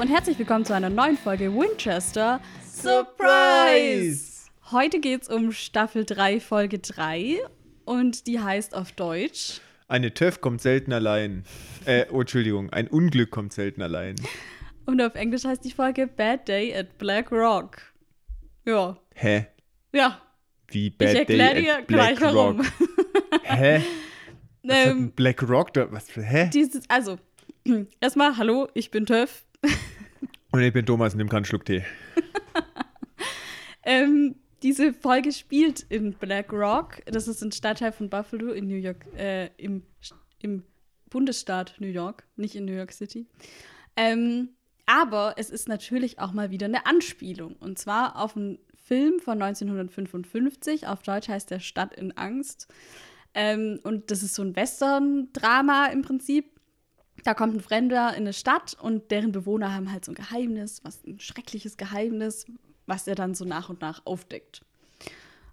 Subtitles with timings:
[0.00, 4.48] und herzlich willkommen zu einer neuen Folge Winchester Surprise!
[4.70, 7.36] Heute geht es um Staffel 3, Folge 3
[7.84, 11.44] und die heißt auf Deutsch Eine TÜV kommt selten allein.
[11.84, 14.16] Äh, oh, Entschuldigung, ein Unglück kommt selten allein.
[14.86, 17.82] und auf Englisch heißt die Folge Bad Day at Black Rock.
[18.64, 19.48] Ja, Hä?
[19.92, 20.18] ja,
[20.68, 22.60] Wie Bad ich erkläre Day dir at gleich Black warum.
[22.60, 22.66] Rock?
[23.42, 23.82] Hä?
[24.62, 25.92] Was Ähm, Black Rock da?
[25.92, 26.48] Was für, hä?
[26.54, 27.18] Dieses, also,
[28.00, 29.44] erstmal, hallo, ich bin Töff.
[30.52, 31.84] Und ich bin Thomas und nehme keinen Schluck Tee.
[33.82, 37.02] Ähm, diese Folge spielt in Black Rock.
[37.06, 39.82] Das ist ein Stadtteil von Buffalo in New York, äh, im,
[40.38, 40.64] im
[41.08, 43.26] Bundesstaat New York, nicht in New York City.
[43.96, 44.50] Ähm,
[44.86, 47.56] aber es ist natürlich auch mal wieder eine Anspielung.
[47.56, 50.86] Und zwar auf einen Film von 1955.
[50.86, 52.68] Auf Deutsch heißt der Stadt in Angst.
[53.32, 56.59] Ähm, und das ist so ein Western-Drama im Prinzip.
[57.24, 60.80] Da kommt ein Fremder in eine Stadt und deren Bewohner haben halt so ein Geheimnis,
[60.84, 62.46] was ein schreckliches Geheimnis,
[62.86, 64.62] was er dann so nach und nach aufdeckt.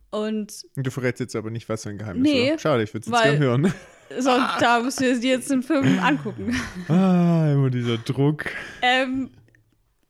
[0.10, 2.60] Und Du verrätst jetzt aber nicht, was für ein Geheimnis Nee, war.
[2.60, 3.74] Schade, ich würde es jetzt gerne hören.
[4.20, 6.56] so, da müsst ihr dir jetzt den Film angucken.
[6.88, 8.46] Ah, immer dieser Druck.
[8.82, 9.32] Ähm,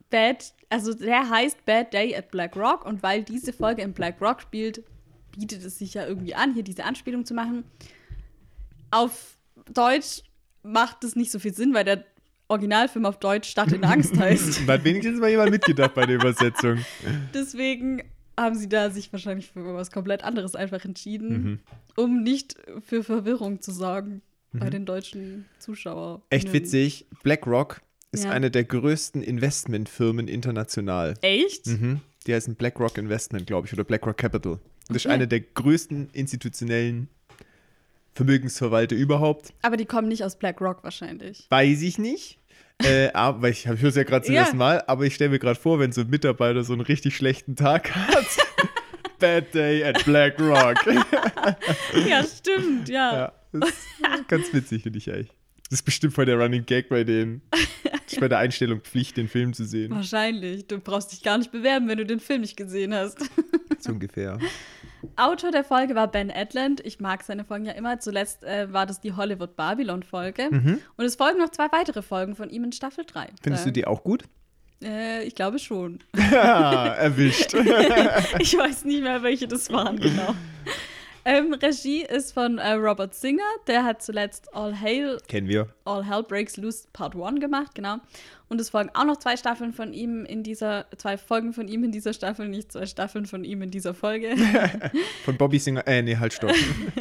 [0.09, 4.21] Bad, also der heißt Bad Day at Black Rock und weil diese Folge in Black
[4.21, 4.83] Rock spielt,
[5.35, 7.65] bietet es sich ja irgendwie an, hier diese Anspielung zu machen.
[8.91, 9.37] Auf
[9.73, 10.21] Deutsch
[10.67, 12.03] macht es nicht so viel Sinn, weil der
[12.49, 14.61] Originalfilm auf Deutsch Stadt in Angst heißt.
[14.67, 16.77] Da hat wenigstens mal jemand mitgedacht bei der Übersetzung.
[17.33, 18.03] Deswegen
[18.39, 21.59] haben sie da sich wahrscheinlich für was komplett anderes einfach entschieden, Mhm.
[21.95, 24.21] um nicht für Verwirrung zu sorgen
[24.53, 26.21] bei den deutschen Zuschauern.
[26.29, 27.05] Echt witzig.
[27.23, 28.31] BlackRock ist Ja.
[28.31, 31.15] eine der größten Investmentfirmen international.
[31.21, 31.67] Echt?
[31.67, 31.99] Mhm.
[32.25, 34.59] Die heißen BlackRock Investment, glaube ich, oder BlackRock Capital.
[34.87, 35.13] Das ist Okay.
[35.15, 37.09] eine der größten institutionellen
[38.17, 39.53] Vermögensverwalter überhaupt.
[39.61, 41.45] Aber die kommen nicht aus Black Rock wahrscheinlich.
[41.49, 42.39] Weiß ich nicht.
[42.83, 44.41] äh, aber ich höre es ja gerade zum Ja.
[44.41, 47.15] ersten Mal, aber ich stelle mir gerade vor, wenn so ein Mitarbeiter so einen richtig
[47.15, 48.25] schlechten Tag hat.
[49.19, 50.77] Bad Day at BlackRock.
[52.07, 53.31] ja, stimmt, ja.
[53.53, 53.61] ja,
[54.27, 55.31] ganz witzig, finde ich eigentlich.
[55.69, 57.41] Das ist bestimmt voll der Running Gag bei denen.
[57.51, 59.91] Das ist bei der Einstellung Pflicht, den Film zu sehen.
[59.91, 60.67] Wahrscheinlich.
[60.67, 63.19] Du brauchst dich gar nicht bewerben, wenn du den Film nicht gesehen hast.
[63.79, 64.39] So ungefähr.
[65.15, 66.85] Autor der Folge war Ben Edlund.
[66.85, 67.99] Ich mag seine Folgen ja immer.
[67.99, 70.49] Zuletzt äh, war das die Hollywood Babylon-Folge.
[70.97, 73.25] Und es folgen noch zwei weitere Folgen von ihm in Staffel 3.
[73.25, 73.27] Mhm.
[73.41, 74.23] Findest du die auch gut?
[74.83, 75.99] Äh, ich glaube schon.
[76.31, 77.53] Ja, erwischt.
[78.39, 80.35] ich weiß nicht mehr, welche das waren, genau.
[81.29, 83.43] Ähm, Regie ist von äh, Robert Singer.
[83.67, 85.67] Der hat zuletzt All Hail Kennen wir.
[85.83, 87.97] All Hell Breaks Loose Part 1 gemacht, genau.
[88.47, 91.83] Und es folgen auch noch zwei Staffeln von ihm in dieser, zwei Folgen von ihm
[91.83, 94.37] in dieser Staffel, nicht zwei Staffeln von ihm in dieser Folge.
[95.25, 95.85] Von Bobby Singer.
[95.85, 96.53] Äh, nee, halt stopp.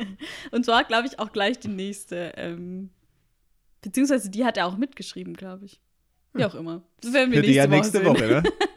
[0.50, 2.32] Und zwar, glaube ich, auch gleich die nächste.
[2.36, 2.90] Ähm,
[3.80, 5.80] beziehungsweise die hat er auch mitgeschrieben, glaube ich.
[6.32, 6.82] Wie auch immer.
[7.00, 8.42] Das werden wir Für nächste, ja nächste Woche, Woche, sehen.
[8.42, 8.52] ne?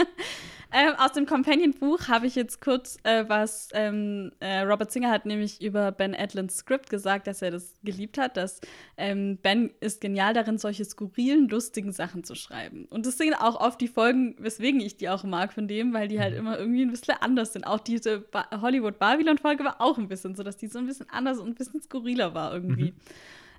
[0.71, 3.69] Ähm, aus dem Companion-Buch habe ich jetzt kurz äh, was.
[3.73, 8.17] Ähm, äh, Robert Singer hat nämlich über Ben Edlunds Skript gesagt, dass er das geliebt
[8.19, 8.61] hat, dass
[8.95, 12.85] ähm, Ben ist genial darin, solche skurrilen, lustigen Sachen zu schreiben.
[12.91, 16.07] Und das sind auch oft die Folgen, weswegen ich die auch mag von dem, weil
[16.07, 16.39] die halt Mhm.
[16.39, 17.65] immer irgendwie ein bisschen anders sind.
[17.65, 21.39] Auch diese ba Hollywood-Babylon-Folge war auch ein bisschen so, dass die so ein bisschen anders
[21.39, 22.93] und ein bisschen skurriler war irgendwie.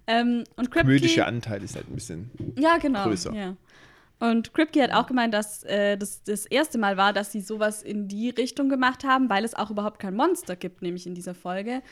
[0.06, 2.30] Ähm, und Kripke, Komödische Anteil ist halt ein bisschen.
[2.56, 3.04] ja, genau.
[3.04, 3.32] größer.
[3.34, 3.56] Ja.
[4.20, 7.82] Und Kripke hat auch gemeint, dass äh, das das erste Mal war, dass sie sowas
[7.82, 11.34] in die Richtung gemacht haben, weil es auch überhaupt kein Monster gibt, nämlich in dieser
[11.34, 11.82] Folge.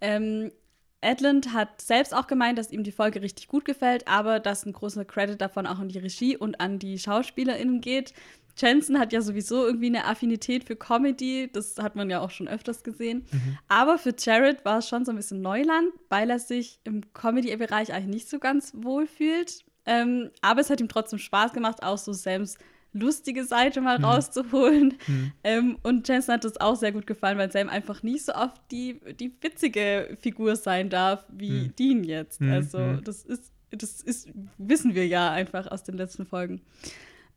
[0.00, 0.52] Ähm,
[1.00, 4.72] Edlund hat selbst auch gemeint, dass ihm die Folge richtig gut gefällt, aber dass ein
[4.72, 8.12] großer Credit davon auch an die Regie und an die SchauspielerInnen geht.
[8.56, 12.48] Jensen hat ja sowieso irgendwie eine Affinität für Comedy, das hat man ja auch schon
[12.48, 13.24] öfters gesehen.
[13.68, 17.92] Aber für Jared war es schon so ein bisschen Neuland, weil er sich im Comedy-Bereich
[17.92, 19.64] eigentlich nicht so ganz wohl fühlt.
[19.88, 22.58] Ähm, aber es hat ihm trotzdem Spaß gemacht, auch so Sams
[22.92, 24.94] lustige Seite mal rauszuholen.
[25.44, 28.60] Ähm, und Jensen hat das auch sehr gut gefallen, weil Sam einfach nicht so oft
[28.70, 32.40] die, die witzige Figur sein darf wie Dean jetzt.
[32.40, 33.04] Mhm, Also mhm.
[33.04, 36.60] das ist, das ist, wissen wir ja einfach aus den letzten Folgen.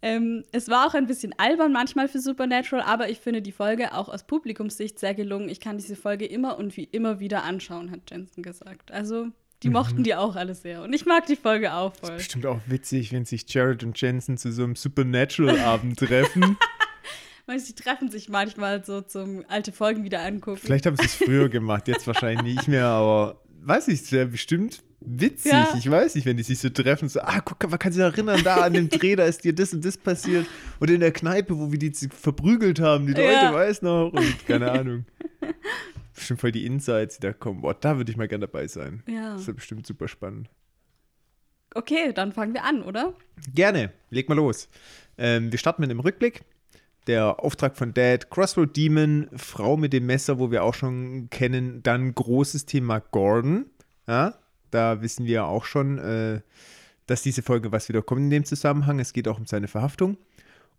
[0.02, 3.94] Ähm, es war auch ein bisschen albern manchmal für Supernatural, aber ich finde die Folge
[3.94, 5.48] auch aus Publikumssicht sehr gelungen.
[5.48, 8.92] Ich kann diese Folge immer und wie immer wieder anschauen, hat Jensen gesagt.
[8.92, 9.28] Also,
[9.64, 9.74] die Mhm.
[9.74, 10.82] mochten die auch alle sehr.
[10.82, 12.16] Und ich mag die Folge auch voll.
[12.18, 16.58] Bestimmt auch witzig, wenn sich Jared und Jensen zu so einem Supernatural-Abend treffen.
[17.46, 20.60] Weil sie treffen sich manchmal so zum alte Folgen wieder angucken.
[20.64, 24.28] Vielleicht haben sie es früher gemacht, jetzt wahrscheinlich nicht mehr, aber weiß ich, es wäre
[24.28, 25.52] bestimmt witzig.
[25.52, 25.74] Ja.
[25.78, 28.42] Ich weiß nicht, wenn die sich so treffen, so, ah, guck, man kann sich erinnern,
[28.44, 30.46] da an dem Dreh, da ist dir das und das passiert.
[30.80, 33.54] Und in der Kneipe, wo wir die verprügelt haben, die Leute, Ja.
[33.54, 35.06] weiß noch, und keine Ahnung.
[36.14, 37.62] Bestimmt voll die Insights, die da kommen.
[37.62, 39.04] Boah, da würde ich mal gerne dabei sein.
[39.08, 39.34] Ja.
[39.34, 40.50] Das ist ja bestimmt super spannend.
[41.74, 43.14] Okay, dann fangen wir an, oder?
[43.54, 44.68] Gerne, leg mal los.
[45.18, 46.44] Ähm, wir starten mit einem Rückblick.
[47.08, 51.82] Der Auftrag von Dad, Crossroad Demon, Frau mit dem Messer, wo wir auch schon kennen.
[51.82, 53.66] Dann großes Thema Gordon.
[54.08, 54.36] Ja,
[54.70, 56.42] da wissen wir auch schon, äh,
[57.08, 59.00] dass diese Folge was wieder kommt in dem Zusammenhang.
[59.00, 60.18] Es geht auch um seine Verhaftung.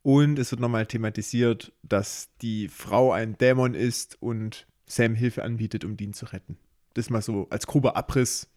[0.02, 5.84] Und es wird nochmal thematisiert, dass die Frau ein Dämon ist und Sam Hilfe anbietet,
[5.84, 6.58] um ihn zu retten.
[6.94, 8.48] Das mal so als grober Abriss,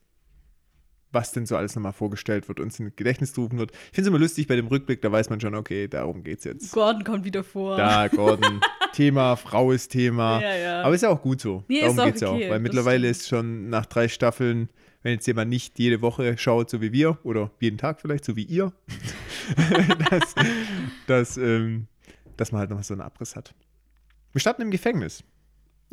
[1.12, 3.72] was denn so alles nochmal vorgestellt wird, uns in Gedächtnis gerufen wird.
[3.72, 6.40] Ich finde es immer lustig bei dem Rückblick, da weiß man schon, okay, darum geht
[6.40, 6.72] es jetzt.
[6.74, 7.78] Gordon kommt wieder vor.
[7.78, 8.60] Da, Gordon.
[8.94, 10.42] Thema, Frau ist Thema.
[10.42, 10.82] Ja, ja.
[10.84, 11.64] Aber ist ja auch gut so.
[11.68, 12.36] Nee, darum auch geht es ja auch.
[12.36, 14.70] okay, Weil das mittlerweile ist schon nach drei Staffeln,
[15.04, 18.36] wenn jetzt jemand nicht jede Woche schaut, so wie wir, oder jeden Tag vielleicht, so
[18.36, 18.72] wie ihr,
[20.10, 20.36] dass,
[21.08, 21.88] dass, ähm,
[22.38, 23.54] dass man halt noch so einen Abriss hat.
[24.32, 25.24] Wir starten im Gefängnis.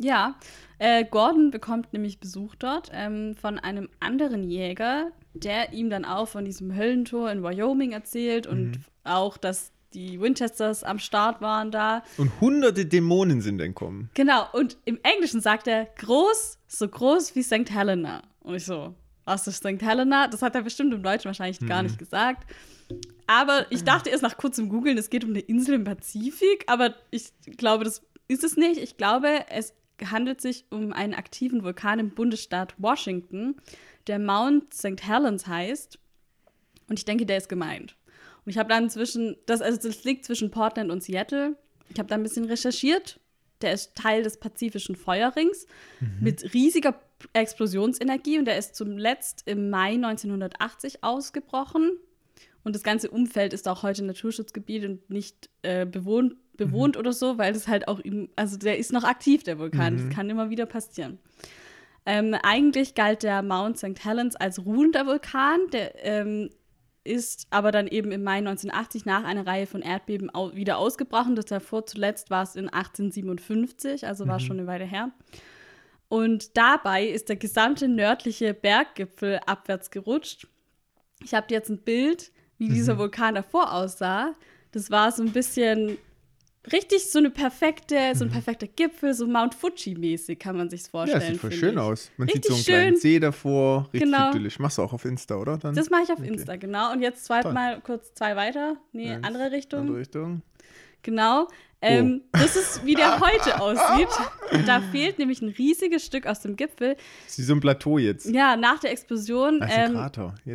[0.03, 0.35] Ja,
[0.79, 6.27] äh, Gordon bekommt nämlich Besuch dort ähm, von einem anderen Jäger, der ihm dann auch
[6.27, 12.03] von diesem Höllentor in Wyoming erzählt und auch, dass die Winchesters am Start waren da.
[12.17, 14.09] Und hunderte Dämonen sind entkommen.
[14.13, 17.71] Genau, und im Englischen sagt er groß, so groß wie St.
[17.71, 18.23] Helena.
[18.41, 18.93] Und ich so,
[19.25, 19.81] was ist St.
[19.81, 20.27] Helena?
[20.27, 22.49] Das hat er bestimmt im Deutschen wahrscheinlich gar nicht gesagt.
[23.27, 26.93] Aber ich dachte erst nach kurzem Googeln, es geht um eine Insel im Pazifik, aber
[27.09, 28.81] ich glaube, das ist es nicht.
[28.81, 29.73] Ich glaube, es
[30.11, 33.55] handelt sich um einen aktiven Vulkan im Bundesstaat Washington,
[34.07, 35.01] der Mount St.
[35.01, 35.99] Helens heißt.
[36.89, 37.95] Und ich denke, der ist gemeint.
[38.45, 41.55] Und ich habe dann zwischen, das, also das liegt zwischen Portland und Seattle.
[41.89, 43.19] Ich habe da ein bisschen recherchiert.
[43.61, 45.67] Der ist Teil des Pazifischen Feuerrings
[46.19, 46.99] mit riesiger
[47.31, 51.97] Explosionsenergie und der ist zuletzt im Mai 1980 ausgebrochen.
[52.65, 57.37] Und das ganze Umfeld ist auch heute Naturschutzgebiet und nicht äh, bewohnt, bewohnt oder so,
[57.37, 57.99] weil das halt auch,
[58.35, 59.97] also der ist noch aktiv, der Vulkan.
[59.97, 61.19] Das kann immer wieder passieren.
[62.05, 64.03] Ähm, eigentlich galt der Mount St.
[64.03, 66.49] Helens als ruhender Vulkan, der ähm,
[67.05, 71.35] ist aber dann eben im Mai 1980 nach einer Reihe von Erdbeben au wieder ausgebrochen.
[71.35, 75.11] Das davor zuletzt war es in 1857, also war schon eine Weile her.
[76.07, 80.47] Und dabei ist der gesamte nördliche Berggipfel abwärts gerutscht.
[81.23, 84.33] Ich habe jetzt ein Bild, wie dieser Vulkan davor aussah.
[84.71, 85.97] Das war so ein bisschen
[86.71, 90.91] richtig so eine perfekte, so ein perfekter Gipfel, so Mount Fuji-mäßig kann man sich's Ja,
[90.91, 91.31] vorstellen.
[91.33, 91.79] sieht voll schön ich.
[91.79, 92.11] aus.
[92.17, 92.73] Man Richtig sieht so einen schön.
[92.75, 93.89] kleinen See davor.
[93.93, 94.29] Richtig Genau.
[94.29, 94.59] idyllisch.
[94.59, 95.57] Machst du auch auf Insta, oder?
[95.57, 96.27] Dann Das mache ich auf Okay.
[96.29, 96.91] Insta, genau.
[96.93, 97.51] Und jetzt Toll.
[97.53, 98.77] mal kurz zwei weiter.
[98.91, 99.79] Nee, Eins, andere Richtung.
[99.81, 100.41] Andere Richtung.
[101.01, 101.47] Genau.
[101.83, 104.07] Ähm, Das ist, wie der heute aussieht.
[104.65, 106.95] Da fehlt nämlich ein riesiges Stück aus dem Gipfel.
[106.95, 108.25] Das ist wie so ein Plateau jetzt.
[108.29, 109.97] Ja, nach der Explosion ähm,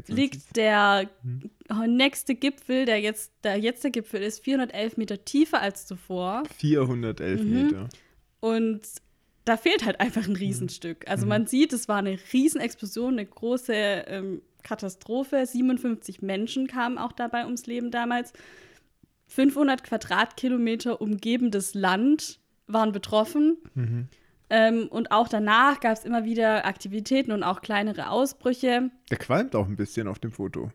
[0.08, 1.96] liegt der Hm.
[1.96, 6.42] nächste Gipfel, der jetzt, der jetzt der Gipfel ist, 411 Meter tiefer als zuvor.
[6.58, 7.52] 411 Mhm.
[7.52, 7.88] Meter.
[8.40, 8.80] Und
[9.44, 11.08] da fehlt halt einfach ein Riesenstück.
[11.08, 11.28] Also Mhm.
[11.30, 15.44] man sieht, es war eine Riesenexplosion, eine große ähm, Katastrophe.
[15.46, 18.32] 57 Menschen kamen auch dabei ums Leben damals.
[19.28, 23.58] 500 Quadratkilometer umgebendes Land waren betroffen.
[23.74, 24.08] Mhm.
[24.50, 28.90] Ähm, und auch danach gab es immer wieder Aktivitäten und auch kleinere Ausbrüche.
[29.10, 30.70] Der qualmt auch ein bisschen auf dem Foto.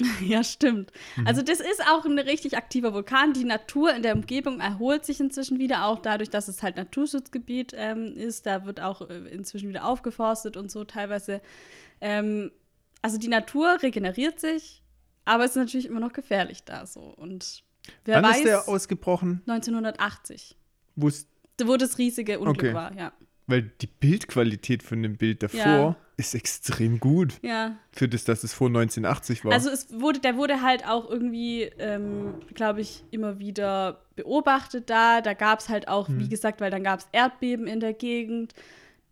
[0.20, 0.92] Ja, stimmt.
[1.16, 1.26] Mhm.
[1.26, 3.32] Also das ist auch ein richtig aktiver Vulkan.
[3.32, 7.72] Die Natur in der Umgebung erholt sich inzwischen wieder, auch dadurch, dass es halt Naturschutzgebiet
[7.76, 8.46] ähm, ist.
[8.46, 11.40] Da wird auch äh, inzwischen wieder aufgeforstet und so teilweise.
[12.00, 12.52] Ähm,
[13.02, 14.82] also die Natur regeneriert sich,
[15.24, 17.00] aber es ist natürlich immer noch gefährlich da so.
[17.00, 17.64] Und
[18.04, 19.42] wer Wann weiß, ist der ausgebrochen?
[19.46, 20.56] 1980,
[20.96, 22.74] Wo das riesige Unglück Okay.
[22.74, 23.12] war, ja.
[23.46, 25.96] weil die Bildqualität von dem Bild davor Ja.
[26.16, 27.34] ist extrem gut.
[27.42, 29.52] Ja, Für das, dass es vor 1980 war.
[29.52, 35.20] Also es wurde, der wurde halt auch irgendwie, ähm, glaube ich, immer wieder beobachtet da.
[35.20, 38.52] Da gab es halt auch, wie gesagt, weil dann gab es Erdbeben in der Gegend.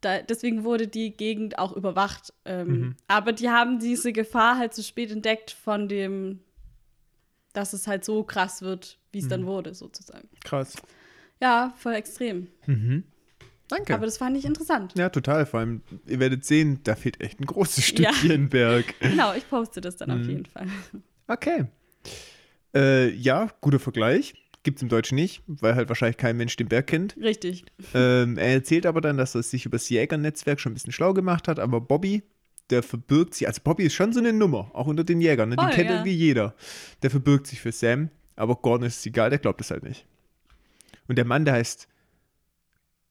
[0.02, 2.32] Da, deswegen wurde die Gegend auch überwacht.
[2.44, 6.40] Ähm, Aber die haben diese Gefahr halt zu spät entdeckt von dem,
[7.56, 10.28] dass es halt so krass wird, wie es dann wurde, sozusagen.
[10.44, 10.74] Krass.
[11.40, 12.48] Ja, voll extrem.
[13.68, 13.94] Danke.
[13.94, 14.92] Aber das fand ich interessant.
[14.96, 15.44] ja, total.
[15.46, 18.12] Vor allem, ihr werdet sehen, da fehlt echt ein großes Ja.
[18.12, 18.94] Stückchen Berg.
[19.00, 20.66] Genau, ich poste das dann auf jeden Fall.
[21.26, 21.64] Okay.
[22.74, 24.34] Äh, ja, guter Vergleich.
[24.62, 27.16] Gibt's im Deutschen nicht, weil halt wahrscheinlich kein Mensch den Berg kennt.
[27.16, 27.64] Richtig.
[27.94, 31.14] Ähm, er erzählt aber dann, dass er sich über das Jägernetzwerk schon ein bisschen schlau
[31.14, 32.22] gemacht hat, aber Bobby,
[32.70, 35.56] der verbirgt sich, also Bobby ist schon so eine Nummer, auch unter den Jägern, ne?
[35.56, 35.96] den Voll, kennt ja.
[35.96, 36.54] irgendwie jeder.
[37.02, 40.06] Der verbirgt sich für Sam, aber Gordon ist es egal, der glaubt es halt nicht.
[41.08, 41.88] Und der Mann, der heißt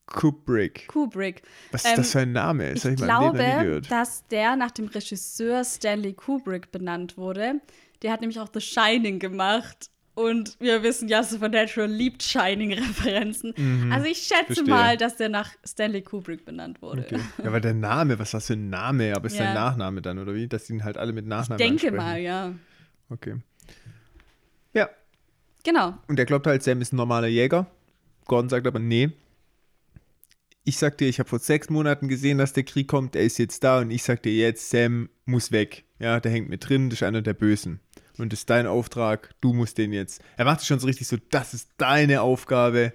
[0.05, 0.87] Kubrick.
[0.87, 1.41] Kubrick.
[1.71, 2.73] Was ist Ähm, das für ein Name?
[2.73, 7.61] Das Ich ich glaube, dass der nach dem Regisseur Stanley Kubrick benannt wurde.
[8.01, 9.89] Der hat nämlich auch The Shining gemacht.
[10.15, 13.53] Und wir wissen, ja, Supernatural liebt Shining-Referenzen.
[13.57, 14.65] Mhm, also ich schätze verstehe.
[14.69, 17.01] mal, dass der nach Stanley Kubrick benannt wurde.
[17.01, 17.19] Okay.
[17.39, 19.13] Ja, aber der Name, was ist das für ein Name?
[19.15, 19.43] Aber ist Ja.
[19.45, 20.47] sein Nachname dann, oder wie?
[20.47, 21.95] Dass die ihn halt alle mit Nachnamen Denke ansprechen.
[21.97, 22.53] mal, ja.
[23.09, 23.35] Okay.
[24.73, 24.89] Ja,
[25.63, 25.97] Genau.
[26.07, 27.67] und er glaubt halt, Sam ist ein normaler Jäger.
[28.25, 29.09] Gordon sagt aber, nee.
[30.63, 33.37] Ich sag dir, ich habe vor sechs Monaten gesehen, dass der Krieg kommt, er ist
[33.37, 35.83] jetzt da und ich sag dir jetzt, Sam muss weg.
[35.99, 37.79] Ja, der hängt mit drin, das ist einer der Bösen.
[38.17, 40.21] Und das ist dein Auftrag, du musst den jetzt.
[40.37, 42.93] Er macht es schon so richtig so, das ist deine Aufgabe,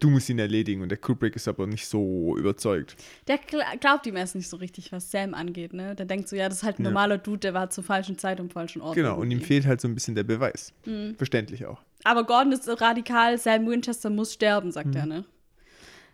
[0.00, 0.82] du musst ihn erledigen.
[0.82, 2.96] Und der Kubrick ist aber nicht so überzeugt.
[3.26, 5.94] Der gl- glaubt ihm erst nicht so richtig, was Sam angeht, ne?
[5.94, 6.90] Der denkt so, ja, das ist halt ein Ja.
[6.90, 8.94] normaler Dude, der war zur falschen Zeit am falschen Ort.
[8.96, 10.72] Genau, und ihm fehlt halt so ein bisschen der Beweis.
[10.84, 11.14] Mhm.
[11.16, 11.80] Verständlich auch.
[12.04, 14.96] Aber Gordon ist so radikal, Sam Winchester muss sterben, sagt Mhm.
[14.96, 15.24] er, ne?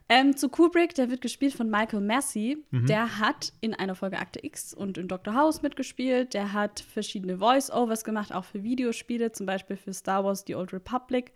[0.09, 2.59] Ähm, zu Kubrick, der wird gespielt von Michael Massey.
[2.71, 2.87] Mhm.
[2.87, 5.35] Der hat in einer Folge Akte X und in Dr.
[5.35, 6.35] House mitgespielt.
[6.35, 10.75] Der hat verschiedene Voice-Overs gemacht, auch für Videospiele, zum Beispiel für Star Wars The Old
[10.75, 11.33] Republic.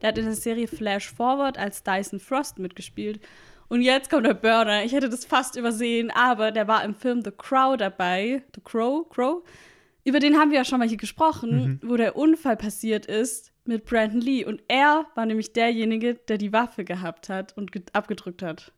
[0.00, 3.20] Der hat in der Serie Flash Forward als Dyson Frost mitgespielt.
[3.68, 4.84] Und jetzt kommt der Burner.
[4.84, 8.44] Ich hätte das fast übersehen, aber der war im Film The Crow dabei.
[8.54, 9.08] The Crow?
[9.08, 9.42] Crow?
[10.04, 13.84] Über den haben wir ja schon mal hier gesprochen, wo der Unfall passiert ist mit
[13.84, 14.44] Brandon Lee.
[14.44, 18.72] Und er war nämlich derjenige, der die Waffe gehabt hat und ge- abgedrückt hat.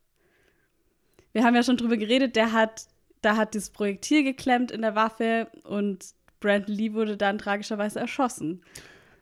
[1.33, 2.87] Wir haben ja schon drüber geredet, der hat,
[3.21, 6.05] da hat das Projektil geklemmt in der Waffe und
[6.39, 8.61] Brandon Lee wurde dann tragischerweise erschossen.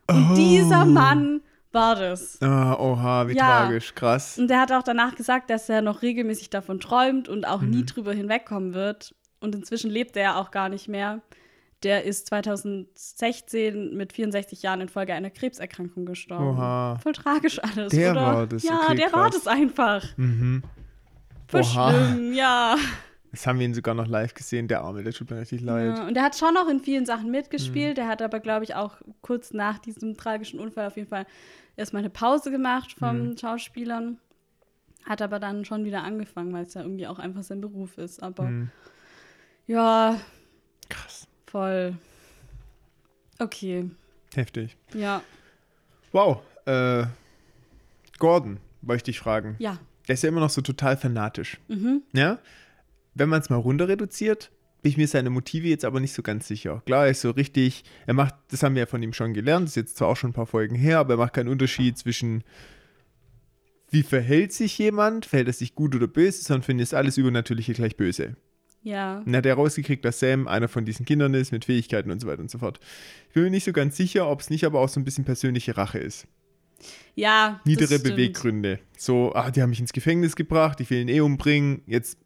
[0.08, 0.34] Und Oh.
[0.34, 1.40] dieser Mann
[1.72, 2.40] war das.
[2.42, 3.62] Ah, oha, wie Ja.
[3.66, 4.38] tragisch, krass.
[4.38, 7.70] Und der hat auch danach gesagt, dass er noch regelmäßig davon träumt und auch Mhm.
[7.70, 9.14] nie drüber hinwegkommen wird.
[9.40, 11.20] Und inzwischen lebt er ja auch gar nicht mehr.
[11.82, 16.56] Der ist 2016 mit 64 Jahren infolge einer Krebserkrankung gestorben.
[16.58, 16.98] Oha.
[17.02, 18.20] Voll tragisch alles, Der oder?
[18.20, 19.34] war das, Ja, okay, der war krass.
[19.42, 20.04] das einfach.
[20.16, 20.62] Mhm.
[21.48, 21.90] Voll Oha.
[21.92, 22.76] schlimm, ja.
[23.32, 25.98] Jetzt haben wir ihn sogar noch live gesehen, der Arme, der tut mir richtig leid.
[25.98, 26.06] ja.
[26.06, 27.32] Und er hat schon noch in vielen Sachen Mhm.
[27.32, 27.96] mitgespielt.
[27.98, 31.26] Der hat aber, glaube ich, auch kurz nach diesem tragischen Unfall auf jeden Fall
[31.76, 33.36] erstmal eine Pause gemacht vom Mhm.
[33.36, 34.18] Schauspielern.
[35.04, 38.22] Hat aber dann schon wieder angefangen, weil es ja irgendwie auch einfach sein Beruf ist.
[38.22, 38.70] Aber Mhm.
[39.66, 40.16] ja,
[40.88, 41.26] Krass.
[41.54, 41.94] Voll.
[43.38, 43.88] Okay,
[44.34, 44.76] Heftig.
[44.92, 45.22] ja,
[46.10, 46.42] Wow.
[46.66, 47.06] Äh,
[48.18, 49.54] Gordon, wollte ich dich fragen.
[49.60, 49.78] ja.
[50.08, 51.58] Der ist ja immer noch so total fanatisch.
[51.68, 52.02] Mhm.
[52.12, 52.38] Ja?
[53.14, 54.50] Wenn man es mal runter reduziert,
[54.82, 56.82] bin ich mir seine Motive jetzt aber nicht so ganz sicher.
[56.86, 59.64] Klar, er ist so richtig, er macht, das haben wir ja von ihm schon gelernt,
[59.64, 61.96] das ist jetzt zwar auch schon ein paar Folgen her, aber er macht keinen Unterschied
[61.96, 62.42] zwischen
[63.90, 67.72] wie verhält sich jemand, verhält er sich gut oder böse, sondern findet es alles Übernatürliche
[67.74, 68.36] gleich böse.
[68.84, 72.20] Ja, Und hat er rausgekriegt, dass Sam einer von diesen Kindern ist, mit Fähigkeiten und
[72.20, 72.78] so weiter und so fort.
[73.28, 75.24] Ich bin mir nicht so ganz sicher, ob es nicht aber auch so ein bisschen
[75.24, 76.26] persönliche Rache ist.
[77.14, 77.60] ja.
[77.64, 78.04] Niedere stimmt.
[78.04, 78.78] Beweggründe.
[78.98, 82.18] So, ah, die haben mich ins Gefängnis gebracht, ich will ihn eh umbringen, jetzt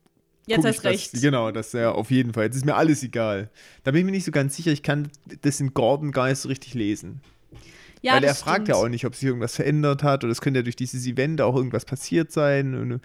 [0.46, 1.12] Jetzt hast ich, dass- recht.
[1.22, 2.44] Genau, das ja auf jeden Fall.
[2.46, 3.50] Jetzt ist mir alles egal.
[3.84, 5.08] Da bin ich mir nicht so ganz sicher, ich kann
[5.42, 7.20] das in Gordon gar nicht so richtig lesen.
[8.00, 8.86] Ja, Weil er das fragt ja stimmt.
[8.86, 11.54] auch nicht, ob sich irgendwas verändert hat oder es könnte ja durch dieses Event auch
[11.54, 12.74] irgendwas passiert sein.
[12.74, 13.00] Und,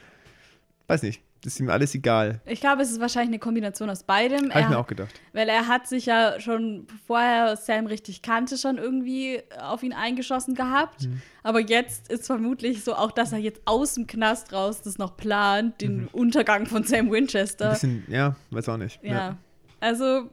[0.88, 2.42] weiß nicht, ist ihm alles egal.
[2.46, 4.50] Ich glaube, es ist wahrscheinlich eine Kombination aus beidem.
[4.52, 5.20] Habe ich mir auch gedacht.
[5.34, 9.94] weil er hat sich ja schon, bevor er Sam richtig kannte, schon irgendwie auf ihn
[9.94, 11.04] eingeschossen gehabt.
[11.04, 11.22] Mhm.
[11.44, 15.18] Aber jetzt ist vermutlich so auch, dass er jetzt aus dem Knast raus das noch
[15.18, 17.08] plant, den Untergang von Sam Mhm.
[17.08, 17.70] Ein Winchester.
[17.72, 19.00] bisschen, ja, weiß auch nicht.
[19.04, 19.38] Ja.
[19.80, 20.30] Also,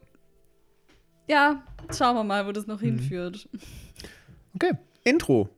[1.28, 1.62] ja,
[1.96, 2.72] schauen wir mal, wo das Mhm.
[2.72, 3.48] noch hinführt.
[4.54, 4.72] Okay,
[5.04, 5.48] Intro.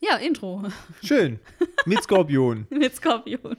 [0.00, 0.62] Ja, Intro
[1.02, 1.40] Schön.
[1.84, 2.66] Mit Skorpion.
[2.70, 3.56] mit Skorpion.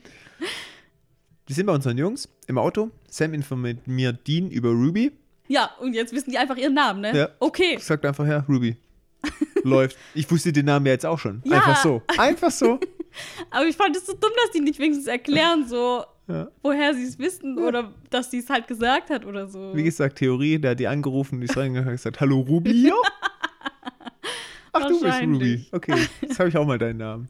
[1.50, 2.92] Wir sind bei unseren Jungs im Auto.
[3.08, 5.10] Sam informiert mir Dean über Ruby.
[5.48, 7.12] Ja, und jetzt wissen die einfach ihren Namen, ne?
[7.12, 7.28] Ja.
[7.40, 7.76] Okay.
[7.80, 8.76] Sagt einfach, ja, Ruby.
[9.64, 9.96] Läuft.
[10.14, 11.42] Ich wusste den Namen ja jetzt auch schon.
[11.44, 11.56] Ja.
[11.56, 12.02] Einfach so.
[12.18, 12.78] Einfach so.
[13.50, 16.46] Aber ich fand es so dumm, dass die nicht wenigstens erklären, so, Ja.
[16.62, 19.74] woher sie es wissen oder dass sie es halt gesagt hat oder so.
[19.74, 22.86] Wie gesagt, Theorie, der hat die angerufen, die ist reingegangen und gesagt, hallo Ruby.
[22.86, 22.94] Ja.
[24.72, 25.66] Ach, du bist Ruby.
[25.72, 27.28] Okay, jetzt habe ich auch mal deinen Namen.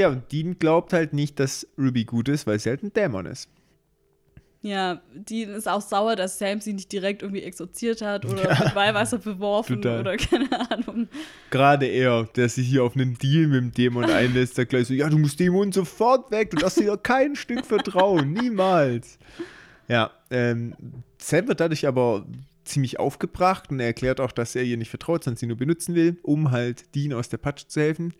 [0.00, 3.26] Ja, und Dean glaubt halt nicht, dass Ruby gut ist, weil sie halt ein Dämon
[3.26, 3.50] ist.
[4.62, 8.74] Ja, die ist auch sauer, dass Sam sie nicht direkt irgendwie exorziert hat oder mit
[8.74, 10.00] Weihwasser beworfen Total.
[10.00, 11.08] oder keine Ahnung.
[11.50, 14.94] Gerade er, der sich hier auf einen Deal mit dem Dämon einlässt, sagt gleich so,
[14.94, 19.18] ja, du musst Dämon sofort weg, du darfst dir doch kein Stück vertrauen, niemals.
[19.86, 20.74] Ja, ähm,
[21.18, 22.26] Sam wird dadurch aber
[22.64, 25.94] ziemlich aufgebracht und er erklärt auch, dass er ihr nicht vertraut, sondern sie nur benutzen
[25.94, 28.14] will, um halt Dean aus der Patsche zu helfen.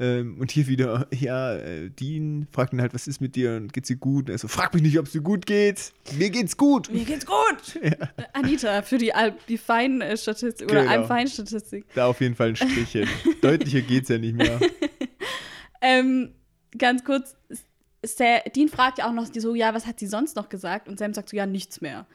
[0.00, 3.72] Ähm, und hier wieder, ja, äh, Dean fragt ihn halt, was ist mit dir und
[3.72, 4.26] geht's dir gut?
[4.28, 5.92] Und er so, frag mich nicht, ob es dir gut geht.
[6.18, 6.92] Mir geht's gut.
[6.92, 7.34] Mir geht's gut!
[7.80, 7.96] Äh,
[8.32, 10.92] Anita, für die, Al die Fein-Statistik oder Genau.
[10.92, 11.84] Alm-Fein-Statistik.
[11.94, 13.08] Da auf jeden Fall ein Strichchen.
[13.40, 14.58] Deutlicher geht's ja nicht mehr.
[15.86, 16.32] Ähm,
[16.78, 17.36] ganz kurz,
[18.02, 20.88] Sa Dean fragt ja auch noch die so, ja, was hat sie sonst noch gesagt?
[20.88, 22.06] Und Sam sagt so, ja, nichts mehr.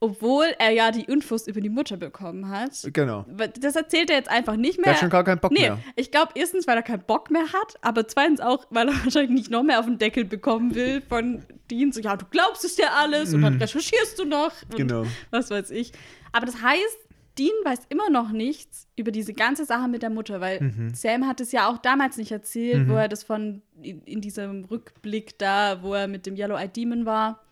[0.00, 2.70] Obwohl er ja die Infos über die Mutter bekommen hat.
[2.92, 3.24] Genau.
[3.60, 4.84] Das erzählt er jetzt einfach nicht mehr.
[4.84, 5.78] Der hat schon gar keinen Bock nee, mehr.
[5.96, 9.30] ich glaube erstens, weil er keinen Bock mehr hat, aber zweitens auch, weil er wahrscheinlich
[9.32, 11.90] nicht noch mehr auf den Deckel bekommen will von Dean.
[11.92, 15.04] So, ja, du glaubst es ja alles und dann recherchierst du noch Genau.
[15.30, 15.92] was weiß ich.
[16.32, 16.98] Aber das heißt,
[17.38, 20.92] Dean weiß immer noch nichts über diese ganze Sache mit der Mutter, weil Mhm.
[20.94, 24.64] Sam hat es ja auch damals nicht erzählt, wo er das von in, in diesem
[24.64, 27.44] Rückblick da, wo er mit dem Yellow Eyed Demon war.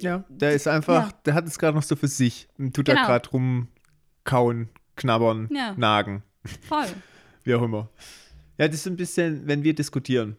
[0.00, 1.14] Ja, der ist einfach, Ja.
[1.24, 3.06] der hat es gerade noch so für sich und tut da Genau.
[3.06, 5.74] gerade rumkauen, knabbern, Ja.
[5.76, 6.22] nagen,
[6.68, 6.86] Voll.
[7.44, 7.88] wie auch immer.
[8.58, 10.36] Ja, das ist ein bisschen, wenn wir diskutieren.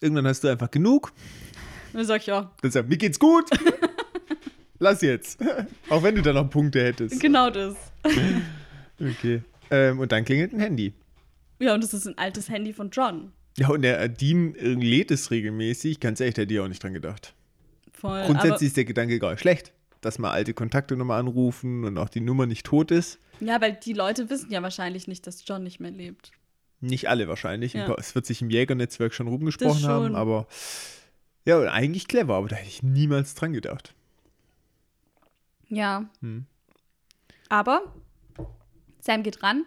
[0.00, 1.12] Irgendwann hast du einfach genug,
[1.92, 3.48] dann sag ich ja, dann sagst du, mir geht's gut.
[4.80, 5.40] Lass jetzt.
[5.88, 7.20] Auch wenn du da noch Punkte hättest.
[7.20, 7.74] genau das.
[9.00, 9.42] Okay.
[9.70, 10.92] Ähm, und dann klingelt ein Handy.
[11.60, 13.32] Ja, und das ist ein altes Handy von John.
[13.56, 16.00] Ja, und der Dean äh, lädt es regelmäßig.
[16.00, 17.34] Ganz ehrlich, hätte ich auch nicht dran gedacht.
[18.04, 18.22] Voll.
[18.26, 22.10] Grundsätzlich ist der Gedanke gar nicht schlecht, dass mal alte Kontakte nochmal anrufen und auch
[22.10, 23.18] die Nummer nicht tot ist.
[23.40, 26.32] Ja, weil die Leute wissen ja wahrscheinlich nicht, dass John nicht mehr lebt.
[26.82, 27.74] Nicht alle wahrscheinlich.
[27.74, 27.94] Ein Ja.
[27.96, 29.88] Es wird sich im Jägernetzwerk schon rumgesprochen schon.
[29.88, 30.46] haben, aber
[31.46, 33.94] ja, eigentlich clever, aber da hätte ich niemals dran gedacht.
[35.70, 36.04] Ja.
[36.20, 36.44] Hm.
[37.48, 37.94] Aber
[39.00, 39.64] Sam geht ran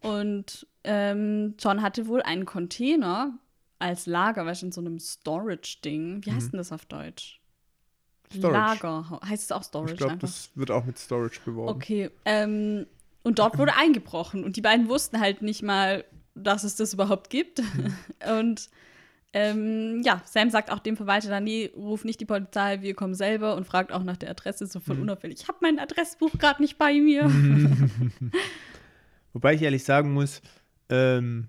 [0.00, 3.38] und ähm, John hatte wohl einen Container
[3.78, 6.26] als Lager, weißt du, in so einem Storage-Ding.
[6.26, 7.38] Wie heißt denn das auf Deutsch?
[8.34, 8.38] Mhm.
[8.38, 8.82] Storage.
[8.82, 9.20] Lager.
[9.26, 10.28] Heißt es auch Storage Ich glaube, einfach?
[10.28, 11.76] das wird auch mit Storage beworben.
[11.76, 12.10] Okay.
[12.24, 12.86] Ähm,
[13.22, 16.04] und dort wurde eingebrochen und die beiden wussten halt nicht mal,
[16.34, 17.58] dass es das überhaupt gibt.
[17.60, 17.94] Mhm.
[18.38, 18.70] Und
[19.34, 23.14] ähm, ja, Sam sagt auch dem Verwalter dann, nee, ruf nicht die Polizei, wir kommen
[23.14, 24.82] selber und fragt auch nach der Adresse, so Mhm.
[24.84, 25.40] voll unauffällig.
[25.42, 27.24] Ich habe mein Adressbuch gerade nicht bei mir.
[29.32, 30.40] Wobei ich ehrlich sagen muss,
[30.88, 31.48] ähm,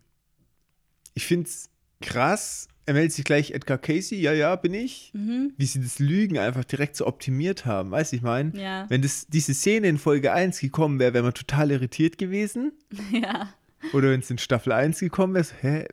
[1.14, 1.70] ich finde es
[2.02, 2.68] krass.
[2.90, 5.12] Er meldet sich gleich Edgar Casey, ja, ja, bin ich.
[5.14, 5.54] Mhm.
[5.58, 8.52] Wie sie das Lügen einfach direkt so optimiert haben, weißt du, ich meine?
[8.60, 8.88] Ja.
[8.90, 12.72] Wenn das, diese Szene in Folge 1 gekommen wäre, wäre man total irritiert gewesen.
[13.12, 13.54] Ja.
[13.94, 15.86] Oder wenn es in Staffel 1 gekommen wäre, so, hä,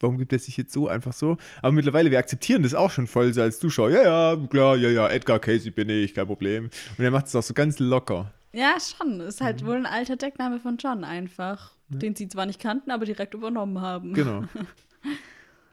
[0.00, 1.36] warum gibt er sich jetzt so einfach so?
[1.62, 3.90] Aber mittlerweile, wir akzeptieren das auch schon voll so als Zuschauer.
[3.90, 6.70] Ja, ja, klar, ja, ja, Edgar Casey bin ich, kein Problem.
[6.98, 8.34] Und er macht es auch so ganz locker.
[8.52, 9.20] Ja, schon.
[9.20, 9.44] Ist Mhm.
[9.44, 11.70] halt wohl ein alter Deckname von John einfach.
[11.88, 14.12] Den sie zwar nicht kannten, aber direkt übernommen haben.
[14.12, 14.42] Genau.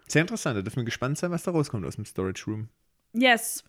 [0.09, 2.69] Sehr interessant, da dürfen wir gespannt sein, was da rauskommt aus dem Storage Room.
[3.13, 3.63] Yes.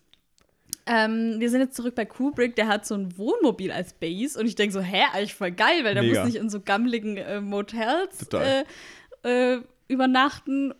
[0.87, 4.47] Ähm, wir sind jetzt zurück bei Kubrick, der hat so ein Wohnmobil als Base und
[4.47, 6.19] ich denke so, hä, eigentlich voll geil, weil der Mega.
[6.23, 8.63] muss nicht in so gammeligen äh, Motels äh,
[9.23, 10.73] äh, übernachten.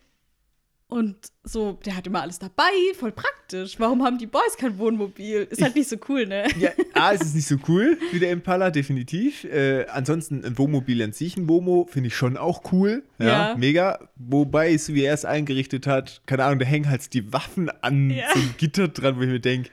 [0.92, 2.64] Und so, der hat immer alles dabei,
[3.00, 3.80] voll praktisch.
[3.80, 5.48] Warum haben die Boys kein Wohnmobil?
[5.50, 6.44] Ist halt nicht so cool, ne?
[6.60, 9.46] Ja, A, es ist nicht so cool wie der Impala, definitiv.
[9.46, 13.04] Äh, ansonsten ein Wohnmobil an sich, ein Womo, finde ich schon auch cool.
[13.20, 13.56] Ja, Ja.
[13.56, 14.00] mega.
[14.18, 18.10] Wobei, so wie er es eingerichtet hat, keine Ahnung, da hängen halt die Waffen an
[18.10, 18.26] Ja.
[18.34, 19.70] so ein Gitter dran, wo ich mir denke,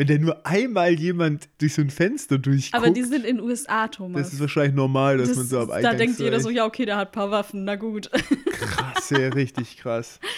[0.00, 3.40] wenn da nur einmal jemand durch so ein Fenster durchguckt, Aber die sind in den
[3.44, 4.22] USA, Thomas.
[4.22, 6.64] das ist wahrscheinlich normal, dass Das- man so am da Eingang denkt jeder so, ja,
[6.64, 8.10] okay, der hat ein paar Waffen, na gut.
[8.10, 10.18] Krass, ja, richtig krass.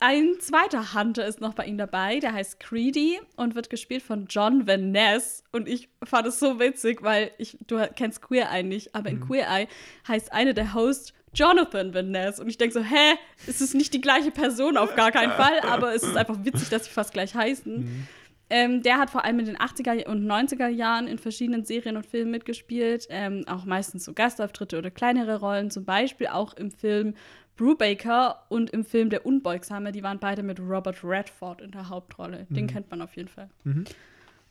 [0.00, 4.26] Ein zweiter Hunter ist noch bei ihm dabei, der heißt Creedy und wird gespielt von
[4.28, 5.44] John Van Ness.
[5.52, 9.20] Und ich fand es so witzig, weil ich, du kennst Queer Eye nicht, aber in
[9.20, 9.68] Queer Eye
[10.08, 12.40] heißt eine der Hosts Jonathan Van Ness.
[12.40, 13.14] Und ich denke so, hä,
[13.46, 14.76] ist es nicht die gleiche Person?
[14.76, 18.08] Auf gar keinen Fall, aber es ist einfach witzig, dass sie fast gleich heißen.
[18.54, 22.04] Ähm, der hat vor allem in den 80er und 90er Jahren in verschiedenen Serien und
[22.04, 27.14] Filmen mitgespielt, ähm, auch meistens so Gastauftritte oder kleinere Rollen, zum Beispiel auch im Film
[27.56, 32.46] Brubaker und im Film Der Unbeugsame, die waren beide mit Robert Redford in der Hauptrolle.
[32.50, 33.48] Den kennt man auf jeden Fall.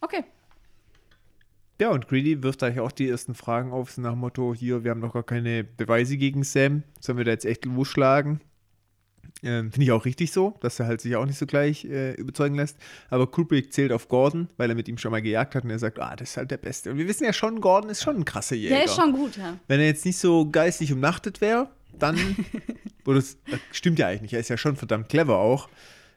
[0.02, 0.24] Okay.
[1.80, 4.90] Ja, und Greedy wirft eigentlich auch die ersten Fragen auf, nach dem Motto, hier, wir
[4.90, 8.42] haben doch gar keine Beweise gegen Sam, sollen wir da jetzt echt losschlagen?
[9.44, 12.14] Ähm, Finde ich auch richtig so, dass er halt sich auch nicht so gleich äh,
[12.14, 12.78] überzeugen lässt.
[13.10, 15.80] Aber Kubrick zählt auf Gordon, weil er mit ihm schon mal gejagt hat und er
[15.80, 16.92] sagt, ah, das ist halt der Beste.
[16.92, 18.76] Und wir wissen ja schon, Gordon ist schon ein krasser Jäger.
[18.76, 19.58] Der ist schon gut, ja.
[19.68, 22.18] Wenn er jetzt nicht so geistig umnachtet wäre, dann,
[23.06, 25.70] das äh, stimmt ja eigentlich nicht, er ist ja schon verdammt clever auch.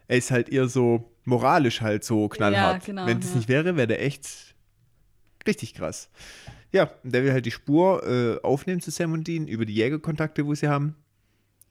[0.06, 2.82] Er ist halt eher so moralisch halt so knallhart.
[2.82, 3.36] Ja, genau, Wenn das ja.
[3.36, 4.54] nicht wäre, wäre der echt
[5.46, 6.10] richtig krass.
[6.72, 9.74] Ja, und der will halt die Spur äh, aufnehmen zu Sam und Dean über die
[9.74, 10.96] Jägerkontakte, wo sie haben.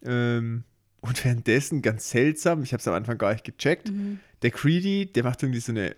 [0.03, 0.63] Ähm,
[1.03, 4.19] und währenddessen, ganz seltsam, ich habe es am Anfang gar nicht gecheckt, Mhm.
[4.41, 5.95] der Creedy, der macht irgendwie so eine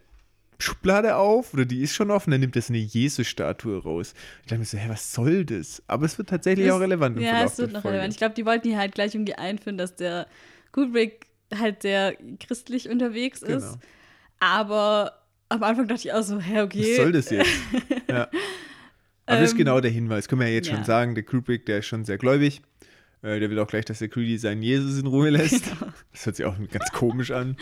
[0.57, 4.13] Schublade auf oder die ist schon offen, dann nimmt er so eine Jesus-Statue raus.
[4.41, 5.83] Ich dachte mir so, hä, was soll das?
[5.87, 7.95] Aber es wird tatsächlich auch relevant im Ja, Verlauf es wird der noch Folge.
[7.97, 8.13] relevant.
[8.13, 10.27] Ich glaube, die wollten hier halt gleich irgendwie einführen, dass der
[10.71, 13.63] Kubrick halt sehr christlich unterwegs ist.
[13.63, 13.75] Genau.
[14.39, 16.91] Aber am Anfang dachte ich auch so, hä, okay.
[16.91, 17.49] Was soll das jetzt?
[18.09, 18.29] ja.
[19.27, 20.27] Aber das ist Ähm, genau der Hinweis.
[20.27, 20.75] Können wir ja jetzt ja.
[20.75, 22.61] schon sagen, der Kubrick, der ist schon sehr gläubig.
[23.21, 25.65] Äh, der will auch gleich, dass der Creedy seinen Jesus in Ruhe lässt.
[25.79, 25.91] Genau.
[26.11, 27.57] Das hört sich auch ganz komisch an.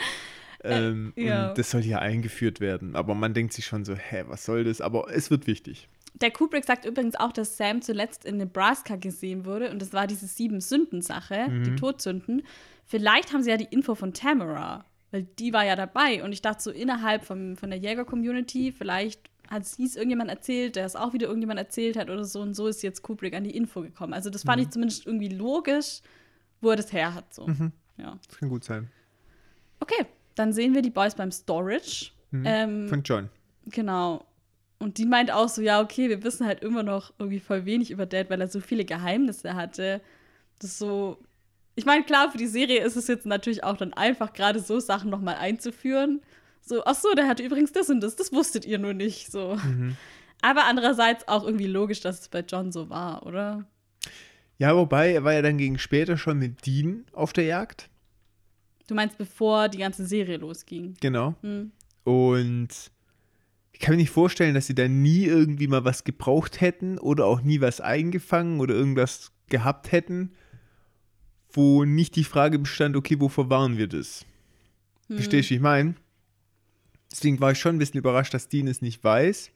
[0.63, 1.50] Ähm, Äh, ja.
[1.50, 2.96] Und das soll hier eingeführt werden.
[2.96, 4.80] Aber man denkt sich schon so, hä, was soll das?
[4.82, 5.88] Aber es wird wichtig.
[6.22, 10.06] Der Kubrick sagt übrigens auch, dass Sam zuletzt in Nebraska gesehen wurde und das war
[10.08, 11.63] diese Sieben-Sünden-Sache, Mhm.
[11.63, 12.44] die Todsünden.
[12.86, 16.42] Vielleicht haben sie ja die Info von Tamara, weil die war ja dabei und ich
[16.42, 19.22] dachte so innerhalb vom, von der Jäger-Community, vielleicht
[19.54, 22.54] hat sie es irgendjemand erzählt, der es auch wieder irgendjemand erzählt hat oder so und
[22.56, 24.13] so ist jetzt Kubrick an die Info gekommen.
[24.13, 24.63] Also das fand Mhm.
[24.68, 26.02] ich zumindest irgendwie logisch,
[26.62, 27.34] wo er das her hat.
[27.34, 27.48] So.
[27.98, 28.18] Ja.
[28.28, 28.89] Das kann gut sein.
[29.80, 32.12] Okay, dann sehen wir die Boys beim Storage.
[32.34, 33.30] Ähm, Von John.
[33.68, 34.26] Genau.
[34.80, 37.92] Und die meint auch so, ja, okay, wir wissen halt immer noch irgendwie voll wenig
[37.92, 40.02] über Dad, weil er so viele Geheimnisse hatte.
[40.60, 41.18] Das ist so.
[41.76, 44.80] Ich meine, klar, für die Serie ist es jetzt natürlich auch dann einfach, gerade so
[44.80, 46.22] Sachen nochmal einzuführen.
[46.65, 49.32] So, ach so, der hatte übrigens das und das, das wusstet ihr nur nicht.
[49.32, 49.58] So.
[50.41, 53.65] Aber andererseits auch irgendwie logisch, dass es bei John so war, oder?
[54.58, 57.89] Ja, wobei, er war ja dann gegen später schon mit Dean auf der Jagd.
[58.88, 60.95] Du meinst, bevor die ganze Serie losging.
[61.02, 61.36] Genau.
[61.41, 61.71] Hm.
[62.04, 62.69] Und
[63.71, 67.26] ich kann mir nicht vorstellen, dass sie da nie irgendwie mal was gebraucht hätten oder
[67.26, 70.34] auch nie was eingefangen oder irgendwas gehabt hätten,
[71.52, 74.26] wo nicht die Frage bestand, okay, wo verwahren wir das?
[75.08, 75.95] Verstehst du, wie ich meine?
[77.13, 79.52] Deswegen war ich schon ein bisschen überrascht, dass Dean es nicht weiß.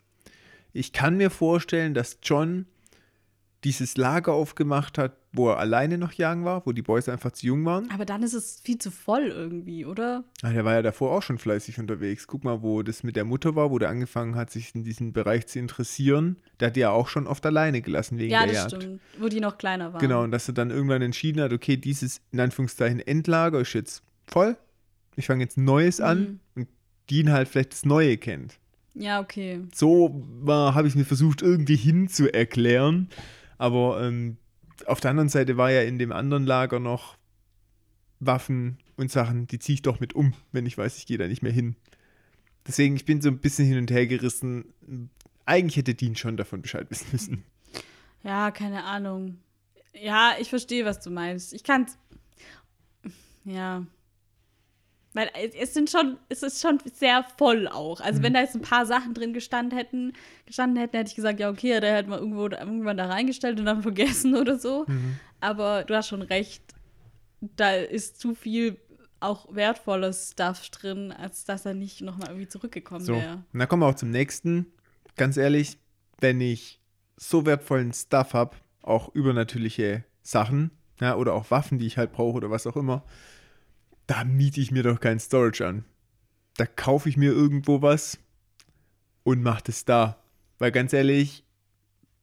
[0.73, 2.67] Ich kann mir vorstellen, dass John
[3.63, 7.47] dieses Lager aufgemacht hat, wo er alleine noch jagen war, wo die Boys einfach zu
[7.47, 7.89] jung waren.
[7.91, 10.23] Aber dann ist es viel zu voll irgendwie, oder?
[10.43, 12.27] Ah, der war ja davor auch schon fleißig unterwegs.
[12.27, 15.11] Guck mal, wo das mit der Mutter war, wo der angefangen hat, sich in diesem
[15.11, 16.37] Bereich zu interessieren.
[16.59, 18.83] Der hat die ja auch schon oft alleine gelassen wegen ja, der das Jagd.
[18.83, 19.01] stimmt.
[19.19, 19.99] Wo die noch kleiner waren.
[20.01, 24.03] Genau, und dass er dann irgendwann entschieden hat, okay, dieses in Anführungszeichen Endlager ist jetzt
[24.27, 24.55] voll.
[25.15, 26.39] Ich fange jetzt Neues an Mhm.
[26.61, 26.67] und
[27.09, 28.59] Dean halt vielleicht das Neue kennt.
[28.93, 29.61] Ja, okay.
[29.73, 33.09] So habe ich mir versucht, irgendwie hinzuerklären.
[33.57, 34.37] Aber ähm,
[34.85, 37.17] auf der anderen Seite war ja in dem anderen Lager noch
[38.19, 41.27] Waffen und Sachen, die ziehe ich doch mit um, wenn ich weiß, ich gehe da
[41.27, 41.75] nicht mehr hin.
[42.65, 44.73] Deswegen, ich bin so ein bisschen hin und her gerissen.
[45.45, 47.43] Eigentlich hätte Dean schon davon Bescheid wissen müssen.
[48.23, 49.37] Ja, keine Ahnung.
[49.93, 51.53] Ja, ich verstehe, was du meinst.
[51.53, 51.97] Ich kann's.
[53.45, 53.85] Ja.
[55.17, 57.99] Weil es- es sind schon, es ist schon sehr voll auch.
[58.01, 60.13] Also wenn da jetzt ein paar Sachen drin gestanden hätten,
[60.45, 63.65] gestanden hätten, hätte ich gesagt, ja, okay, der hätte mal irgendwo irgendwann da reingestellt und
[63.65, 64.85] dann vergessen oder so.
[65.41, 66.61] Aber du hast schon recht,
[67.41, 68.77] da ist zu viel
[69.19, 73.43] auch wertvolles Stuff drin, als dass er nicht nochmal irgendwie zurückgekommen So, wäre.
[73.51, 74.67] und dann kommen wir auch zum nächsten.
[75.15, 75.77] Ganz ehrlich,
[76.19, 76.79] wenn ich
[77.15, 80.69] so wertvollen Stuff habe, auch übernatürliche Sachen,
[81.01, 83.03] ja, oder auch Waffen, die ich halt brauche oder was auch immer,
[84.07, 85.85] da miete ich mir doch kein Storage an.
[86.55, 88.17] Da kaufe ich mir irgendwo was
[89.23, 90.23] und mache das da.
[90.59, 91.43] Weil ganz ehrlich,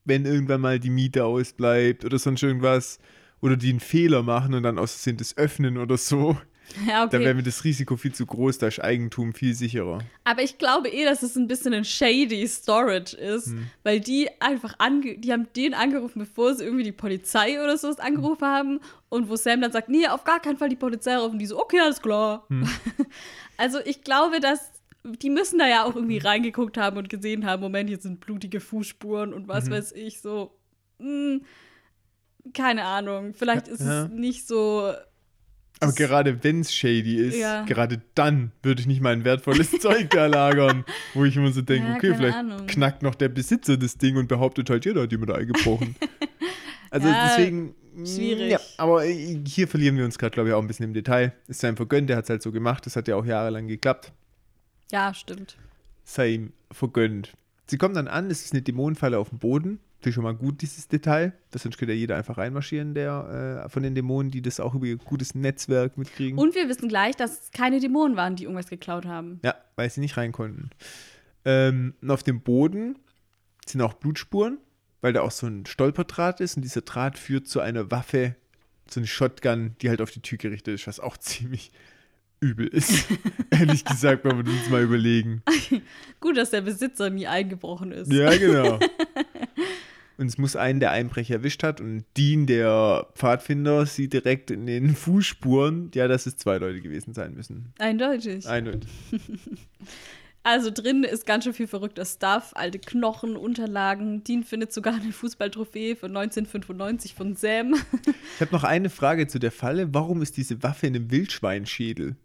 [0.05, 2.99] wenn irgendwann mal die Miete ausbleibt oder sonst irgendwas,
[3.45, 6.39] oder die einen Fehler machen und dann aus Versehen das öffnen oder so,
[6.89, 7.25] Ja, dann okay.
[7.27, 9.99] wäre mir das Risiko viel zu groß, da ist Eigentum viel sicherer.
[10.25, 13.71] Aber ich glaube eh, dass es ein bisschen ein shady Storage ist, Hm.
[13.85, 17.89] weil die einfach ange die haben den angerufen, bevor sie irgendwie die Polizei oder so
[17.97, 21.39] angerufen haben und wo Sam dann sagt, nee, auf gar keinen Fall die Polizei rufen,
[21.39, 22.47] die so, okay, alles klar.
[22.49, 22.67] Hm.
[23.57, 24.73] Also ich glaube, dass
[25.05, 28.59] die müssen da ja auch irgendwie reingeguckt haben und gesehen haben, Moment, hier sind blutige
[28.59, 29.49] Fußspuren und Mhm.
[29.49, 30.57] was weiß ich, so,
[30.99, 31.41] mh,
[32.53, 34.05] keine Ahnung, vielleicht ist Ja.
[34.05, 34.93] es nicht so,
[35.81, 37.65] Aber gerade wenn es shady ist, Ja.
[37.65, 40.85] gerade dann würde ich nicht mein wertvolles Zeug da lagern,
[41.15, 42.67] wo ich immer so denke, Ja, okay, vielleicht Ahnung.
[42.67, 45.97] knackt noch der Besitzer das Ding und behauptet halt, da hat jemand eingebrochen.
[46.91, 48.51] also Ja, deswegen, mm, schwierig.
[48.53, 51.33] Ja, aber äh, hier verlieren wir uns gerade, glaube ich, auch ein bisschen im Detail.
[51.49, 54.13] Ist sein vergönnt, der hat es halt so gemacht, das hat ja auch jahrelang geklappt.
[54.93, 55.57] ja, stimmt.
[56.05, 57.33] Sei ihm vergönnt.
[57.67, 59.81] Sie kommen dann an, es ist eine Dämonenfalle auf dem Boden.
[60.05, 61.33] Natürlich schon mal gut, dieses Detail.
[61.51, 64.75] Das sonst könnte ja jeder einfach reinmarschieren, der äh, von den Dämonen, die das auch
[64.75, 66.39] über ihr gutes Netzwerk mitkriegen.
[66.39, 69.41] Und wir wissen gleich, dass es keine Dämonen waren, die irgendwas geklaut haben.
[69.43, 70.69] Ja, weil sie nicht rein konnten.
[71.47, 72.99] Ähm, und auf dem Boden
[73.65, 74.59] sind auch Blutspuren,
[75.01, 78.37] weil da auch so ein Stolperdraht ist und dieser Draht führt zu einer Waffe,
[78.91, 81.71] so eine Shotgun, die halt auf die Tür gerichtet ist, was auch ziemlich
[82.41, 83.07] übel ist.
[83.51, 85.43] Ehrlich gesagt, wenn wir uns mal überlegen.
[86.21, 88.13] Gut, dass der Besitzer nie eingebrochen ist.
[88.13, 88.79] Ja, genau.
[90.17, 94.67] Und es muss einen der Einbrecher erwischt hat und Dean, der Pfadfinder, sieht direkt in
[94.67, 97.73] den Fußspuren, ja, dass es zwei Leute gewesen sein müssen.
[97.79, 98.47] Eindeutig.
[98.49, 98.91] Eindeutig.
[100.47, 104.25] Also drin ist ganz schön viel verrückter Stuff, alte Knochen, Unterlagen.
[104.25, 107.75] Dean findet sogar eine Fußballtrophäe von 1995 von Sam.
[108.35, 109.95] Ich habe noch eine Frage zu der Falle.
[109.95, 112.17] Warum ist diese Waffe in einem Wildschweinschädel?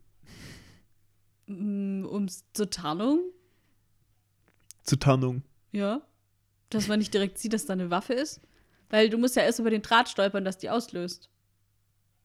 [1.47, 3.21] Mm, um zur Tarnung.
[4.83, 5.43] Zur Tarnung.
[5.71, 6.01] Ja.
[6.69, 8.41] Dass man nicht direkt sieht, dass da eine Waffe ist.
[8.89, 11.29] Weil du musst ja erst über den Draht stolpern, dass die auslöst.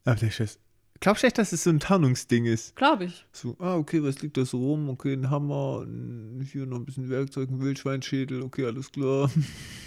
[0.04, 0.58] Aber der ist,
[1.00, 2.76] Glaubst du echt, dass es so ein Tarnungsding ist?
[2.76, 3.26] Glaube ich.
[3.32, 4.88] So, ah, okay, was liegt da so rum?
[4.88, 9.30] Okay, ein Hammer, ein- hier noch ein bisschen Werkzeug, ein Wildschweinschädel, okay, alles klar.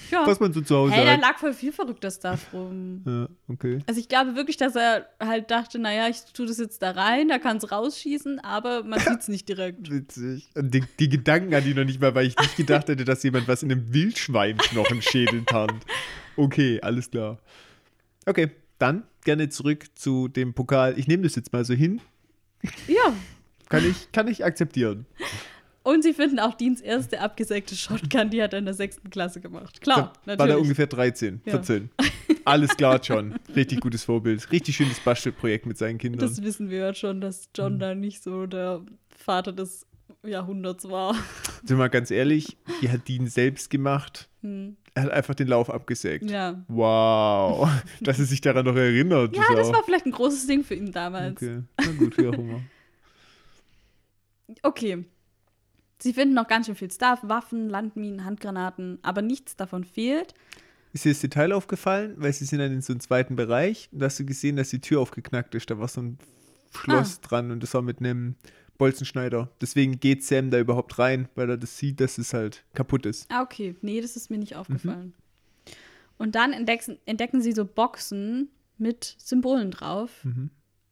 [0.10, 0.26] Ja.
[0.26, 1.20] Was man so zu Hause Hey, da hat.
[1.20, 3.02] lag voll viel verrückter Stuff rum.
[3.06, 3.80] Ja, okay.
[3.88, 7.28] Also ich glaube wirklich, dass er halt dachte, naja, ich tue das jetzt da rein,
[7.28, 9.92] da kann es rausschießen, aber man sieht es nicht direkt.
[9.92, 10.48] Witzig.
[10.56, 13.50] Die, die Gedanken hatte ich noch nicht mal, weil ich nicht gedacht hätte, dass jemand
[13.50, 15.86] was in einem Wildschweinknochenschädel tarnt.
[16.38, 17.40] Okay, alles klar.
[18.26, 20.98] Okay, dann gerne zurück zu dem Pokal.
[20.98, 22.00] Ich nehme das jetzt mal so hin.
[22.88, 23.14] Ja.
[23.70, 25.06] Kann ich, kann ich akzeptieren.
[25.84, 29.40] Und sie finden auch Deans erste abgesägte Shotgun, die hat er in der sechsten Klasse
[29.42, 29.80] gemacht.
[29.82, 30.54] Klar, Da war natürlich.
[30.54, 31.52] da ungefähr 13, Ja.
[31.52, 31.90] 14.
[32.46, 33.36] Alles klar, John.
[33.56, 34.52] Richtig gutes Vorbild.
[34.52, 36.20] Richtig schönes Bastelprojekt mit seinen Kindern.
[36.20, 37.80] das wissen wir ja schon, dass John Mhm.
[37.80, 39.86] da nicht so der Vater des
[40.24, 41.14] Jahrhunderts war.
[41.60, 44.30] Sind wir mal ganz ehrlich, die hat Dean selbst gemacht.
[44.42, 44.78] Hm.
[44.98, 46.30] Er hat einfach den Lauf abgesägt.
[46.30, 46.64] Ja.
[46.68, 47.70] Wow.
[48.02, 49.36] Dass er sich daran noch erinnert.
[49.36, 51.34] Ja, das auch- war vielleicht ein großes Ding für ihn damals.
[51.42, 52.62] Okay, na gut, wie auch immer.
[54.64, 55.04] Okay.
[56.00, 60.34] Sie finden noch ganz schön viel Stuff, Waffen, Landminen, Handgranaten, aber nichts davon fehlt.
[60.94, 62.14] Ist dir das Detail aufgefallen?
[62.18, 63.90] Weil sie sind dann in so einem zweiten Bereich.
[63.92, 65.70] Da hast du gesehen, dass die Tür aufgeknackt ist.
[65.70, 66.18] Da war so ein
[66.74, 67.28] Schloss Ah.
[67.28, 68.36] dran und das war mit einem
[68.78, 69.50] Bolzenschneider.
[69.62, 73.26] Deswegen geht Sam da überhaupt rein, weil er das sieht, dass es halt kaputt ist.
[73.32, 73.76] Ah, okay.
[73.82, 74.58] Nee, das ist mir nicht Mhm.
[74.58, 75.14] aufgefallen.
[76.18, 80.24] Und dann entdecken, entdecken sie so Boxen mit Symbolen drauf.
[80.24, 80.50] Mhm.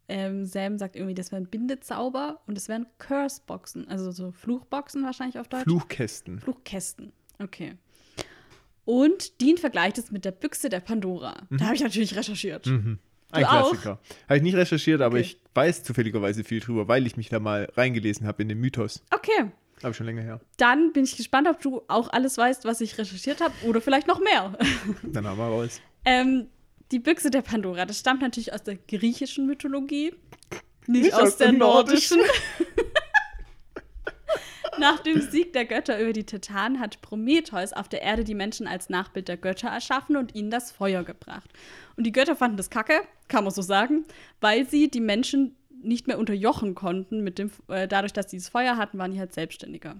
[0.07, 5.39] Ähm, Sam sagt irgendwie, das wären Bindezauber und das wären Curse-Boxen, also so Fluchboxen wahrscheinlich
[5.39, 5.63] auf Deutsch.
[5.63, 6.39] Fluchkästen.
[6.39, 7.11] Fluchkästen.
[7.39, 7.73] Okay.
[8.85, 11.47] Und Dean vergleicht es mit der Büchse der Pandora.
[11.49, 12.67] Da habe ich natürlich recherchiert.
[12.67, 12.99] Mhm.
[13.31, 13.47] Ein Du?
[13.49, 13.99] Klassiker.
[14.27, 15.25] Habe ich nicht recherchiert, aber Okay.
[15.25, 19.03] ich weiß zufälligerweise viel drüber, weil ich mich da mal reingelesen habe in den Mythos.
[19.11, 19.51] Okay.
[19.81, 20.39] Habe ich schon länger her.
[20.57, 24.07] Dann bin ich gespannt, ob du auch alles weißt, was ich recherchiert habe oder vielleicht
[24.07, 24.57] noch mehr.
[25.03, 25.81] Dann haben wir raus.
[26.05, 26.47] ähm,
[26.91, 30.13] die Büchse der Pandora, das stammt natürlich aus der griechischen Mythologie,
[30.87, 32.19] nicht, aus, der, nordischen.
[34.77, 38.67] Nach dem Sieg der Götter über die Titanen hat Prometheus auf der Erde die Menschen
[38.67, 41.49] als Nachbild der Götter erschaffen und ihnen das Feuer gebracht.
[41.95, 44.03] Und die Götter fanden das kacke, kann man so sagen,
[44.41, 47.23] weil sie die Menschen nicht mehr unterjochen konnten.
[47.23, 49.95] Mit dem, äh, dadurch, dass sie das Feuer hatten, waren die halt selbstständiger.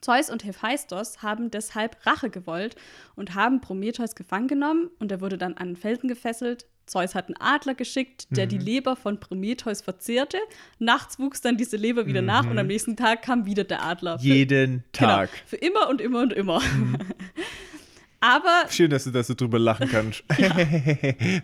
[0.00, 2.76] Zeus und Hephaistos haben deshalb Rache gewollt
[3.14, 6.66] und haben Prometheus gefangen genommen und er wurde dann an Felsen gefesselt.
[6.86, 10.38] Zeus hat einen Adler geschickt, der die Leber von Prometheus verzehrte.
[10.78, 14.18] Nachts wuchs dann diese Leber wieder nach und am nächsten Tag kam wieder der Adler.
[14.18, 15.30] Für- Jeden Tag.
[15.30, 16.62] Genau, für immer und immer und immer.
[18.20, 20.24] Aber Schön, dass du da so drüber lachen kannst.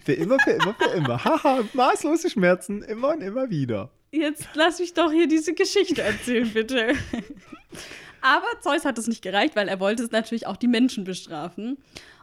[0.04, 1.24] für immer, für immer, für immer.
[1.24, 3.90] Haha, maßlose Schmerzen, immer und immer wieder.
[4.10, 6.92] Jetzt lass mich doch hier diese Geschichte erzählen, bitte.
[8.20, 11.78] Aber Zeus hat es nicht gereicht, weil er wollte es natürlich auch die Menschen bestrafen.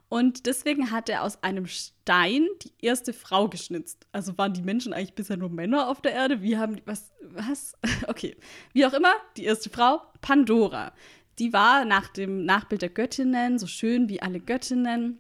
[0.10, 4.08] Und deswegen hat er aus einem Stein die erste Frau geschnitzt.
[4.12, 6.42] Also waren die Menschen eigentlich bisher nur Männer auf der Erde?
[6.42, 7.74] Wie haben die, was, was?
[8.08, 8.36] Okay.
[8.74, 10.94] Wie auch immer, die erste Frau, Pandora.
[11.38, 15.20] Die war nach dem Nachbild der Göttinnen, so schön wie alle Göttinnen.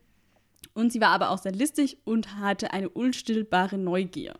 [0.73, 4.35] Und sie war aber auch sehr listig und hatte eine unstillbare Neugier.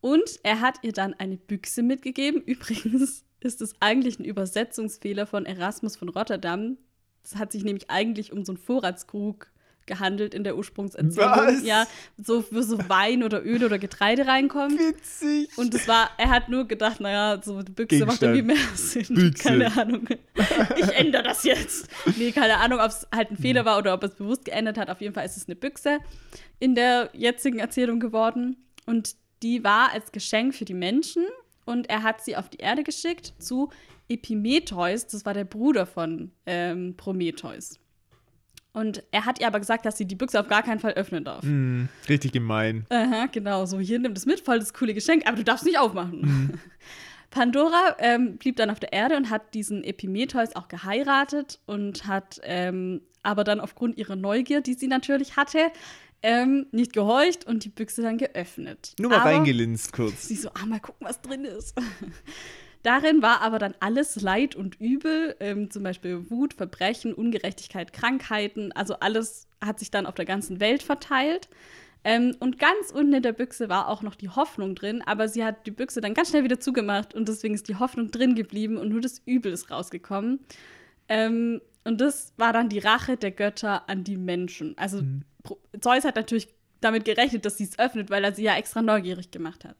[0.00, 2.40] Und er hat ihr dann eine Büchse mitgegeben.
[2.46, 6.78] Übrigens ist es eigentlich ein Übersetzungsfehler von Erasmus von Rotterdam.
[7.22, 9.50] Es hat sich nämlich eigentlich um so einen Vorratskrug
[9.86, 11.30] gehandelt in der Ursprungserzählung.
[11.30, 11.62] Was?
[11.64, 11.86] Ja,
[12.18, 14.78] so für so Wein oder Öl oder Getreide reinkommt.
[14.78, 15.56] Witzig.
[15.56, 18.36] Und es war, er hat nur gedacht, naja, so die Büchse macht Gegenstand.
[18.36, 19.14] irgendwie mehr Sinn.
[19.14, 19.42] Büchse.
[19.42, 20.08] Keine Ahnung.
[20.76, 21.88] Ich ändere das jetzt.
[22.16, 24.78] Nee, keine Ahnung, ob es halt ein Fehler war oder ob er es bewusst geändert
[24.78, 24.90] hat.
[24.90, 25.98] Auf jeden Fall ist es eine Büchse
[26.58, 28.56] in der jetzigen Erzählung geworden.
[28.86, 31.24] Und die war als Geschenk für die Menschen.
[31.64, 33.70] Und er hat sie auf die Erde geschickt zu
[34.08, 35.06] Epimetheus.
[35.06, 37.78] Das war der Bruder von ähm, Prometheus.
[38.76, 41.24] Und er hat ihr aber gesagt, dass sie die Büchse auf gar keinen Fall öffnen
[41.24, 41.42] darf.
[41.42, 42.84] Hm, richtig gemein.
[42.90, 43.64] Aha, genau.
[43.64, 46.60] So, hier nimm das mit, voll das coole Geschenk, aber du darfst nicht aufmachen.
[47.30, 52.38] Pandora ähm, blieb dann auf der Erde und hat diesen Epimetheus auch geheiratet und hat
[52.44, 55.72] aber aber dann aufgrund ihrer Neugier, die sie natürlich hatte,
[56.22, 58.94] ähm, nicht gehorcht und die Büchse dann geöffnet.
[59.00, 60.28] Nur mal aber reingelinst kurz.
[60.28, 61.74] Sie so, ah, mal gucken, was drin ist.
[62.82, 68.72] Darin war aber dann alles Leid und Übel, ähm, zum Beispiel Wut, Verbrechen, Ungerechtigkeit, Krankheiten,
[68.72, 71.48] also alles hat sich dann auf der ganzen Welt verteilt.
[72.04, 75.44] Ähm, und ganz unten in der Büchse war auch noch die Hoffnung drin, aber sie
[75.44, 78.76] hat die Büchse dann ganz schnell wieder zugemacht und deswegen ist die Hoffnung drin geblieben
[78.76, 80.38] und nur das Übel ist rausgekommen.
[81.08, 84.76] Ähm, und das war dann die Rache der Götter an die Menschen.
[84.78, 85.02] Also
[85.42, 86.48] Pro- Zeus hat natürlich
[86.80, 89.76] damit gerechnet, dass sie es öffnet, weil er sie ja extra neugierig gemacht hat.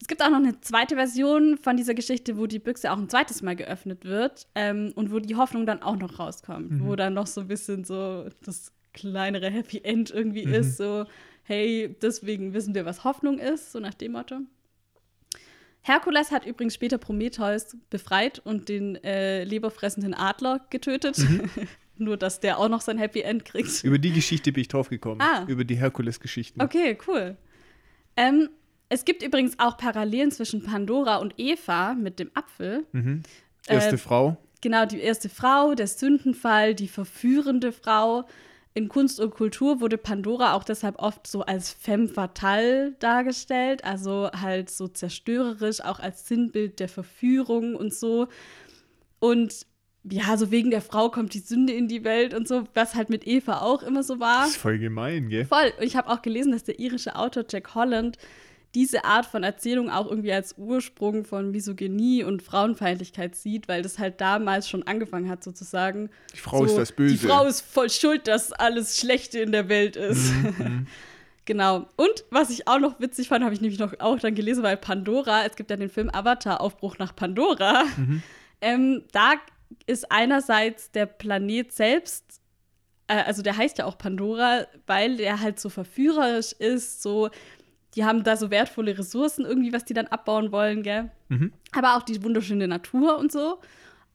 [0.00, 3.08] Es gibt auch noch eine zweite Version von dieser Geschichte, wo die Büchse auch ein
[3.08, 7.14] zweites Mal geöffnet wird ähm, und wo die Hoffnung dann auch noch rauskommt, wo dann
[7.14, 10.76] noch so ein bisschen so das kleinere Happy End irgendwie ist.
[10.76, 11.06] So,
[11.44, 14.40] hey, deswegen wissen wir, was Hoffnung ist, so nach dem Motto.
[15.82, 21.18] Herkules hat übrigens später Prometheus befreit und den äh, leberfressenden Adler getötet.
[21.18, 21.48] Mhm.
[21.98, 23.84] Nur, dass der auch noch sein Happy End kriegt.
[23.84, 25.20] Über die Geschichte bin ich draufgekommen.
[25.20, 25.44] Ah.
[25.46, 26.60] Über die Herkules-Geschichten.
[26.60, 27.36] Okay, cool.
[28.16, 28.50] Ähm,
[28.88, 32.84] es gibt übrigens auch Parallelen zwischen Pandora und Eva mit dem Apfel.
[33.66, 34.36] Erste Äh, Frau.
[34.60, 38.24] Genau, die erste Frau, der Sündenfall, die verführende Frau.
[38.74, 44.30] In Kunst und Kultur wurde Pandora auch deshalb oft so als femme fatale dargestellt, also
[44.32, 48.28] halt so zerstörerisch, auch als Sinnbild der Verführung und so.
[49.18, 49.66] Und
[50.04, 53.08] ja, so wegen der Frau kommt die Sünde in die Welt und so, was halt
[53.08, 54.42] mit Eva auch immer so war.
[54.42, 55.46] Das ist voll gemein, gell?
[55.46, 55.72] Voll.
[55.78, 58.18] Und ich habe auch gelesen, dass der irische Autor Jack Holland
[58.76, 63.98] diese Art von Erzählung auch irgendwie als Ursprung von Misogynie und Frauenfeindlichkeit sieht, weil das
[63.98, 66.10] halt damals schon angefangen hat, sozusagen.
[66.34, 67.14] Die Frau ist das Böse.
[67.14, 70.30] Die Frau ist voll schuld, dass alles Schlechte in der Welt ist.
[70.56, 70.86] Mhm,
[71.44, 71.86] genau.
[71.96, 74.76] Und was ich auch noch witzig fand, habe ich nämlich noch auch dann gelesen, weil
[74.76, 77.84] Pandora, es gibt ja den Film Avatar, Aufbruch nach Pandora.
[77.96, 78.22] Mhm.
[78.60, 79.34] Ähm, da
[79.86, 82.40] ist einerseits der Planet selbst
[83.08, 87.30] äh, also der heißt ja auch Pandora, weil der halt so verführerisch ist, so
[87.96, 91.10] die haben da so wertvolle Ressourcen irgendwie, was die dann abbauen wollen, gell?
[91.28, 91.52] Mhm.
[91.72, 93.58] Aber auch die wunderschöne Natur und so.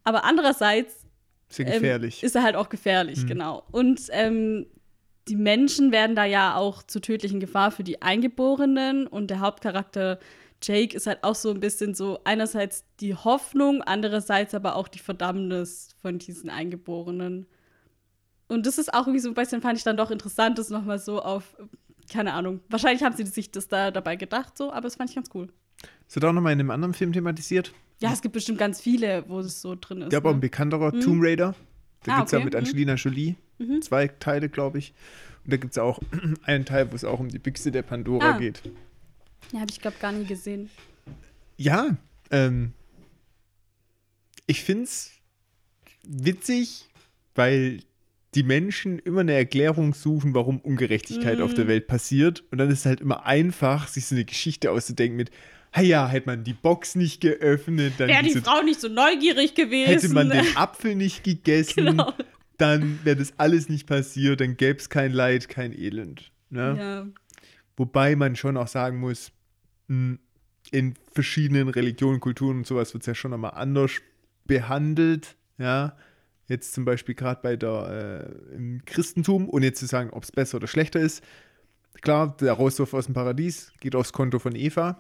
[0.03, 1.05] Aber andererseits
[1.49, 2.23] Sehr ähm, gefährlich.
[2.23, 3.63] ist er halt auch gefährlich, genau.
[3.71, 4.67] Und ähm,
[5.27, 10.19] die Menschen werden da ja auch zur tödlichen Gefahr für die Eingeborenen und der Hauptcharakter
[10.63, 14.99] Jake ist halt auch so ein bisschen so einerseits die Hoffnung, andererseits aber auch die
[14.99, 17.47] Verdammnis von diesen Eingeborenen.
[18.47, 20.99] Und das ist auch irgendwie so ein bisschen, fand ich dann doch interessant, das nochmal
[20.99, 21.55] so auf,
[22.12, 25.15] keine Ahnung, wahrscheinlich haben sie sich das da dabei gedacht, so, aber das fand ich
[25.15, 25.47] ganz cool.
[26.06, 27.74] Das wird auch nochmal in einem anderen Film thematisiert.
[28.00, 30.12] Ja, es gibt bestimmt ganz viele, wo es so drin ist.
[30.12, 30.41] Ja, aber ein ne?
[30.41, 31.56] bekannterer Tomb Raider.
[32.04, 32.45] Da Ah, gibt es ja okay.
[32.45, 32.60] mit Mhm.
[32.60, 33.36] Angelina Jolie
[33.82, 34.93] zwei Teile, glaube ich.
[35.45, 36.00] Und da gibt es auch
[36.43, 38.38] einen Teil, wo es auch um die Büchse der Pandora Ah.
[38.38, 38.62] geht.
[39.52, 40.69] Ja, habe ich, glaube gar nie gesehen.
[41.58, 41.95] Ja,
[42.32, 42.74] ähm,
[44.47, 45.12] ich finde es
[46.04, 46.89] witzig,
[47.36, 47.82] weil
[48.35, 51.55] die Menschen immer eine Erklärung suchen, warum Ungerechtigkeit auf Mhm.
[51.55, 52.43] der Welt passiert.
[52.51, 55.31] Und dann ist es halt immer einfach, sich so eine Geschichte auszudenken mit,
[55.77, 59.87] ja, hätte man die Box nicht geöffnet, dann Wäre die Frau nicht so neugierig gewesen.
[59.91, 62.13] hätte man den Apfel nicht gegessen, Genau.
[62.57, 66.31] dann wäre das alles nicht passiert, dann gäbe es kein Leid, kein Elend.
[66.49, 66.75] Ne?
[66.77, 67.07] Ja.
[67.77, 69.31] Wobei man schon auch sagen muss,
[69.87, 70.17] mh,
[70.71, 73.91] in verschiedenen Religionen, Kulturen und sowas wird es ja schon nochmal anders
[74.45, 75.35] behandelt.
[75.57, 75.95] Ja,
[76.51, 80.31] jetzt zum Beispiel gerade bei der äh, im Christentum, ohne jetzt zu sagen, ob es
[80.31, 81.23] besser oder schlechter ist.
[82.01, 84.97] Klar, der Rauswurf aus dem Paradies geht aufs Konto von Eva,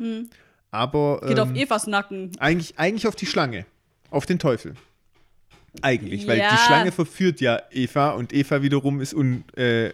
[0.71, 1.27] aber Hm.
[1.27, 2.31] Geht auf ähm, Evas Nacken.
[2.39, 3.65] eigentlich, eigentlich auf die Schlange,
[4.09, 4.73] auf den Teufel.
[5.81, 6.51] Eigentlich, weil Ja.
[6.51, 9.91] die Schlange verführt ja Eva und Eva wiederum ist un, äh,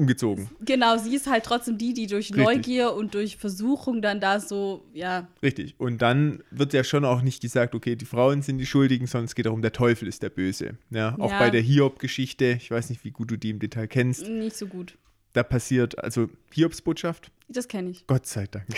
[0.00, 0.50] ungezogen.
[0.64, 2.44] Genau, sie ist halt trotzdem die, die durch Richtig.
[2.44, 5.74] Neugier und durch Versuchung dann da so, ja, Richtig.
[5.78, 9.26] Und dann wird ja schon auch nicht gesagt, okay, die Frauen sind die Schuldigen, sondern
[9.26, 10.76] es geht darum, der Teufel ist der Böse.
[10.90, 11.38] Ja, auch Ja.
[11.38, 14.66] bei der Hiob-Geschichte, ich weiß nicht, wie gut du die im Detail kennst, nicht so
[14.66, 14.96] gut.
[15.34, 18.06] da passiert, also Hiobs Botschaft, Das kenne ich.
[18.06, 18.66] Gott sei Dank.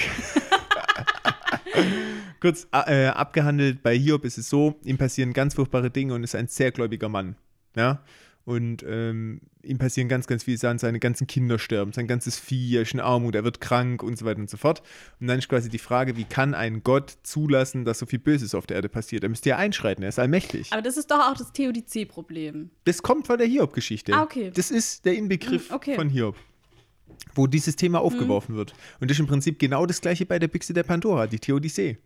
[2.41, 6.35] Kurz äh, abgehandelt, bei Hiob ist es so, ihm passieren ganz furchtbare Dinge und ist
[6.35, 7.37] ein sehr gläubiger Mann.
[7.77, 8.03] Ja.
[8.45, 10.79] Und ähm, ihm passieren ganz, ganz viele Sachen.
[10.79, 14.19] Seine ganzen Kinder sterben, sein ganzes Vieh, er ist in Armut, er wird krank und
[14.19, 14.83] so weiter und so fort.
[15.21, 18.55] Und dann ist quasi die Frage, wie kann ein Gott zulassen, dass so viel Böses
[18.57, 19.23] auf der Erde passiert?
[19.23, 20.73] Er müsste ja einschreiten, er ist allmächtig.
[20.73, 22.71] Aber das ist doch auch das Theodizee-Problem.
[22.85, 24.13] Das kommt von der Hiob-Geschichte.
[24.13, 24.51] Ah, okay.
[24.53, 25.95] Das ist der Inbegriff Mm, okay.
[25.95, 26.37] von Hiob,
[27.35, 28.73] wo dieses Thema aufgeworfen wird.
[29.01, 31.99] Und das ist im Prinzip genau das gleiche bei der Büchse der Pandora, die Theodicee.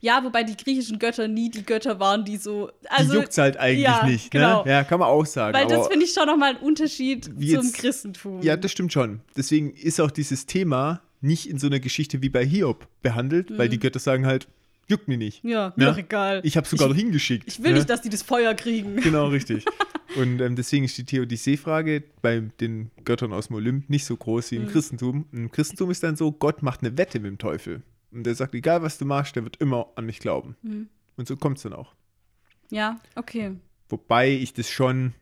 [0.00, 2.70] Ja, wobei die griechischen Götter nie die Götter waren, die so.
[2.88, 4.30] Also, die juckt's halt eigentlich ja, nicht.
[4.30, 4.64] Genau.
[4.64, 4.70] Ne?
[4.70, 5.56] Ja, kann man auch sagen.
[5.56, 8.42] Weil das finde ich schon nochmal ein Unterschied zum jetzt- Christentum.
[8.42, 9.20] ja, das stimmt schon.
[9.36, 13.68] Deswegen ist auch dieses Thema nicht in so einer Geschichte wie bei Hiob behandelt, weil
[13.68, 14.46] die Götter sagen halt,
[14.88, 15.44] juckt mich nicht.
[15.44, 15.50] Mhm.
[15.50, 15.90] ja, mir Ja.
[15.90, 16.40] doch egal.
[16.44, 17.44] Ich habe sogar noch hingeschickt.
[17.46, 17.78] Ich will ne?
[17.78, 18.96] nicht, dass die das Feuer kriegen.
[18.96, 19.64] Genau, richtig.
[20.16, 24.50] Und ähm, deswegen ist die Theodicee-Frage bei den Göttern aus dem Olymp nicht so groß
[24.52, 25.26] wie im Christentum.
[25.32, 27.82] Im Christentum ist dann so, Gott macht eine Wette mit dem Teufel.
[28.12, 30.56] Und der sagt, egal was du machst, der wird immer an mich glauben.
[31.16, 31.94] Und so kommt es dann auch.
[32.70, 33.52] Ja, okay.
[33.88, 35.14] Wobei ich das schon,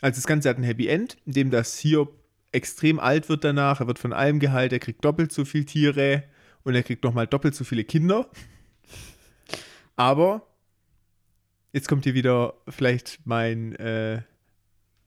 [0.00, 2.14] also das Ganze hat ein Happy End, in dem das Hiob
[2.52, 3.80] extrem alt wird danach.
[3.80, 6.24] Er wird von allem geheilt, er kriegt doppelt so viele Tiere
[6.64, 8.30] und er kriegt nochmal doppelt so viele Kinder.
[9.96, 10.46] Aber
[11.72, 14.22] jetzt kommt hier wieder vielleicht mein äh,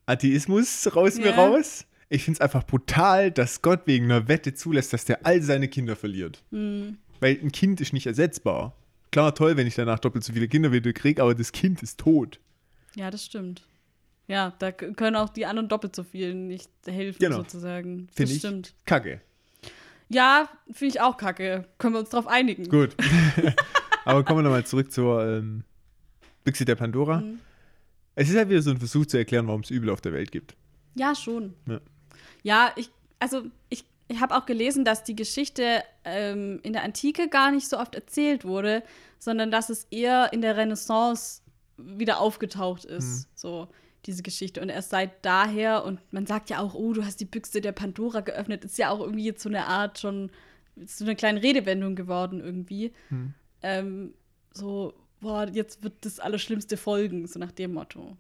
[0.06, 1.36] Atheismus raus mir Ja.
[1.36, 1.86] raus.
[2.10, 5.70] Ich finde es einfach brutal, dass Gott wegen einer Wette zulässt, dass der all seine
[5.70, 6.44] Kinder verliert.
[6.52, 6.98] Hm.
[7.22, 8.76] Weil ein Kind ist nicht ersetzbar.
[9.12, 12.00] Klar, toll, wenn ich danach doppelt so viele Kinder wieder kriege, aber das Kind ist
[12.00, 12.40] tot.
[12.96, 13.66] Ja, das stimmt.
[14.28, 17.38] Ja, da können auch die anderen doppelt so viel nicht helfen, Genau.
[17.38, 18.08] sozusagen.
[18.14, 18.74] Finde ich stimmt.
[18.86, 19.22] kacke.
[20.10, 21.66] Ja, finde ich auch kacke.
[21.78, 22.68] Können wir uns drauf einigen.
[22.70, 22.96] Gut.
[24.06, 25.64] Aber kommen wir nochmal zurück zur ähm,
[26.44, 27.22] Büchse der Pandora.
[27.22, 27.40] Mhm.
[28.16, 30.32] Es ist halt wieder so ein Versuch zu erklären, warum es Übel auf der Welt
[30.32, 30.56] gibt.
[30.96, 31.54] Ja, schon.
[31.68, 31.80] Ja.
[32.44, 37.30] Ja, ich, also ich, ich habe auch gelesen, dass die Geschichte ähm, in der Antike
[37.30, 38.84] gar nicht so oft erzählt wurde,
[39.20, 41.42] sondern dass es eher in der Renaissance
[41.78, 43.68] wieder aufgetaucht ist, so
[44.06, 44.62] diese Geschichte.
[44.62, 47.72] Und erst seit daher, und man sagt ja auch, oh, du hast die Büchse der
[47.72, 50.32] Pandora geöffnet, ist ja auch irgendwie jetzt so eine Art schon,
[50.86, 52.94] so eine kleine Redewendung geworden irgendwie.
[53.62, 54.14] Ähm,
[54.54, 58.18] so, boah, jetzt wird das Allerschlimmste folgen, so nach dem Motto.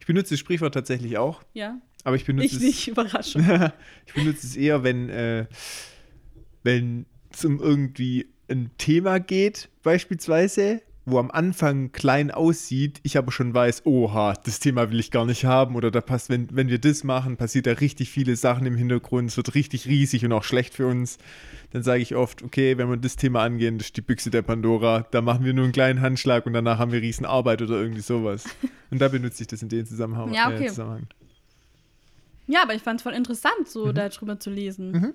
[0.00, 1.80] Ich benutze das Sprichwort tatsächlich auch, Ja?
[2.04, 3.42] Aber ich benutze Ich es nicht, Überraschung.
[4.06, 5.46] ich benutze es eher, wenn, äh,
[6.62, 13.32] wenn es um irgendwie ein Thema geht, beispielsweise, wo am Anfang klein aussieht, ich aber
[13.32, 16.68] schon weiß, oha, das Thema will ich gar nicht haben oder da passt, wenn, wenn
[16.68, 20.32] wir das machen, passiert da richtig viele Sachen im Hintergrund, es wird richtig riesig und
[20.32, 21.18] auch schlecht für uns.
[21.72, 24.42] Dann sage ich oft, okay, wenn wir das Thema angehen, das ist die Büchse der
[24.42, 27.80] Pandora, da machen wir nur einen kleinen Handschlag und danach haben wir riesen Arbeit oder
[27.80, 28.44] irgendwie sowas.
[28.90, 30.34] Und da benutze ich das in dem Zusammenhang.
[30.34, 30.66] Ja, okay.
[30.66, 31.06] Äh, Zusammenhang.
[32.46, 35.14] Ja, aber ich fand es voll interessant, so darüber zu lesen.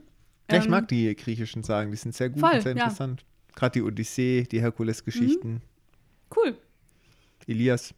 [0.50, 2.84] Ja, ich Ähm, mag die griechischen Sagen, die sind sehr gut voll, und sehr ja.
[2.84, 3.26] interessant.
[3.56, 5.62] Gerade die Odyssee, die Herkules-Geschichten,
[6.36, 6.58] Cool.
[7.48, 7.94] Elias.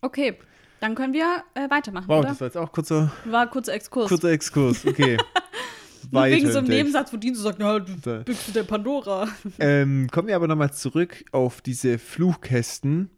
[0.00, 0.36] Okay,
[0.80, 2.28] dann können wir äh, weitermachen, Wow, oder?
[2.30, 4.08] das war jetzt auch kurzer, War kurzer Exkurs.
[4.08, 4.86] kurzer Exkurs.
[4.86, 5.16] Okay.
[6.10, 6.68] Nur wegen so Weiter einem.
[6.68, 8.24] Nebensatz, wo die so sagt, na, du.
[8.24, 9.28] Büchse der Pandora.
[9.58, 13.10] Ähm, kommen wir aber nochmal zurück auf diese Fluchkästen.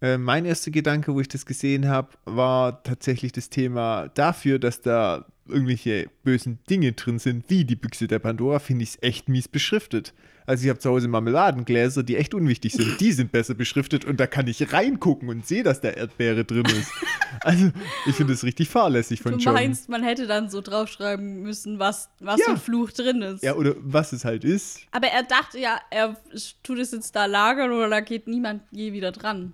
[0.00, 4.80] Äh, mein erster Gedanke, wo ich das gesehen habe, war tatsächlich das Thema dafür, dass
[4.80, 9.28] da irgendwelche bösen Dinge drin sind, wie die Büchse der Pandora, finde ich es echt
[9.28, 10.12] mies beschriftet.
[10.46, 12.98] Also ich habe zu Hause Marmeladengläser, die echt unwichtig sind.
[13.00, 16.64] Die sind besser beschriftet und da kann ich reingucken und sehe, dass da Erdbeere drin
[16.66, 16.90] ist.
[17.42, 17.70] Also
[18.06, 19.52] ich finde es richtig fahrlässig von Du John.
[19.52, 22.46] meinst, man hätte dann so draufschreiben müssen, was, was Ja.
[22.46, 23.44] für ein Fluch drin ist.
[23.44, 24.80] Ja, oder was es halt ist.
[24.92, 26.16] Aber er dachte ja, er
[26.62, 29.52] tut es jetzt da lagern oder da geht niemand je wieder dran.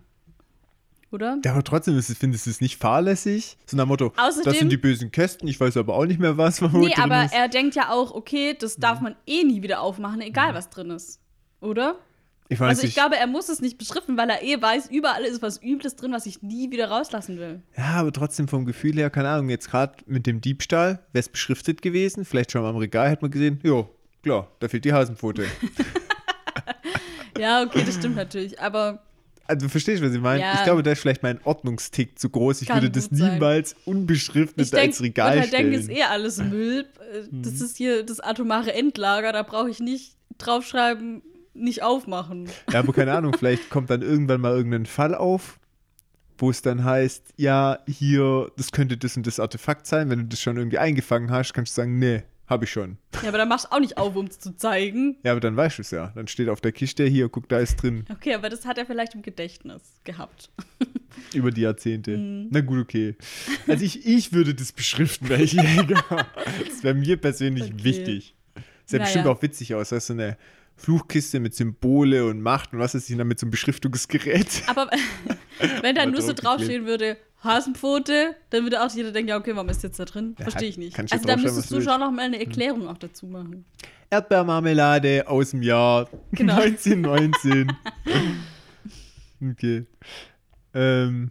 [1.14, 1.38] Oder?
[1.44, 3.56] Ja, aber trotzdem ist es- findest du es nicht fahrlässig?
[3.66, 6.36] So nach Motto, das Außerdem- sind die bösen Kästen, ich weiß aber auch nicht mehr
[6.36, 7.32] was, Nee, aber ist.
[7.34, 9.04] er denkt ja auch, okay, das darf Mhm.
[9.04, 11.20] man eh nie wieder aufmachen, egal was drin ist.
[11.60, 11.94] Oder?
[12.48, 12.94] Ich weiß Also ich nicht.
[12.96, 16.10] glaube, er muss es nicht beschriften, weil er eh weiß, überall ist was Übles drin,
[16.12, 17.62] was ich nie wieder rauslassen will.
[17.76, 21.28] Ja, aber trotzdem vom Gefühl her, keine Ahnung, jetzt gerade mit dem Diebstahl, wäre es
[21.28, 23.88] beschriftet gewesen, vielleicht schon mal am Regal, hätte man gesehen, jo,
[24.22, 25.46] klar, da fehlt die Hasenpfote.
[27.38, 28.60] Ja, okay, das stimmt natürlich.
[28.60, 29.02] Aber
[29.46, 30.40] Also, du verstehst, was ich meine?
[30.40, 30.54] Ja.
[30.54, 32.62] Ich glaube, da ist vielleicht mein Ordnungstick zu groß.
[32.62, 33.34] Ich Kann würde das gut sein.
[33.34, 35.72] niemals unbeschriftet ich denke, als Regal denke, stellen.
[35.74, 36.86] ist eh alles Müll.
[37.00, 37.42] Äh, Mhm.
[37.42, 41.22] Das ist hier das atomare Endlager, da brauche ich nicht draufschreiben,
[41.54, 42.48] nicht aufmachen.
[42.72, 45.60] Ja, aber keine Ahnung, vielleicht kommt dann irgendwann mal irgendein Fall auf,
[46.38, 50.10] wo es dann heißt, ja, hier, das könnte das und das Artefakt sein.
[50.10, 52.98] Wenn du das schon irgendwie eingefangen hast, kannst du sagen, nee, habe ich schon.
[53.22, 55.16] Ja, aber dann machst du auch nicht auf, um es zu zeigen.
[55.22, 56.12] Ja, aber dann weißt du es ja.
[56.14, 58.86] Dann steht auf der Kiste, hier, guck, da ist drin, Okay, aber das hat er
[58.86, 60.50] vielleicht im Gedächtnis gehabt.
[61.34, 62.16] über die Jahrzehnte.
[62.16, 62.48] Mhm.
[62.50, 63.16] Na gut, okay.
[63.66, 66.04] Also ich, ich würde das beschriften, weil ich Jäger.
[66.66, 67.84] Das wäre mir persönlich Okay.
[67.84, 68.34] wichtig.
[68.86, 69.04] Sähe Naja.
[69.04, 70.36] bestimmt auch witzig aus, weißt du, so eine
[70.76, 74.62] Fluchkiste mit Symbole und Macht und was ist ich dann mit so einem Beschriftungsgerät.
[74.66, 74.90] Aber
[75.82, 79.68] wenn da nur so draufstehen würde, Hasenpfote, dann würde auch jeder denken, ja, okay, warum
[79.68, 80.34] ist jetzt da drin?
[80.38, 80.98] Ja, Verstehe ich nicht.
[80.98, 83.64] Also da müsstest du schon noch mal eine Erklärung auch dazu machen.
[84.10, 86.54] Erdbeermarmelade aus dem Jahr Genau.
[86.54, 87.72] 1919.
[89.50, 89.86] okay.
[90.72, 91.30] Ähm,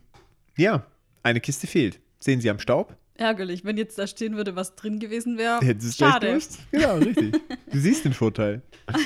[0.57, 0.85] ja,
[1.23, 1.99] eine Kiste fehlt.
[2.19, 2.95] Sehen Sie am Staub?
[3.15, 5.59] Ärgerlich, wenn jetzt da stehen würde, was drin gewesen wäre.
[5.59, 6.27] Gleich Schade.
[6.27, 6.59] gewusst?
[6.71, 7.39] Genau, richtig.
[7.71, 8.61] Du siehst den Vorteil.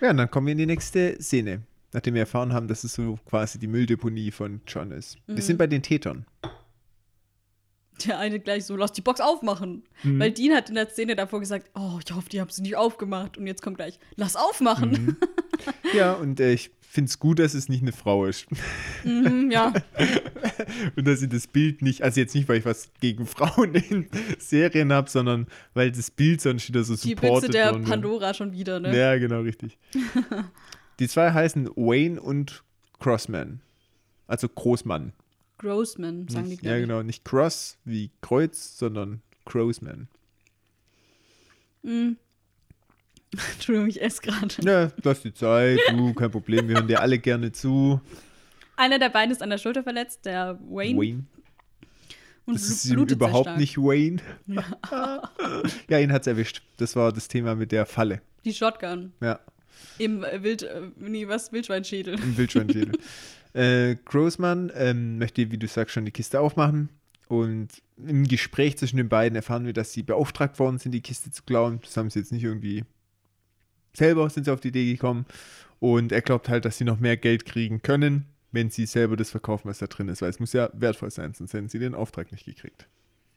[0.00, 1.60] Ja, und dann kommen wir in die nächste Szene.
[1.92, 5.18] Nachdem wir erfahren haben, dass es so quasi die Mülldeponie von John ist.
[5.26, 5.36] Mhm.
[5.36, 6.24] Wir sind bei den Tätern.
[8.06, 9.84] Der eine gleich so, lass die Box aufmachen.
[10.02, 10.18] Mhm.
[10.18, 12.76] Weil Dean hat in der Szene davor gesagt, oh, ich hoffe, die haben sie nicht
[12.76, 13.36] aufgemacht.
[13.36, 15.16] Und jetzt kommt gleich, lass aufmachen.
[15.92, 18.46] Ja, und äh, ich finde es gut, dass es nicht eine Frau ist.
[19.04, 19.72] Mhm, ja,
[20.96, 24.08] Und dass sie das Bild nicht, also jetzt nicht, weil ich was gegen Frauen in
[24.38, 27.84] Serien habe, sondern weil das Bild sonst wieder so die supported Büchse der worden.
[27.84, 28.96] Pandora schon wieder, ne?
[28.96, 29.78] Ja, genau, richtig.
[30.98, 32.62] Die zwei heißen Wayne und
[32.98, 33.60] Crossman.
[34.26, 35.14] Also Großmann.
[35.56, 37.02] Grossman, sagen die, Nicht, glaub ja, genau.
[37.02, 40.08] Nicht Cross wie Kreuz, sondern Grossman.
[43.54, 44.54] Entschuldigung, ich esse gerade.
[44.62, 48.00] Ja, lass die Zeit, du, kein Problem, wir hören dir alle gerne zu.
[48.76, 50.98] Einer der beiden ist an der Schulter verletzt, der Wayne.
[50.98, 51.24] Wayne.
[52.46, 54.20] und Das ist ihm überhaupt nicht Wayne.
[55.88, 55.98] Ja.
[55.98, 56.62] ihn hat's erwischt.
[56.78, 58.22] Das war das Thema mit der Falle.
[58.44, 59.38] Die Shotgun Ja,
[59.98, 62.14] im äh, Wild, äh, nee, was, Wildschweinschädel.
[62.14, 62.92] im Wildschweinschädel.
[63.52, 66.88] äh, Grossman ähm, möchte, wie du sagst, schon die Kiste aufmachen.
[67.28, 71.30] Und im Gespräch zwischen den beiden erfahren wir, dass sie beauftragt worden sind, die Kiste
[71.30, 71.80] zu klauen.
[71.82, 72.84] Das haben sie jetzt nicht irgendwie
[73.92, 75.26] selber sind sie auf die Idee gekommen.
[75.78, 79.30] Und er glaubt halt, dass sie noch mehr Geld kriegen können, wenn sie selber das
[79.30, 80.20] verkaufen, was da drin ist.
[80.22, 82.86] Weil es muss ja wertvoll sein, sonst hätten sie den Auftrag nicht gekriegt.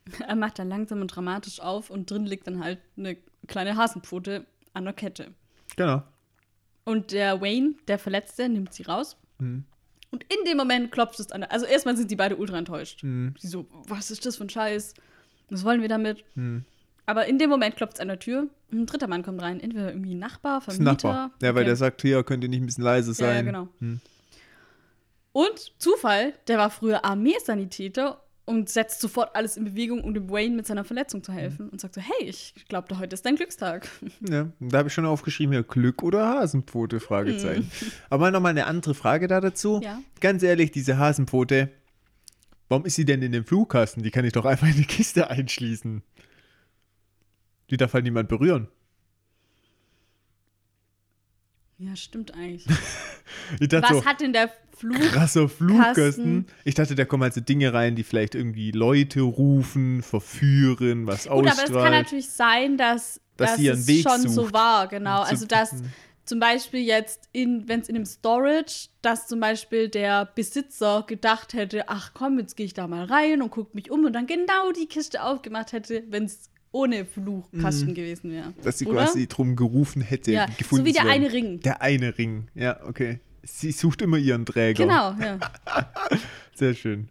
[0.27, 3.15] Er macht dann langsam und dramatisch auf und drin liegt dann halt eine
[3.47, 5.33] kleine Hasenpfote an der Kette.
[5.77, 6.03] Genau.
[6.83, 9.15] Und der Wayne, der Verletzte, nimmt sie raus.
[9.39, 9.63] Mhm.
[10.11, 11.43] Und in dem Moment klopft es an.
[11.43, 13.01] Also erstmal sind die beide ultra enttäuscht.
[13.03, 13.33] Mhm.
[13.39, 14.93] Sie so, was ist das für ein Scheiß?
[15.49, 16.23] Was wollen wir damit?
[16.35, 16.65] Mhm.
[17.05, 18.47] Aber in dem Moment klopft es an der Tür.
[18.71, 19.59] und Ein dritter Mann kommt rein.
[19.59, 20.91] Entweder irgendwie ein Nachbar, Das Vermieter.
[20.91, 21.31] ein Nachbar.
[21.41, 21.65] Ja, weil Okay.
[21.65, 23.27] der sagt, hier könnt ihr nicht ein bisschen leise sein.
[23.29, 23.67] Ja, ja, genau.
[23.79, 23.99] Hm.
[25.31, 30.55] Und Zufall, der war früher Armeesanitäter und setzt sofort alles in Bewegung, um dem Wayne
[30.55, 31.69] mit seiner Verletzung zu helfen.
[31.69, 33.87] Und sagt so, hey, ich glaube, heute ist dein Glückstag.
[34.29, 37.71] Ja, da habe ich schon aufgeschrieben, hier Glück oder Hasenpfote, Fragezeichen.
[38.09, 39.79] Aber nochmal eine andere Frage da dazu.
[39.83, 40.01] Ja.
[40.19, 41.69] Ganz ehrlich, diese Hasenpfote,
[42.69, 44.03] warum ist sie denn in dem Flugkasten?
[44.03, 46.03] Die kann ich doch einfach in die Kiste einschließen.
[47.74, 48.67] Die darf halt niemand berühren.
[51.80, 52.67] Ja, stimmt eigentlich.
[53.71, 54.99] Was so, hat denn der Flug?
[55.01, 56.45] krasser Flugkasten.
[56.45, 56.45] Kasten?
[56.65, 61.24] Ich dachte, da kommen halt so Dinge rein, die vielleicht irgendwie Leute rufen, verführen, was
[61.24, 61.84] Gut, aber es ausstrahlt.
[61.84, 64.53] kann natürlich sein, dass, Dass dass es Weg schon so sucht.
[64.53, 65.24] war, genau.
[65.24, 65.82] Zu- Also dass
[66.26, 71.89] zum Beispiel jetzt, wenn es in einem Storage, dass zum Beispiel der Besitzer gedacht hätte,
[71.89, 74.71] ach komm, jetzt gehe ich da mal rein und gucke mich um und dann genau
[74.74, 78.49] die Kiste aufgemacht hätte, wenn es ohne Flugkasten gewesen wäre.
[78.49, 78.53] Mhm.
[78.63, 79.05] dass sie Oder?
[79.05, 81.61] quasi drum gerufen hätte, Ja, gefunden so wie der eine Ring.
[81.61, 83.19] Der eine Ring, ja, okay.
[83.43, 84.84] Sie sucht immer ihren Träger.
[84.86, 85.39] Genau, ja.
[86.55, 87.09] Sehr schön.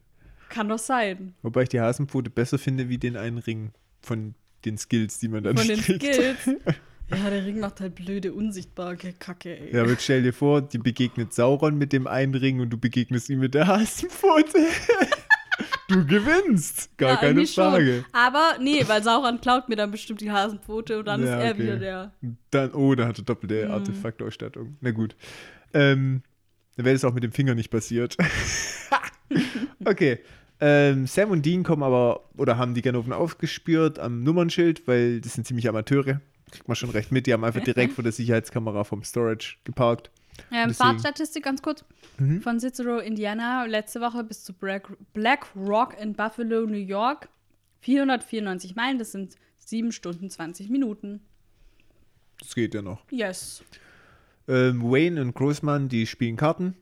[0.49, 1.35] Kann doch sein.
[1.43, 3.71] Wobei ich die Hasenpfote besser finde wie den einen Ring
[4.03, 4.35] von
[4.65, 6.03] den Skills, die man dann Von den kriegt.
[6.05, 6.51] Skills.
[7.11, 9.75] Ja, der Ring macht halt blöde, unsichtbare Kacke, ey.
[9.77, 13.29] Ja, aber stell dir vor, die begegnet Sauron mit dem einen Ring und du begegnest
[13.29, 14.57] ihm mit der Hasenpfote.
[15.93, 16.97] du gewinnst.
[16.99, 17.71] Gar Ja, keine irgendwie schon.
[17.71, 18.05] Frage.
[18.13, 21.51] Aber nee, weil Sauron klaut mir dann bestimmt die Hasenpfote und dann Ja, ist er
[21.53, 21.63] okay.
[21.63, 22.13] wieder der.
[22.51, 23.71] Dann, oh, da hat er doppelte Mhm.
[23.73, 24.77] Artefaktausstattung.
[24.81, 25.15] Na gut.
[25.75, 26.23] Ähm,
[26.77, 28.17] dann wäre es auch mit dem Finger nicht passiert.
[29.85, 30.19] okay.
[30.61, 35.35] Ähm, Sam und Dean kommen aber, oder haben die Ganoven aufgespürt am Nummernschild, weil das
[35.35, 36.21] sind ziemlich Amateure.
[36.53, 37.27] Kriegt man schon recht mit.
[37.27, 40.11] Die haben einfach direkt vor der Sicherheitskamera vom Storage geparkt.
[40.51, 41.85] Ähm, Fahrtstatistik ganz kurz.
[42.19, 42.41] Mhm.
[42.41, 47.29] Von Cicero, Indiana, letzte Woche bis zu Black, Black Rock in Buffalo, New York.
[47.81, 51.21] 494 Meilen, das sind 7 Stunden 20 Minuten.
[52.39, 53.03] Das geht ja noch.
[53.11, 53.63] Yes.
[54.49, 56.77] Ähm, Wayne und Großmann, die spielen Karten.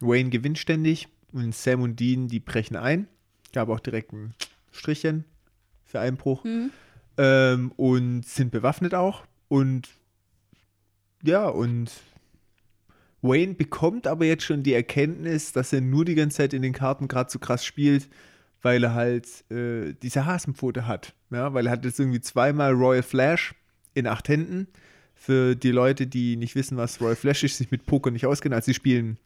[0.00, 3.08] Wayne gewinnt ständig und Sam und Dean, die brechen ein.
[3.52, 4.34] Gab auch direkt ein
[4.72, 5.24] Strichchen
[5.84, 6.44] für Einbruch.
[7.16, 9.24] Ähm, und sind bewaffnet auch.
[9.48, 9.88] Und
[11.22, 11.90] ja, und
[13.24, 16.74] Wayne bekommt aber jetzt schon die Erkenntnis, dass er nur die ganze Zeit in den
[16.74, 18.08] Karten gerade so krass spielt,
[18.60, 21.14] weil er halt äh, diese Hasenpfote hat.
[21.30, 23.54] Ja, weil er hat jetzt irgendwie zweimal Royal Flash
[23.94, 24.68] in acht Händen.
[25.14, 28.54] Für die Leute, die nicht wissen, was Royal Flash ist, sich mit Poker nicht auskennen.
[28.54, 29.16] Also sie spielen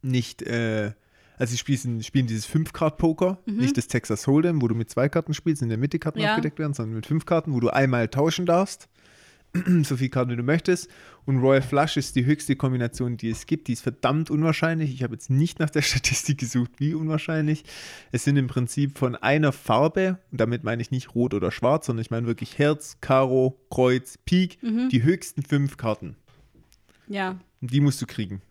[0.00, 0.92] nicht, äh,
[1.36, 5.34] also sie spielen, spielen dieses Fünf-Card-Poker, nicht das Texas Hold'em, wo du mit zwei Karten
[5.34, 6.30] spielst, in der Mitte Karten Ja.
[6.30, 8.88] aufgedeckt werden, sondern mit fünf Karten, wo du einmal tauschen darfst.
[9.84, 10.90] so viel Karten, wie du möchtest.
[11.26, 13.68] Und Royal Flush ist die höchste Kombination, die es gibt.
[13.68, 14.92] Die ist verdammt unwahrscheinlich.
[14.92, 17.64] Ich habe jetzt nicht nach der Statistik gesucht, wie unwahrscheinlich.
[18.12, 21.86] Es sind im Prinzip von einer Farbe, und damit meine ich nicht rot oder schwarz,
[21.86, 26.16] sondern ich meine wirklich Herz, Karo, Kreuz, Pik, die höchsten fünf Karten.
[27.06, 27.38] Ja.
[27.60, 28.42] Und die musst du kriegen.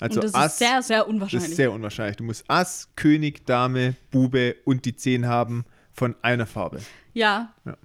[0.00, 1.50] Also und das Ass, ist sehr, sehr das unwahrscheinlich.
[1.50, 2.16] ist sehr unwahrscheinlich.
[2.16, 6.80] Du musst Ass, König, Dame, Bube und die Zehn haben von einer Farbe.
[7.14, 7.54] ja.
[7.64, 7.76] Ja.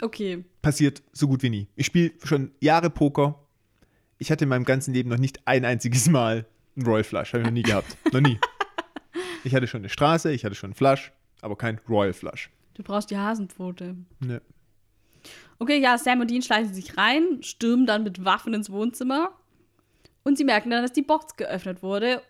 [0.00, 0.44] Okay.
[0.62, 1.68] Passiert so gut wie nie.
[1.76, 3.46] Ich spiele schon Jahre Poker.
[4.18, 6.46] Ich hatte in meinem ganzen Leben noch nicht ein einziges Mal
[6.76, 7.32] einen Royal Flush.
[7.32, 7.96] Habe ich noch nie gehabt.
[8.12, 8.38] noch nie.
[9.44, 12.50] Ich hatte schon eine Straße, ich hatte schon einen Flush, aber kein Royal Flush.
[12.74, 13.96] Du brauchst die Hasenpfote.
[14.20, 14.42] Ne.
[15.58, 19.32] Okay, ja, Sam und Dean schleichen sich rein, stürmen dann mit Waffen ins Wohnzimmer
[20.22, 22.22] und sie merken dann, dass die Box geöffnet wurde,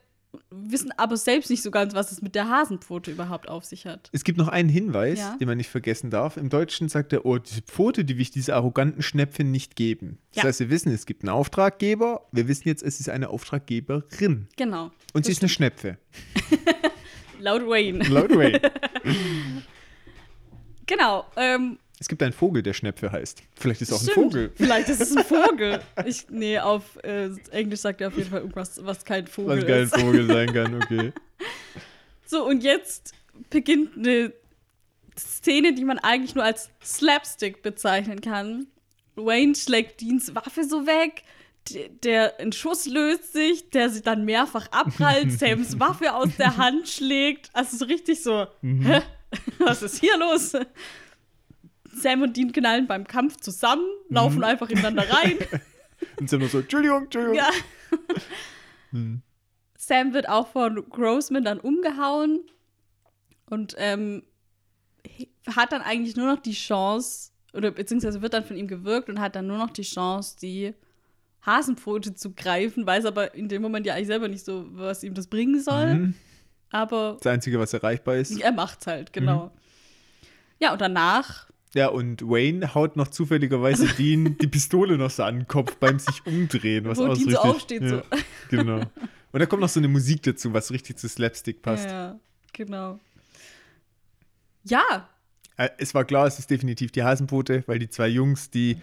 [0.51, 4.11] wissen aber selbst nicht so ganz, was es mit der Hasenpfote überhaupt auf sich hat.
[4.13, 5.37] Es gibt noch einen Hinweis, Ja.
[5.41, 6.37] den man nicht vergessen darf.
[6.37, 10.19] Im Deutschen sagt er, oh, diese Pfote, die will ich diese arroganten Schnäpfchen nicht geben.
[10.35, 10.49] Das Ja.
[10.49, 12.27] heißt, wir wissen, es gibt einen Auftraggeber.
[12.33, 14.49] Wir wissen jetzt, es ist eine Auftraggeberin.
[14.57, 14.91] Genau.
[15.15, 15.97] Und sie ist eine Schnepfe.
[17.41, 18.05] Laut Wayne.
[18.09, 18.61] Laut Ray.
[20.87, 21.25] genau.
[21.37, 23.43] Ähm, es gibt einen Vogel, der Schnepfe heißt.
[23.57, 24.15] Vielleicht ist es auch ein.
[24.15, 24.53] Vogel.
[24.57, 25.81] Vielleicht ist es ein Vogel.
[26.07, 29.67] Ich, nee, auf äh, Englisch sagt er auf jeden Fall irgendwas, was kein Vogel Was
[29.67, 29.97] kein ist.
[29.97, 31.13] Vogel sein kann, okay.
[32.25, 33.15] So, und jetzt
[33.51, 34.33] beginnt eine
[35.19, 38.69] Szene, die man eigentlich nur als Slapstick bezeichnen kann.
[39.17, 41.25] Wayne schlägt Deans Waffe so weg,
[42.05, 46.89] der ein Schuss löst sich, der sich dann mehrfach abprallt, Sams Waffe aus der Hand
[46.89, 47.51] schlägt.
[47.53, 49.03] Also so richtig so, hä?
[49.59, 50.53] was ist hier los?
[51.95, 55.39] Sam und Dean knallen beim Kampf zusammen, laufen einfach ineinander rein.
[56.21, 57.37] Und sind nur so, Entschuldigung, Entschuldigung.
[57.37, 57.51] ja.
[58.91, 59.21] Hm.
[59.77, 62.41] Sam wird auch von Grossman dann umgehauen
[63.51, 64.23] und ähm,
[65.55, 69.21] hat dann eigentlich nur noch die Chance, oder beziehungsweise wird dann von ihm gewirkt und
[69.21, 70.75] hat dann nur noch die Chance, die
[71.45, 75.15] Hasenpfote zu greifen, weiß aber in dem Moment ja eigentlich selber nicht so, was ihm
[75.15, 75.95] das bringen soll.
[75.95, 76.15] Mhm.
[76.71, 78.39] Aber Das Einzige, was erreichbar ist.
[78.41, 79.51] er macht's halt, genau.
[80.61, 85.41] Ja, und danach, Ja, und Wayne haut noch zufälligerweise Dean die Pistole noch so an
[85.41, 86.87] den Kopf beim sich umdrehen.
[86.87, 88.03] Was auch so aufsteht, ja, so.
[88.51, 88.81] Genau.
[89.33, 91.85] Und da kommt noch so eine Musik dazu, was richtig zu Slapstick passt.
[91.89, 92.19] ja,
[92.53, 92.99] genau.
[94.65, 95.09] Ja,
[95.57, 98.79] Äh, Es war klar, es ist definitiv die Hasenpfote, weil die zwei Jungs, die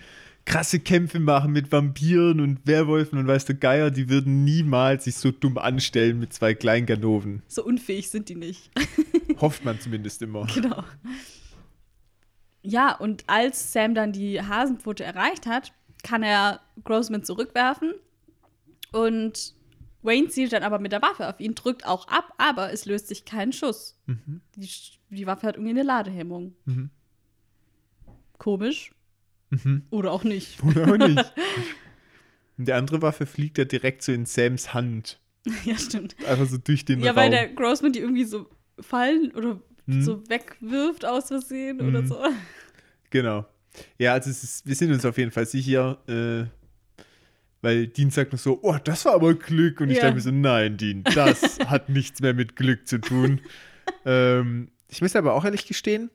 [0.45, 5.15] krasse Kämpfe machen mit Vampiren und Werwölfen und weißt du, Geier, die würden niemals sich
[5.15, 7.41] so dumm anstellen mit zwei kleinen Ganoven.
[7.47, 8.69] so unfähig sind die nicht.
[9.41, 10.45] Hofft man zumindest immer.
[10.53, 10.83] Genau.
[12.67, 15.71] Ja, und als Sam dann die Hasenpfote erreicht hat,
[16.03, 17.93] kann er Grossman zurückwerfen.
[18.91, 19.53] Und
[20.01, 23.07] Wayne zielt dann aber mit der Waffe auf ihn, drückt auch ab, aber es löst
[23.07, 23.97] sich kein Schuss.
[24.55, 26.55] Die, Sch- die Waffe hat irgendwie eine Ladehemmung.
[26.65, 26.89] Mhm.
[28.37, 28.91] Komisch.
[29.49, 29.83] Mhm.
[29.89, 30.61] Oder auch nicht.
[30.63, 31.33] Oder auch nicht.
[32.57, 35.19] Und die andere Waffe fliegt ja direkt so in Sams Hand.
[35.65, 36.15] ja, stimmt.
[36.25, 37.17] Einfach so durch den Ja, Raum.
[37.17, 38.49] weil der Grossman die irgendwie so
[38.79, 40.01] fallen oder Mhm.
[40.01, 42.07] so wegwirft aus Versehen oder Mhm.
[42.07, 42.17] so.
[43.09, 43.45] Genau.
[43.97, 46.45] Ja, also ist, wir sind uns auf jeden Fall sicher, äh,
[47.61, 49.81] weil Dean sagt noch so, oh, das war aber Glück.
[49.81, 50.03] Und ich Ja.
[50.03, 53.41] dachte mir so, nein, Dean, das hat nichts mehr mit Glück zu tun.
[54.05, 56.09] ähm, ich muss aber auch ehrlich gestehen,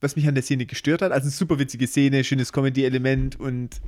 [0.00, 3.80] was mich an der Szene gestört hat, also eine super witzige Szene, schönes Comedy-Element und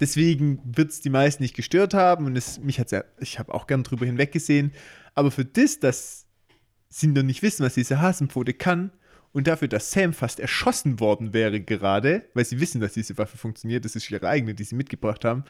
[0.00, 3.52] deswegen wird es die meisten nicht gestört haben und es, mich hat's ja, ich habe
[3.54, 4.72] auch gern drüber hinweggesehen,
[5.14, 6.25] aber für das, dass
[6.88, 8.90] sie noch nicht wissen, was diese Hasenpfote kann
[9.32, 13.36] und dafür, dass Sam fast erschossen worden wäre gerade, weil sie wissen, dass diese Waffe
[13.36, 15.44] funktioniert, das ist ihre eigene, die sie mitgebracht haben,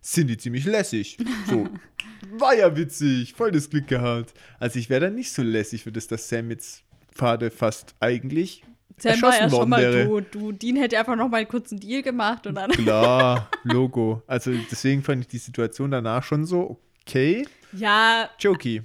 [0.00, 1.18] sind die ziemlich lässig.
[1.46, 1.68] So,
[2.38, 4.34] war ja witzig, voll das Glück gehabt.
[4.58, 8.62] Also ich wäre dann nicht so lässig für das, dass Sam jetzt Pfade fast eigentlich
[8.98, 10.06] Sam war ja erschossen schon worden mal wäre.
[10.06, 10.24] tot.
[10.32, 12.70] Du, Dean hätte einfach noch mal einen Deal gemacht und dann.
[12.70, 14.22] Klar, Logo.
[14.26, 17.46] Also deswegen fand ich die Situation danach schon so okay.
[17.72, 18.82] Ja, Jokey.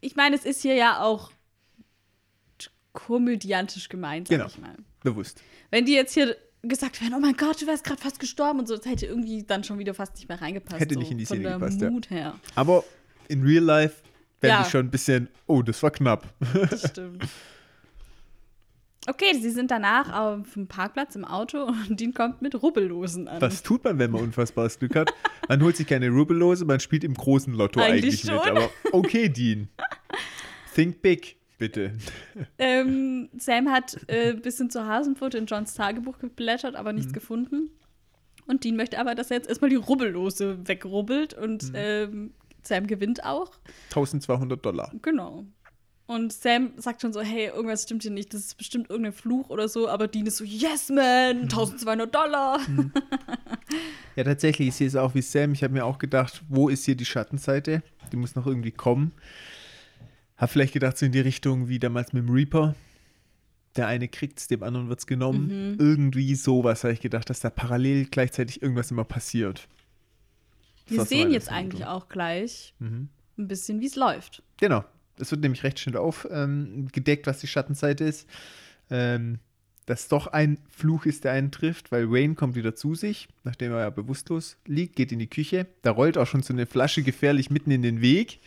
[0.00, 1.30] Ich meine, es ist hier ja auch
[2.92, 4.48] komödiantisch gemeint, sag Genau.
[4.48, 4.74] ich mal.
[5.02, 5.40] Bewusst.
[5.70, 8.68] Wenn die jetzt hier gesagt wären, oh mein Gott, du wärst gerade fast gestorben und
[8.68, 10.80] so, das hätte irgendwie dann schon wieder fast nicht mehr reingepasst.
[10.80, 11.90] Hätte so, nicht in die von Szene der gepasst, ja.
[11.90, 12.34] Mut her.
[12.54, 12.84] Aber
[13.28, 14.02] in real life
[14.40, 14.62] wäre Ja.
[14.62, 16.26] ich schon ein bisschen, oh, das war knapp.
[16.70, 17.24] Das stimmt.
[19.08, 23.40] Okay, sie sind danach auf dem Parkplatz im Auto und Dean kommt mit Rubbellosen an.
[23.40, 25.10] Was tut man, wenn man unfassbares Glück hat?
[25.48, 28.56] Man holt sich keine Rubellose, man spielt im großen Lotto Eigentlich eigentlich, mit.
[28.56, 29.68] Aber okay, Dean.
[30.74, 31.92] Think big, bitte.
[32.58, 36.98] Ähm, Sam hat äh, ein bisschen zur Hasenpfote in Johns Tagebuch geblättert, aber Mhm.
[36.98, 37.70] nichts gefunden.
[38.46, 41.74] Und Dean möchte aber, dass er jetzt erstmal die Rubbellose wegrubbelt und Mhm.
[41.74, 43.52] ähm, Sam gewinnt auch.
[43.88, 44.92] 1200 Dollar.
[45.00, 45.46] Genau.
[46.10, 49.48] Und Sam sagt schon so, hey, irgendwas stimmt hier nicht, das ist bestimmt irgendein Fluch
[49.48, 50.94] oder so, aber Dean ist so, yes, Mhm.
[50.96, 52.58] man, 1200 Dollar.
[54.16, 55.52] Ja, tatsächlich, ich sehe es auch wie Sam.
[55.52, 57.84] Ich habe mir auch gedacht, wo ist hier die Schattenseite?
[58.10, 59.12] Die muss noch irgendwie kommen.
[60.36, 62.74] Hab vielleicht gedacht, so in die Richtung wie damals mit dem Reaper.
[63.76, 65.76] Der eine kriegt es, dem anderen wird es genommen.
[65.78, 69.68] Irgendwie sowas habe ich gedacht, dass da parallel gleichzeitig irgendwas immer passiert.
[70.88, 73.08] Wir sehen jetzt eigentlich auch gleich Mhm.
[73.38, 74.42] ein bisschen, wie es läuft.
[74.56, 74.84] Genau.
[75.20, 78.28] Es wird nämlich recht schnell aufgedeckt, ähm, was die Schattenseite ist.
[78.90, 79.38] Ähm,
[79.86, 83.72] dass doch ein Fluch ist, der einen trifft, weil Wayne kommt wieder zu sich, nachdem
[83.72, 85.66] er ja bewusstlos liegt, geht in die Küche.
[85.82, 88.38] Da rollt auch schon so eine Flasche gefährlich mitten in den Weg.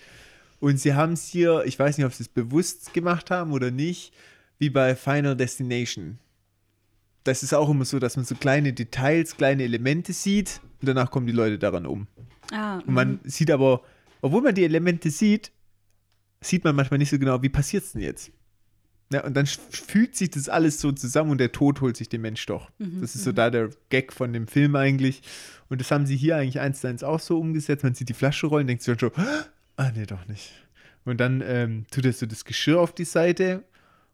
[0.62, 3.72] Und sie haben es hier, ich weiß nicht, ob sie es bewusst gemacht haben oder
[3.72, 4.14] nicht,
[4.58, 6.18] wie bei Final Destination.
[7.26, 11.12] Das ist auch immer so, dass man so kleine Details, kleine Elemente sieht und danach
[11.12, 12.08] kommen die Leute daran um.
[12.52, 13.82] Ah, Und man sieht aber,
[14.22, 15.52] obwohl man die Elemente sieht,
[16.44, 18.32] sieht man manchmal nicht so genau, wie passiert es denn jetzt.
[19.12, 22.22] Ja, und dann fügt sich das alles so zusammen und der Tod holt sich den
[22.22, 22.72] Mensch doch.
[22.80, 25.22] das ist so da der Gag von dem Film eigentlich.
[25.70, 27.84] Und das haben sie hier eigentlich eins zu eins auch so umgesetzt.
[27.84, 29.26] Man sieht die Flasche rollen, denkt sich dann schon,
[29.76, 30.52] ah, nee, doch nicht.
[31.06, 33.64] Und dann ähm, tut er so das Geschirr auf die Seite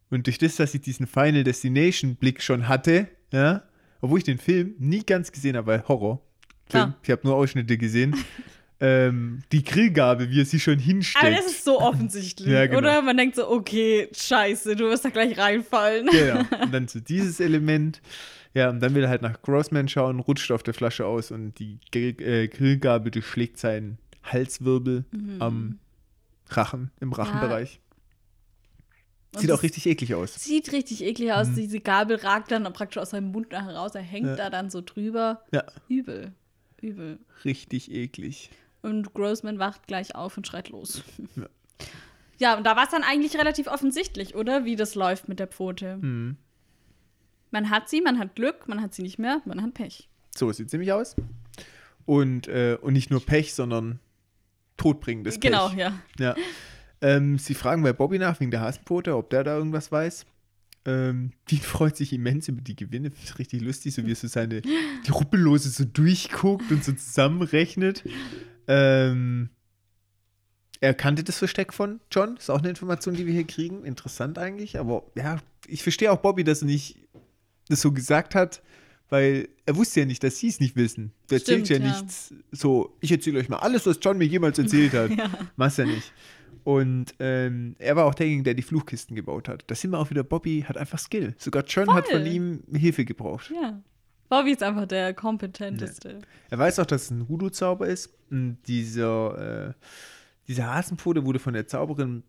[0.09, 3.63] und durch das, dass ich diesen Final Destination Blick schon hatte, ja,
[4.01, 6.21] obwohl ich den Film nie ganz gesehen habe, weil Horror.
[6.69, 6.83] Film.
[6.83, 6.95] Ah.
[7.03, 8.15] Ich habe nur Ausschnitte gesehen.
[8.81, 11.23] Ähm, die Grillgabe, wie er sie schon hinsteckt.
[11.25, 12.77] Aber das ist so offensichtlich, Ja, genau.
[12.79, 13.01] oder?
[13.01, 16.07] Man denkt so, okay, scheiße, du wirst da gleich reinfallen.
[16.07, 16.39] Genau.
[16.63, 18.01] Und dann so dieses Element.
[18.53, 21.59] Ja, und dann will er halt nach Grossman schauen, rutscht auf der Flasche aus und
[21.59, 25.41] die Grill, äh, Grillgabel durchschlägt seinen Halswirbel Mhm.
[25.41, 25.79] am
[26.49, 27.79] Rachen, im Rachenbereich.
[29.35, 30.33] Und Sieht auch richtig eklig aus.
[30.43, 31.51] Sieht richtig eklig aus.
[31.53, 33.93] Diese Gabel ragt dann praktisch aus seinem Mund nachher raus.
[33.93, 34.35] Er hängt Ja.
[34.35, 35.43] da dann so drüber.
[35.53, 36.31] Ja, Übel.
[36.81, 37.19] Übel.
[37.45, 38.49] richtig eklig.
[38.81, 41.03] Und Grossman wacht gleich auf und schreit los.
[41.35, 41.47] Ja.
[42.39, 44.63] Ja, und da war es dann eigentlich relativ offensichtlich, oder?
[44.63, 45.97] Wie das läuft mit der Pfote.
[45.97, 46.37] Mhm.
[47.51, 50.09] Man hat sie, man hat Glück, man hat sie nicht mehr, man hat Pech.
[50.35, 51.15] So sieht ziemlich aus.
[52.05, 53.99] Und, äh, und nicht nur Pech, sondern
[54.77, 55.51] todbringendes Pech.
[55.51, 55.99] Genau, ja.
[56.17, 56.35] Ja.
[57.01, 60.25] Ähm, sie fragen bei Bobby nach wegen der Hasenpfote, ob der da irgendwas weiß.
[60.85, 63.11] Ähm, Dean freut sich immens über die Gewinne.
[63.11, 66.93] Finde ich richtig lustig, so wie er so seine die Ruppellose so durchguckt und so
[66.93, 68.03] zusammenrechnet.
[68.69, 69.49] Ähm,
[70.79, 72.37] er kannte das Versteck von John.
[72.37, 73.83] Ist auch eine Information, die wir hier kriegen.
[73.83, 74.79] Interessant eigentlich.
[74.79, 77.07] Aber ja, ich verstehe auch Bobby, dass er nicht
[77.67, 78.61] das so gesagt hat,
[79.09, 81.11] weil er wusste ja nicht, dass sie es nicht wissen.
[81.23, 81.87] Erzählst Stimmt, ja, ja.
[81.87, 85.11] nichts so, ich erzähle euch mal alles, was John mir jemals erzählt hat.
[85.57, 86.13] Machst ja nicht.
[86.63, 89.63] Und ähm, er war auch derjenige, der die Fluchkisten gebaut hat.
[89.67, 91.33] Da sind wir auch wieder, Bobby hat einfach Skill.
[91.37, 92.19] Sogar John hat Voll.
[92.19, 93.51] von ihm Hilfe gebraucht.
[93.53, 93.81] Ja.
[94.29, 96.19] Bobby ist einfach der kompetenteste.
[96.49, 98.13] Er weiß auch, dass es ein Voodoo-Zauber ist.
[98.29, 99.73] Und dieser, äh,
[100.47, 102.23] diese Hasenpfote wurde von der Zauberin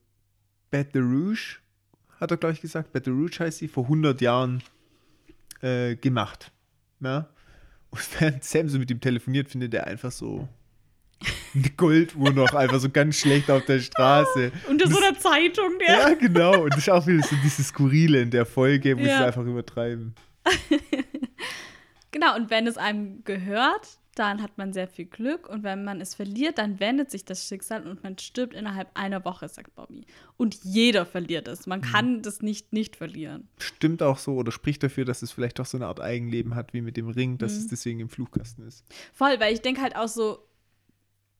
[0.71, 1.59] Bette Rouge,
[2.19, 4.63] hat er, glaube ich, gesagt, Bette Rouge heißt sie, vor 100 Jahren
[5.63, 6.53] äh, gemacht.
[7.01, 7.29] Ja?
[7.91, 10.49] Und während Sam so mit ihm telefoniert, findet er einfach so
[11.55, 14.53] eine Golduhr noch einfach so ganz schlecht auf der Straße.
[14.69, 15.99] Unter so einer Zeitung, der.
[15.99, 16.63] Ja, genau.
[16.63, 19.21] Und das ist auch wieder so dieses Skurrile in der Folge, wo sie Ja.
[19.21, 20.15] es einfach übertreiben.
[22.11, 25.49] Genau, und wenn es einem gehört, dann hat man sehr viel Glück.
[25.49, 29.25] Und wenn man es verliert, dann wendet sich das Schicksal und man stirbt innerhalb einer
[29.25, 30.05] Woche, sagt Bobby.
[30.37, 31.67] Und jeder verliert es.
[31.67, 33.49] Man kann das nicht nicht verlieren.
[33.59, 36.73] Stimmt auch so oder spricht dafür, dass es vielleicht doch so eine Art Eigenleben hat
[36.75, 38.85] wie mit dem Ring, dass es deswegen im Fluchkasten ist.
[39.13, 40.41] Voll, weil ich denke halt auch so,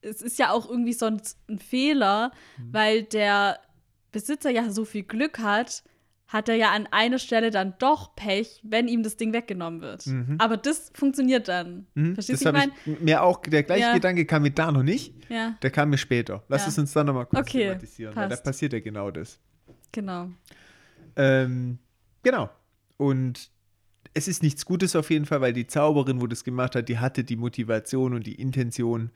[0.01, 2.31] es ist ja auch irgendwie sonst ein Fehler,
[2.71, 3.59] weil der
[4.11, 5.83] Besitzer ja so viel Glück hat,
[6.33, 10.05] hat er ja an einer Stelle dann doch Pech, wenn ihm das Ding weggenommen wird.
[10.37, 11.87] Aber das funktioniert dann.
[11.93, 12.13] Mhm.
[12.13, 12.71] Verstehst du, ich habe meine?
[12.85, 13.93] ich mir auch, der gleiche Ja.
[13.93, 16.43] Gedanke kam mir da noch nicht, Ja, der kam mir später.
[16.47, 16.67] Lass Ja.
[16.69, 18.43] es uns dann nochmal kurz Okay, thematisieren, weil da passt.
[18.45, 19.39] passiert ja genau das.
[19.91, 20.29] genau.
[21.15, 21.79] Ähm,
[22.23, 22.49] genau.
[22.97, 23.49] Und
[24.13, 26.99] es ist nichts Gutes auf jeden Fall, weil die Zauberin, wo das gemacht hat, die
[26.99, 29.09] hatte die Motivation und die Intention,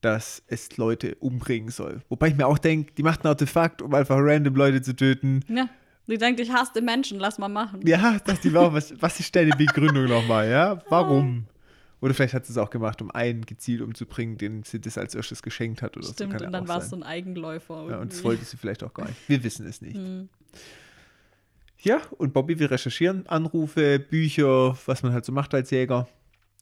[0.00, 2.02] dass es Leute umbringen soll.
[2.08, 5.40] Wobei ich mir auch denke, die macht ein Artefakt, um einfach random Leute zu töten.
[5.48, 5.68] Ja.
[6.08, 7.86] Sie denkt, ich hasse den Menschen, lass mal machen.
[7.86, 10.82] Ja, dachte ich mir auch, was, was ist deine Begründung nochmal, ja?
[10.88, 11.44] Warum?
[12.00, 15.14] Oder vielleicht hat sie es auch gemacht, um einen gezielt umzubringen, den sie das als
[15.14, 16.14] erstes geschenkt hat oder so.
[16.14, 17.88] Stimmt, Kann ja und dann war es so ein Eigenläufer.
[17.90, 18.24] Ja, und das irgendwie.
[18.24, 19.28] wollte sie vielleicht auch gar nicht.
[19.28, 19.96] Wir wissen es nicht.
[19.96, 20.30] Hm.
[21.80, 26.08] Ja, und Bobby, wir recherchieren Anrufe, Bücher, was man halt so macht als Jäger.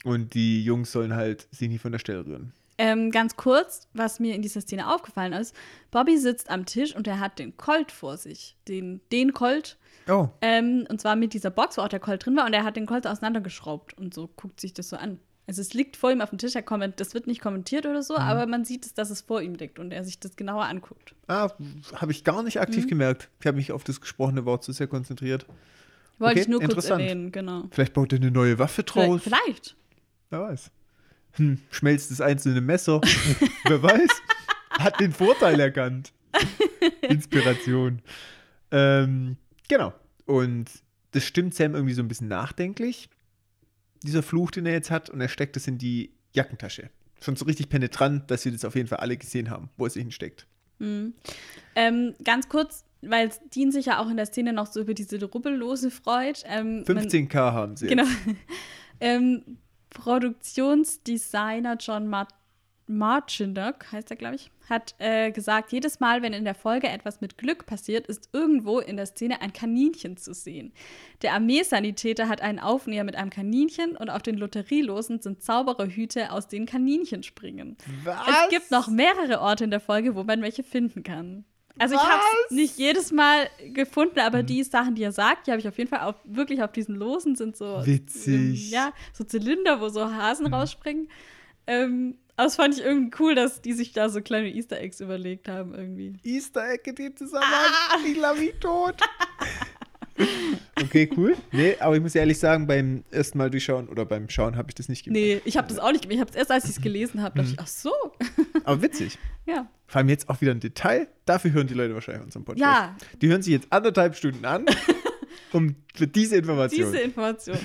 [0.04, 2.52] Und die Jungs sollen halt sich nicht von der Stelle rühren.
[2.78, 5.54] Ähm, ganz kurz, was mir in dieser Szene aufgefallen ist:
[5.90, 8.56] Bobby sitzt am Tisch und er hat den Colt vor sich.
[8.68, 9.78] Den, den Colt.
[10.08, 12.44] Oh, Ähm, und zwar mit dieser Box, wo auch der Colt drin war.
[12.46, 15.18] Und er hat den Colt auseinandergeschraubt und so guckt sich das so an.
[15.48, 16.54] Also es liegt vor ihm auf dem Tisch.
[16.54, 18.02] Er komment das wird nicht kommentiert oder Mhm.
[18.02, 20.64] so, aber man sieht, es, dass es vor ihm liegt und er sich das genauer
[20.66, 21.14] anguckt.
[21.28, 21.50] ah,
[21.94, 22.88] habe ich gar nicht aktiv Mhm.
[22.88, 23.28] gemerkt.
[23.40, 25.46] Ich habe mich auf das gesprochene Wort zu sehr konzentriert.
[26.18, 27.64] Wollte Okay, ich nur kurz erwähnen, genau.
[27.70, 29.22] Vielleicht baut er eine neue Waffe draus.
[29.22, 29.42] Vielleicht.
[29.44, 29.76] vielleicht.
[30.30, 30.70] Wer weiß.
[31.36, 33.00] Hm, schmelzt das einzelne Messer.
[33.64, 34.10] Wer weiß.
[34.70, 36.12] Hat den Vorteil erkannt.
[37.02, 38.02] Inspiration.
[38.70, 39.36] Ähm,
[39.68, 39.92] genau.
[40.26, 40.70] Und
[41.12, 43.08] das stimmt Sam irgendwie so ein bisschen nachdenklich.
[44.02, 46.90] Dieser Fluch, den er jetzt hat, und er steckt es in die Jackentasche.
[47.22, 49.94] Schon so richtig penetrant, dass wir das auf jeden Fall alle gesehen haben, wo es
[49.94, 50.46] sich hinsteckt.
[50.78, 51.14] Mhm.
[51.74, 55.22] Ähm, ganz kurz, weil Dean sich ja auch in der Szene noch so über diese
[55.24, 56.42] Rubbellose freut.
[56.46, 57.86] Ähm, man- 15k haben sie.
[57.86, 58.04] Genau.
[58.98, 59.58] Ähm,
[59.96, 62.28] Produktionsdesigner John Mar
[62.88, 67.20] Marchindock, heißt er, glaube ich, hat äh, gesagt, jedes Mal, wenn in der Folge etwas
[67.20, 70.72] mit Glück passiert, ist irgendwo in der Szene ein Kaninchen zu sehen.
[71.22, 76.46] Der Armeesanitäter hat einen Aufnäher mit einem Kaninchen und auf den Lotterielosen sind Zaubererhüte, aus
[76.46, 77.76] denen Kaninchen springen.
[78.04, 78.20] Was?
[78.44, 81.44] Es gibt noch mehrere Orte in der Folge, wo man welche finden kann.
[81.78, 82.46] Also ich habe Was?
[82.46, 85.76] es nicht jedes Mal gefunden, aber die Sachen, die er sagt, die habe ich auf
[85.76, 88.70] jeden Fall auf, wirklich auf diesen Losen sind so Witzig.
[88.70, 91.08] ja so Zylinder, wo so Hasen rausspringen.
[91.66, 95.00] Ähm, aber das fand ich irgendwie cool, dass die sich da so kleine Easter Eggs
[95.00, 96.14] überlegt haben irgendwie.
[96.22, 97.72] Easter Egg in dem Zusammenhang.
[98.06, 98.96] Ich lache mich tot.
[100.82, 101.36] okay, cool.
[101.52, 104.74] Nee, aber ich muss ehrlich sagen, beim ersten Mal durchschauen oder beim Schauen habe ich
[104.74, 105.20] das nicht gemacht.
[105.20, 106.14] Nee, ich habe das auch nicht gemacht.
[106.14, 107.92] Ich habe es erst, als ich es gelesen habe, dachte ich, ach so.
[108.64, 109.18] Aber witzig.
[109.46, 109.68] ja.
[109.88, 111.06] Vor allem jetzt auch wieder ein Detail.
[111.26, 112.60] Dafür hören die Leute wahrscheinlich unseren Podcast.
[112.68, 112.96] Ja.
[113.22, 114.66] Die hören sich jetzt anderthalb Stunden an,
[115.52, 116.90] um für diese Information.
[116.92, 117.58] Diese Information.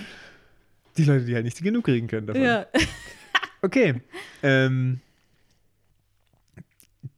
[0.97, 2.43] die Leute, die halt nicht genug kriegen können davon.
[2.43, 2.68] Ja.
[3.62, 3.95] Okay.
[4.43, 4.99] Ähm,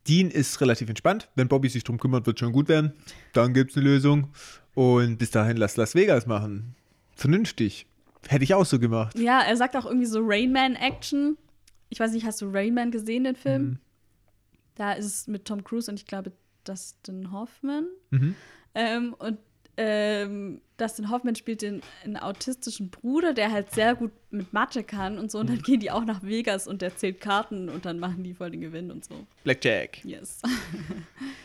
[0.08, 1.30] Dean ist relativ entspannt.
[1.36, 2.94] Wenn Bobby sich drum kümmert, wird schon gut werden.
[3.34, 4.30] Dann gibt es eine Lösung.
[4.76, 6.76] Und bis dahin lass Las Vegas machen.
[7.16, 7.86] Vernünftig.
[8.28, 9.18] Hätte ich auch so gemacht.
[9.18, 11.38] Ja, er sagt auch irgendwie so Rainman-Action.
[11.90, 13.64] Ich weiß nicht, hast du Rainman gesehen, den Film?
[13.64, 13.80] Mhm.
[14.76, 16.32] Da ist es mit Tom Cruise und ich glaube
[16.64, 17.88] Dustin Hoffman.
[18.10, 18.36] Mhm.
[18.74, 19.38] Ähm, und
[19.78, 25.18] ähm, Dustin Hoffman spielt den einen autistischen Bruder, der halt sehr gut mit Mathe kann
[25.18, 25.40] und so.
[25.40, 25.62] Und dann Mhm.
[25.64, 28.62] gehen die auch nach Vegas und der zählt Karten und dann machen die voll den
[28.62, 29.26] Gewinn und so.
[29.44, 30.04] Blackjack.
[30.06, 30.42] Yes.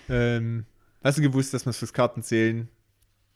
[0.09, 0.65] Ähm,
[1.05, 2.69] hast du gewusst, dass man fürs Kartenzählen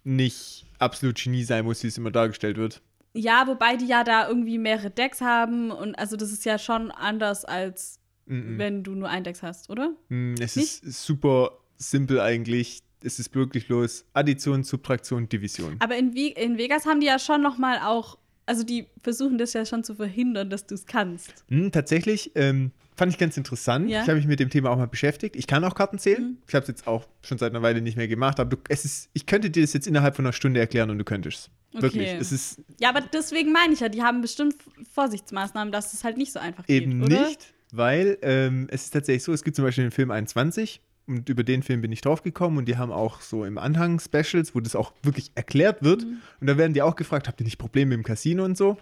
[0.05, 2.81] nicht absolut Genie sein muss, wie es immer dargestellt wird?
[3.15, 6.91] Ja, wobei die ja da irgendwie mehrere Decks haben und also das ist ja schon
[6.91, 8.57] anders als Mhm.
[8.57, 9.95] wenn du nur ein Deck hast, oder?
[10.09, 12.79] Mm, Es ist super simpel eigentlich.
[13.05, 15.77] Es ist wirklich bloß Addition, Subtraktion, Division.
[15.81, 19.39] Aber in, Ve in Vegas haben die ja schon noch mal auch, also die versuchen
[19.39, 21.45] das ja schon zu verhindern, dass du es kannst.
[21.49, 23.89] Hm, tatsächlich ähm, fand ich ganz interessant.
[23.89, 24.03] Ja.
[24.03, 25.37] Ich habe mich mit dem Thema auch mal beschäftigt.
[25.37, 26.23] Ich kann auch Karten zählen.
[26.23, 26.39] Mhm.
[26.47, 28.39] Ich habe es jetzt auch schon seit einer Weile nicht mehr gemacht.
[28.39, 30.99] Aber du, es ist, ich könnte dir das jetzt innerhalb von einer Stunde erklären und
[30.99, 31.51] du könntest.
[31.73, 32.11] Wirklich.
[32.11, 32.19] Okay.
[32.21, 34.57] Es ist Ja, aber deswegen meine ich ja, die haben bestimmt
[34.93, 37.29] Vorsichtsmaßnahmen, dass es halt nicht so einfach eben geht, oder?
[37.29, 41.29] nicht, weil ähm, es ist tatsächlich so, es gibt zum Beispiel den Film 21 und
[41.29, 44.55] über den Film bin ich drauf gekommen und die haben auch so im Anhang Specials,
[44.55, 46.19] wo das auch wirklich erklärt wird Mhm.
[46.41, 48.79] und da werden die auch gefragt, habt ihr nicht Probleme im Casino und so?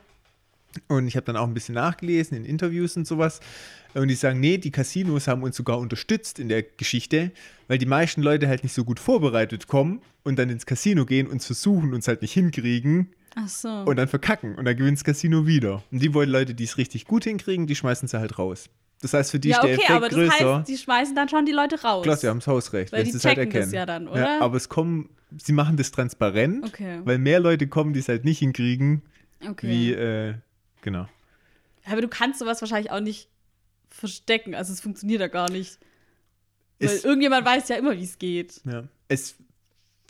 [0.86, 3.40] Und ich habe dann auch ein bisschen nachgelesen in Interviews und sowas.
[3.94, 7.32] Und die sagen, nee, die Casinos haben uns sogar unterstützt in der Geschichte,
[7.66, 11.26] weil die meisten Leute halt nicht so gut vorbereitet kommen und dann ins Casino gehen
[11.26, 13.68] und versuchen, uns halt nicht hinkriegen Ach so.
[13.68, 15.82] und dann verkacken und dann gewinnt das Casino wieder.
[15.90, 18.70] Und die wollen Leute, die es richtig gut hinkriegen, die schmeißen sie halt raus.
[19.02, 20.56] Das heißt, für die ja, ist der okay, Effekt aber das größer.
[20.58, 22.02] heißt, die schmeißen dann schon die Leute raus.
[22.02, 23.74] Klar, sie haben das Hausrecht, Weil wenn die sie es halt checken das erkennen.
[23.74, 24.42] ja dann, oder?
[24.42, 27.00] aber es kommen, sie machen das transparent, Okay.
[27.04, 29.02] weil mehr Leute kommen, die es halt nicht hinkriegen,
[29.48, 29.68] Okay.
[29.68, 30.34] wie, äh,
[30.82, 31.08] genau.
[31.86, 33.28] Aber du kannst sowas wahrscheinlich auch nicht
[33.88, 34.54] verstecken.
[34.54, 35.78] Also es funktioniert ja gar nicht.
[36.78, 38.60] Weil Es- irgendjemand weiß ja immer, wie es geht.
[38.64, 38.84] Ja.
[39.08, 39.34] Es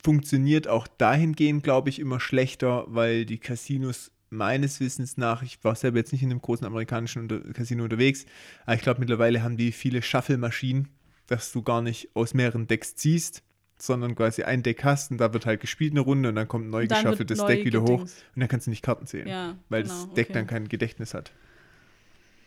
[0.02, 5.74] funktioniert auch dahingehend, glaube ich, immer schlechter, weil die Casinos meines Wissens nach, ich war
[5.74, 8.26] selber jetzt nicht in einem großen amerikanischen unter Casino unterwegs,
[8.64, 10.88] aber ich glaube mittlerweile haben die viele Shuffle-Maschinen,
[11.26, 13.42] dass du gar nicht aus mehreren Decks ziehst,
[13.78, 16.66] sondern quasi ein Deck hast und da wird halt gespielt eine Runde und dann kommt
[16.66, 19.82] ein neu geschaffeltes Deck wieder hoch und dann kannst du nicht Karten zählen, Ja, weil
[19.82, 20.32] genau, das Deck okay.
[20.32, 21.32] dann kein Gedächtnis hat.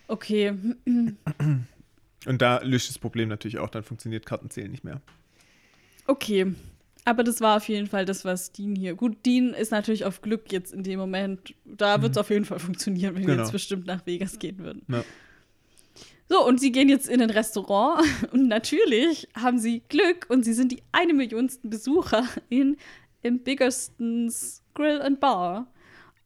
[0.07, 0.53] Okay.
[2.25, 5.01] Und da löscht das Problem natürlich auch, dann funktioniert Kartenzählen nicht mehr.
[6.07, 6.53] Okay.
[7.05, 8.95] Aber das war auf jeden Fall das, was Dean hier.
[8.95, 11.53] Gut, Dean ist natürlich auf Glück jetzt in dem Moment.
[11.65, 13.43] Da wird es auf jeden Fall funktionieren, wenn wir Genau.
[13.43, 14.83] jetzt bestimmt nach Vegas gehen würden.
[14.87, 15.03] Ja.
[16.29, 20.53] So, und sie gehen jetzt in ein Restaurant und natürlich haben sie Glück und sie
[20.53, 22.77] sind die eine Millionsten Besucher in,
[23.21, 25.67] im Biggerstons Grill and Bar.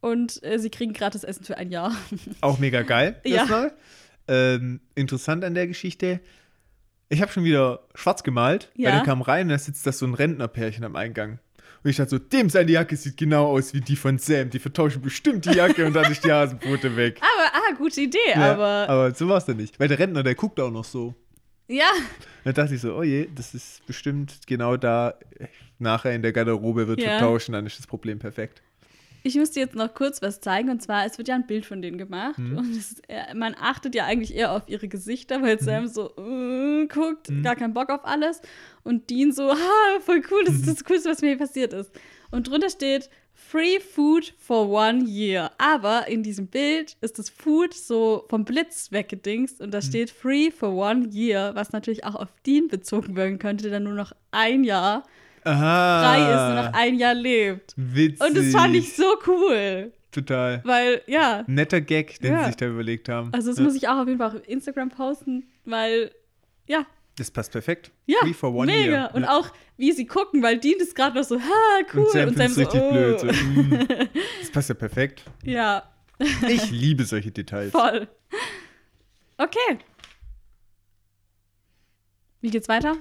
[0.00, 1.94] Und äh, sie kriegen gratis Essen für ein Jahr.
[2.40, 3.20] Auch mega geil.
[3.24, 3.70] Ja.
[4.28, 6.20] Ähm, interessant an der Geschichte.
[7.08, 8.88] Ich habe schon wieder schwarz gemalt, Ja.
[8.90, 11.38] weil der kam rein und da sitzt das so ein Rentnerpärchen am Eingang.
[11.84, 14.50] Und ich dachte so, dem seine Jacke sieht genau aus wie die von Sam.
[14.50, 17.20] Die vertauschen bestimmt die Jacke und dann ist die Hasenpfote weg.
[17.22, 19.78] Aber, ah, gute Idee, Ja, aber aber so war es dann nicht.
[19.78, 21.14] Weil der Rentner, der guckt auch noch so.
[21.68, 21.90] ja,
[22.44, 25.14] Da dachte ich so, oh je, das ist bestimmt genau da.
[25.78, 27.10] Nachher in der Garderobe wird Ja.
[27.18, 28.60] vertauscht und dann ist das Problem perfekt.
[29.28, 30.70] Ich muss dir jetzt noch kurz was zeigen.
[30.70, 32.38] Und zwar, es wird ja ein Bild von denen gemacht.
[32.38, 32.56] Mhm.
[32.58, 33.00] Und es
[33.34, 37.42] man achtet ja eigentlich eher auf ihre Gesichter, weil Sam so äh, guckt, Mhm.
[37.42, 38.40] gar keinen Bock auf alles.
[38.84, 41.90] Und Dean so, ha, voll cool, das ist das Coolste, was mir hier passiert ist.
[42.30, 45.52] Und drunter steht, Free Food for one year.
[45.58, 49.66] Aber in diesem Bild ist das Food so vom Blitz weggedingst Mhm.
[49.66, 53.62] und da steht Free for one year, was natürlich auch auf Dean bezogen werden könnte,
[53.64, 55.04] der dann nur noch ein Jahr
[55.48, 56.02] Aha.
[56.02, 57.74] frei ist und noch ein Jahr lebt.
[57.76, 58.26] Witzig.
[58.26, 59.92] Und das fand ich so cool.
[60.10, 60.62] Total.
[60.64, 62.40] Weil, ja, Netter Gag, den Ja.
[62.40, 63.32] sie sich da überlegt haben.
[63.32, 63.64] also das Ja.
[63.64, 66.10] muss ich auch auf jeden Fall auf Instagram posten, weil,
[66.66, 66.86] ja,
[67.16, 67.90] Das passt perfekt.
[68.06, 68.90] ja, Free for one mega.
[68.90, 69.10] year.
[69.14, 69.36] Und ja.
[69.36, 72.04] auch, wie sie gucken, weil Dean ist gerade noch so, ha, cool.
[72.04, 72.90] Und Sam findet so, richtig oh.
[72.92, 73.20] blöd.
[73.20, 73.88] So, mm.
[74.40, 75.22] Das passt ja perfekt.
[75.44, 75.82] Ja,
[76.48, 77.70] Ich liebe solche Details.
[77.70, 78.08] voll.
[79.36, 79.78] Okay.
[82.40, 82.96] Wie geht's weiter?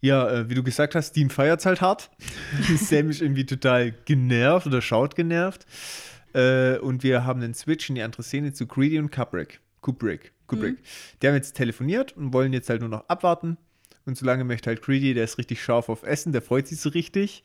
[0.00, 2.10] Ja, äh, wie du gesagt hast, Dean feiert's halt hart.
[2.76, 5.66] Sam ist irgendwie total genervt oder schaut genervt.
[6.32, 9.60] Äh, und wir haben einen Switch in die andere Szene zu Greedy und Kubrick.
[9.80, 10.32] Kubrick.
[10.46, 10.78] Kubrick.
[11.20, 13.56] Die haben jetzt telefoniert und wollen jetzt halt nur noch abwarten.
[14.06, 16.88] Und solange möchte halt Greedy, der ist richtig scharf auf Essen, der freut sich so
[16.88, 17.42] richtig.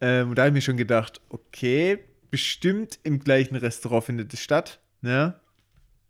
[0.00, 1.98] Ähm, und da habe ich mir schon gedacht, okay,
[2.30, 4.80] bestimmt im gleichen Restaurant findet es statt.
[5.00, 5.34] Ne?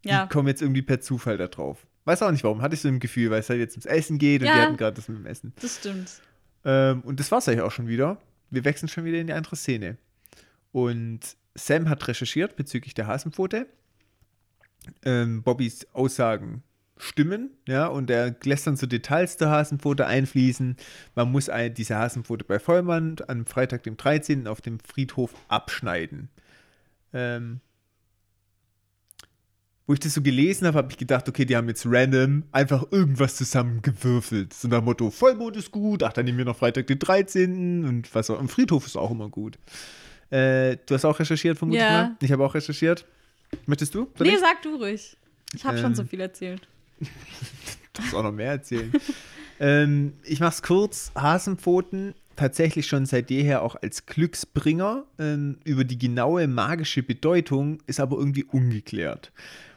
[0.04, 0.24] Ja.
[0.24, 1.86] Die kommen jetzt irgendwie per Zufall da drauf.
[2.04, 2.62] Weiß auch nicht warum.
[2.62, 4.54] Hatte ich so im Gefühl, weil es halt jetzt ums Essen geht und Ja.
[4.54, 5.52] die hatten gerade das mit dem Essen.
[5.60, 6.10] Das stimmt.
[6.64, 8.18] Ähm, und das war's eigentlich auch schon wieder.
[8.50, 9.96] Wir wechseln schon wieder in die andere Szene.
[10.72, 11.20] Und
[11.54, 13.66] Sam hat recherchiert bezüglich der Hasenpfote.
[15.04, 16.62] Ähm, Bobbys Aussagen
[16.98, 20.76] stimmen, ja, und er lässt dann so Details der Hasenpfote einfließen.
[21.14, 24.46] Man muss ein, diese Hasenpfote bei Vollmann am Freitag, dem 13.
[24.46, 26.28] auf dem Friedhof abschneiden.
[27.12, 27.60] Ähm,
[29.92, 32.86] wo ich das so gelesen habe, habe ich gedacht, okay, die haben jetzt random einfach
[32.92, 34.54] irgendwas zusammengewürfelt.
[34.54, 37.84] So nach dem Motto, Vollmond ist gut, ach, dann nehmen wir noch Freitag den 13.
[37.84, 39.58] und was auch, im Friedhof ist auch immer gut.
[40.30, 41.90] Äh, du hast auch recherchiert, vermutlich Ja.
[41.90, 42.16] mal?
[42.22, 43.04] Ich habe auch recherchiert.
[43.66, 44.08] Möchtest du?
[44.16, 44.40] Soll Nee, ich?
[44.40, 45.14] sag du ruhig.
[45.54, 45.94] Ich habe schon Ähm.
[45.94, 46.66] so viel erzählt.
[47.92, 48.90] Du musst auch noch mehr erzählen.
[49.60, 51.12] ähm, ich mach's kurz.
[51.14, 55.04] Hasenpfoten tatsächlich schon seit jeher auch als Glücksbringer.
[55.18, 59.30] Ähm, über die genaue magische Bedeutung ist aber irgendwie ungeklärt.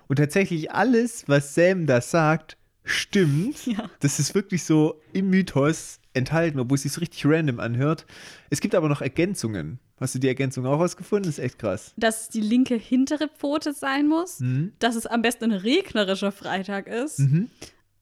[0.07, 3.65] Und tatsächlich alles, was Sam da sagt, stimmt.
[3.65, 3.89] Ja.
[3.99, 8.05] Das ist wirklich so im Mythos enthalten, obwohl es sich so richtig random anhört.
[8.49, 9.79] Es gibt aber noch Ergänzungen.
[9.99, 11.29] Hast du die Ergänzung auch rausgefunden?
[11.29, 11.93] Das ist echt krass.
[11.97, 14.73] Dass es die linke hintere Pfote sein muss, Mhm.
[14.79, 17.21] dass es am besten ein regnerischer Freitag ist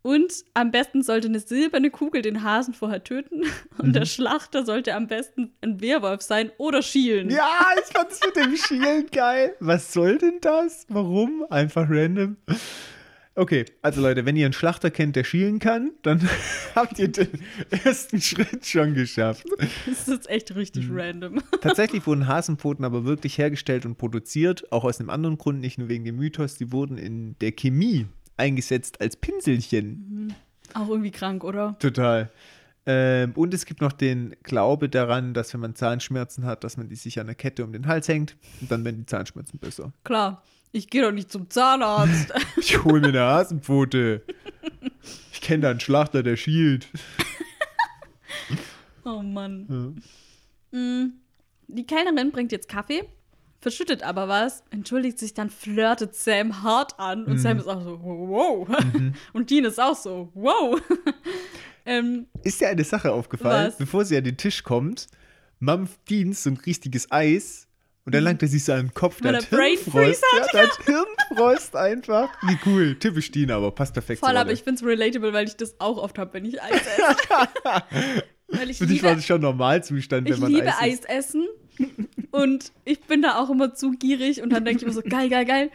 [0.04, 3.42] und am besten sollte eine silberne Kugel den Hasen vorher töten
[3.80, 3.94] und Mhm.
[3.94, 7.32] der Schlachter sollte am besten ein Werwolf sein oder schielen.
[7.32, 7.50] Ja,
[7.80, 9.56] ich fand das mit dem Schielen geil.
[9.60, 10.86] Was soll denn das?
[10.90, 11.46] Warum?
[11.50, 12.38] Einfach random.
[13.36, 16.30] Okay, also Leute, wenn ihr einen Schlachter kennt, der schielen kann, dann
[16.76, 17.30] habt ihr den
[17.84, 19.44] ersten Schritt schon geschafft.
[19.58, 21.00] Das ist jetzt echt richtig Mhm.
[21.00, 21.42] random.
[21.62, 25.88] Tatsächlich wurden Hasenpfoten aber wirklich hergestellt und produziert, auch aus einem anderen Grund, nicht nur
[25.90, 28.06] wegen dem Mythos, die wurden in der Chemie
[28.38, 30.34] eingesetzt als Pinselchen.
[30.74, 31.76] Auch irgendwie krank, oder?
[31.80, 32.32] Total.
[32.86, 36.90] Ähm, und es gibt noch den Glaube daran, dass wenn man Zahnschmerzen hat, dass man
[36.90, 39.94] die sich an der Kette um den Hals hängt und dann werden die Zahnschmerzen besser.
[40.04, 40.44] Klar.
[40.76, 42.34] Ich gehe doch nicht zum Zahnarzt.
[42.58, 44.24] Ich hole mir eine Hasenpfote.
[45.32, 46.88] Ich kenne da einen Schlachter, der schielt.
[49.06, 50.02] oh Mann.
[50.72, 51.06] Mm,
[51.68, 53.04] Die Kellnerin bringt jetzt Kaffee,
[53.64, 58.00] verschüttet aber was, entschuldigt sich, dann flirtet Sam hart an und Sam ist auch so,
[58.02, 58.68] wow.
[59.34, 60.80] Und Dean ist auch so, wow.
[61.86, 63.68] ähm, Ist dir eine Sache aufgefallen?
[63.68, 63.78] Was?
[63.78, 65.08] Bevor sie an den Tisch kommt,
[65.60, 67.68] mampft Dienst so ein richtiges Eis
[68.06, 69.22] und dann langt er sich so an den Kopf.
[69.22, 69.94] Der er hat Brain Hirnfrost.
[69.94, 70.22] Freeze
[70.54, 72.30] Ja, hat Hirnfrost einfach.
[72.44, 73.00] Wie cool.
[73.00, 76.20] Typisch Dean, aber passt perfekt voll, aber ich find's relatable, weil ich das auch oft
[76.20, 77.44] habe, wenn ich Eis esse.
[78.50, 81.10] weil ich Für dich war liebe, das schon Normalzustand, wenn ich man liebe Eis isst.
[81.10, 81.48] Eis essen
[82.32, 85.30] und ich bin da auch immer zu gierig und dann denke ich immer so, geil,
[85.30, 85.72] geil, geil.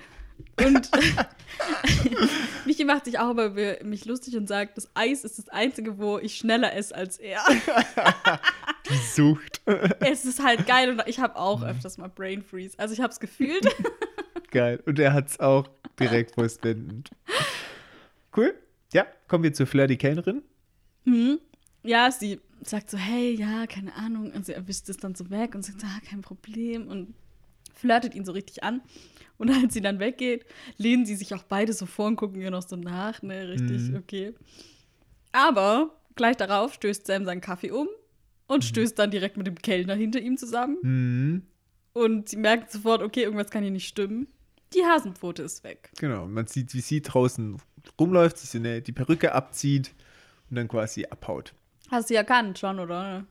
[0.64, 0.90] Und
[2.64, 3.51] Michi macht sich auch über
[3.82, 7.40] mich lustig und sagt, das Eis ist das Einzige, wo ich schneller esse als er.
[8.88, 9.61] Die Sucht.
[10.01, 12.78] es ist halt geil und ich habe auch öfters mal Brain Freeze.
[12.78, 13.66] Also ich habe es gefühlt.
[14.51, 14.82] Geil.
[14.86, 15.68] Und er hat es auch
[16.01, 17.11] direkt postwendend.
[18.34, 18.55] Cool.
[18.94, 20.42] Ja, kommen wir zur Fleur, die Kellnerin.
[21.05, 21.38] Mhm.
[21.82, 24.33] Ja, sie sagt so, hey, ja, keine Ahnung.
[24.33, 26.89] Und sie erwischt es dann so weg und sagt, ah, kein Problem.
[26.89, 27.15] Und
[27.75, 28.81] flirtet ihn so richtig an.
[29.37, 30.45] Und als sie dann weggeht,
[30.79, 33.83] lehnen sie sich auch beide so vor und gucken ihr noch so nach, ne, richtig,
[33.91, 33.97] Mhm.
[33.97, 34.35] okay.
[35.33, 37.89] Aber gleich darauf stößt Sam seinen Kaffee um
[38.47, 40.79] und stößt dann direkt mit dem Kellner hinter ihm zusammen.
[40.83, 41.43] Mhm.
[41.93, 44.27] Und sie merkt sofort, okay, irgendwas kann hier nicht stimmen.
[44.75, 45.91] Die Hasenpfote ist weg.
[45.99, 46.27] Genau.
[46.27, 47.59] Man sieht, wie sie draußen
[47.99, 49.95] rumläuft, sich eine, die Perücke abzieht
[50.51, 51.55] und dann quasi abhaut.
[51.91, 53.24] Hast du sie erkannt schon, oder?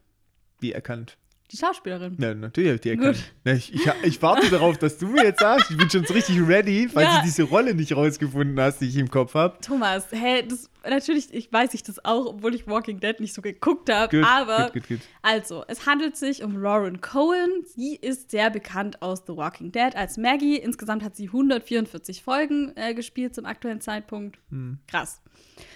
[0.59, 1.17] Wie erkannt.
[1.49, 2.17] Die Schauspielerin.
[2.19, 3.23] Ja, natürlich habe ich die erkannt.
[3.45, 5.71] Na, ich, ich, ich warte darauf, dass du mir jetzt sagst.
[5.71, 7.19] Ich bin schon so richtig ready, falls Ja.
[7.19, 9.57] du diese Rolle nicht rausgefunden hast, die ich im Kopf habe.
[9.61, 13.41] Thomas, hä, das, natürlich, ich weiß ich das auch, obwohl ich Walking Dead nicht so
[13.41, 14.99] geguckt habe, aber gut, gut, gut.
[15.21, 17.63] also, es handelt sich um Lauren Cohen.
[17.63, 20.57] Sie ist sehr bekannt aus The Walking Dead als Maggie.
[20.57, 24.37] Insgesamt hat sie 144 Folgen äh, gespielt zum aktuellen Zeitpunkt.
[24.49, 24.79] Hm.
[24.87, 25.21] Krass.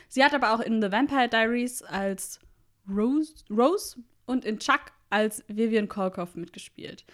[0.09, 2.41] Sie hat aber auch in The Vampire Diaries als
[2.89, 7.05] Rose, Rose und in Chuck als Vivian Kolkoff mitgespielt.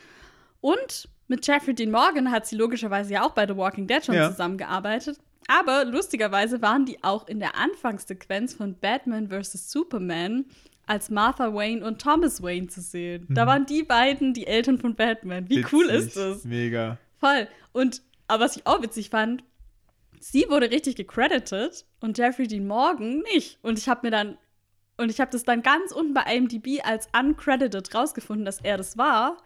[0.61, 4.15] Und mit Jeffrey Dean Morgan hat sie logischerweise ja auch bei The Walking Dead schon
[4.15, 4.29] Ja.
[4.29, 5.19] zusammengearbeitet.
[5.47, 9.71] Aber lustigerweise waren die auch in der Anfangssequenz von Batman vs.
[9.71, 10.45] Superman
[10.85, 13.25] als Martha Wayne und Thomas Wayne zu sehen.
[13.29, 15.49] Da waren die beiden die Eltern von Batman.
[15.49, 15.89] Wie cool Mhm.
[15.93, 16.07] Witzig.
[16.07, 16.43] ist das?
[16.45, 16.97] Mega.
[17.19, 17.47] Voll.
[17.73, 19.43] Und aber was ich auch witzig fand,
[20.19, 23.57] sie wurde richtig gecredited und Jeffrey Dean Morgan nicht.
[23.61, 24.37] Und ich habe mir dann
[24.97, 28.97] und ich habe das dann ganz unten bei IMDb als uncredited rausgefunden, dass er das
[28.97, 29.37] war.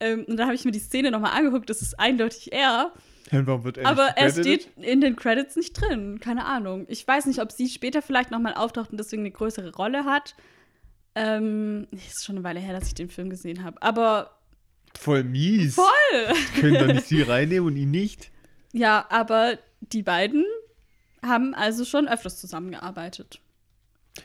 [0.00, 2.92] Ähm, und dann habe ich mir die Szene nochmal angeguckt, das ist eindeutig er.
[3.30, 6.18] Ja, warum wird er Aber er steht in den Credits nicht drin.
[6.20, 6.86] Keine Ahnung.
[6.88, 10.34] Ich weiß nicht, ob sie später vielleicht nochmal auftaucht und deswegen eine größere Rolle hat.
[11.14, 13.82] Ähm, ist schon eine Weile her, dass ich den Film gesehen habe.
[13.82, 14.38] Aber
[14.98, 15.74] Voll mies.
[15.74, 16.34] voll!
[16.60, 18.30] Können doch nicht sie reinnehmen und ihn nicht.
[18.72, 20.44] Ja, aber die beiden
[21.22, 23.40] haben also schon öfters zusammengearbeitet.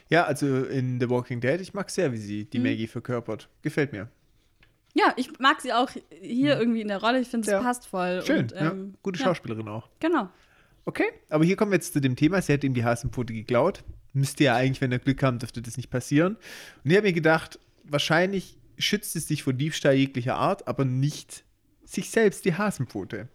[0.08, 2.50] Ja, also in The Walking Dead, ich mag sehr, wie sie Mhm.
[2.50, 3.48] die Maggie verkörpert.
[3.62, 4.08] Gefällt mir.
[4.94, 5.90] Ja, ich mag sie auch
[6.20, 7.20] hier irgendwie in der Rolle.
[7.20, 7.60] Ich finde, es Ja.
[7.60, 8.22] passt voll.
[8.24, 8.98] Schön, Und, ähm, ja.
[9.02, 9.88] Gute ja, Schauspielerin auch.
[10.00, 10.28] Genau.
[10.84, 12.40] Okay, aber hier kommen wir jetzt zu dem Thema.
[12.42, 13.82] Sie hat ihm die Hasenpfote geklaut.
[14.12, 16.36] Müsste ja eigentlich, wenn er Glück haben, dürfte das nicht passieren.
[16.84, 21.44] Und ich habe mir gedacht, wahrscheinlich schützt es dich vor Diebstahl jeglicher Art, aber nicht
[21.84, 23.28] sich selbst die Hasenpfote.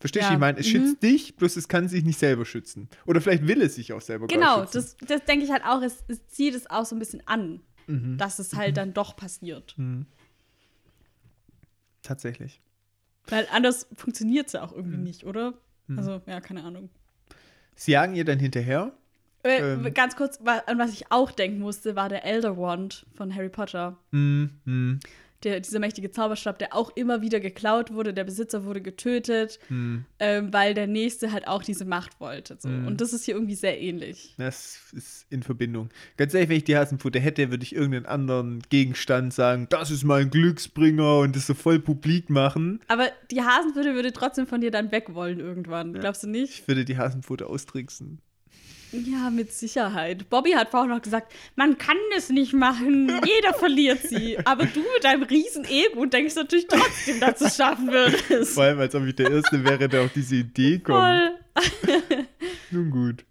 [0.00, 0.28] Verstehst du?
[0.30, 0.34] Ja.
[0.34, 0.70] Ich meine, es Mhm.
[0.70, 2.88] schützt dich, bloß es kann sich nicht selber schützen.
[3.06, 4.72] Oder vielleicht will es sich auch selber Genau, schützen.
[4.78, 5.82] das, das denke ich halt auch.
[5.82, 8.16] Es, es zieht es auch so ein bisschen an, Mhm.
[8.18, 9.76] dass es halt dann doch passiert.
[12.02, 12.60] Tatsächlich.
[13.28, 15.04] Weil anders funktioniert es ja auch irgendwie Mhm.
[15.04, 15.54] nicht, oder?
[15.96, 16.88] Also, ja, keine Ahnung.
[17.74, 18.92] Sie jagen ihr dann hinterher.
[19.42, 19.92] Äh, Ähm.
[19.94, 23.98] Ganz kurz, an was ich auch denken musste, war der Elder Wand von Harry Potter.
[24.12, 25.00] Hm, hm,
[25.42, 28.12] Der, dieser mächtige Zauberstab, der auch immer wieder geklaut wurde.
[28.12, 30.04] Der Besitzer wurde getötet, hm.
[30.18, 32.56] ähm, weil der Nächste halt auch diese Macht wollte.
[32.58, 32.68] So.
[32.68, 32.86] Mhm.
[32.86, 34.34] Und das ist hier irgendwie sehr ähnlich.
[34.36, 35.88] Das ist in Verbindung.
[36.16, 40.04] Ganz ehrlich, wenn ich die Hasenpfote hätte, würde ich irgendeinen anderen Gegenstand sagen, das ist
[40.04, 42.80] mein Glücksbringer und das so voll publik machen.
[42.88, 45.94] Aber die Hasenpfote würde trotzdem von dir dann weg wollen irgendwann.
[45.94, 46.00] Ja.
[46.00, 46.60] Glaubst du nicht?
[46.60, 48.20] Ich würde die Hasenpfote austricksen.
[48.92, 50.28] Ja, mit Sicherheit.
[50.28, 54.38] Bobby hat vorhin noch gesagt, man kann es nicht machen, jeder verliert sie.
[54.44, 58.54] Aber du mit deinem riesen Ego denkst natürlich trotzdem, dass du es schaffen würdest.
[58.54, 60.98] Vor allem, als ob ich der Erste wäre, der auf diese Idee kommt.
[60.98, 62.26] Voll.
[62.70, 63.24] Nun gut.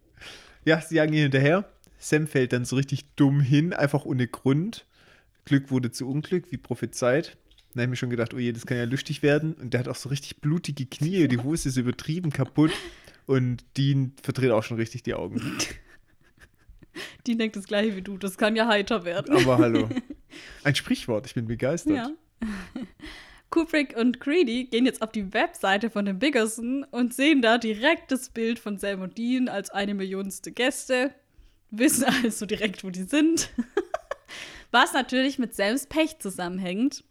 [0.63, 1.69] Ja, sie jagen ihr hinterher.
[1.97, 4.85] Sam fällt dann so richtig dumm hin, einfach ohne Grund.
[5.43, 7.37] Glück wurde zu Unglück, wie prophezeit.
[7.73, 9.53] Dann habe ich mir schon gedacht, oh je, das kann ja lustig werden.
[9.55, 12.71] Und der hat auch so richtig blutige Knie, die Hose ist übertrieben kaputt.
[13.29, 15.39] Und Dean verdreht auch schon richtig die Augen.
[17.27, 19.37] Die denkt das gleiche wie du, das kann ja heiter werden.
[19.37, 19.87] Aber hallo.
[20.63, 21.95] Ein Sprichwort, ich bin begeistert.
[21.95, 22.09] Ja.
[23.51, 28.11] Kubrick und Creedy gehen jetzt auf die Webseite von den Biggerson und sehen da direkt
[28.11, 31.13] das Bild von Sam und Dean als eine Millionste Gäste.
[31.69, 33.51] Wissen also direkt, wo die sind.
[34.71, 37.03] Was natürlich mit Sams Pech zusammenhängt.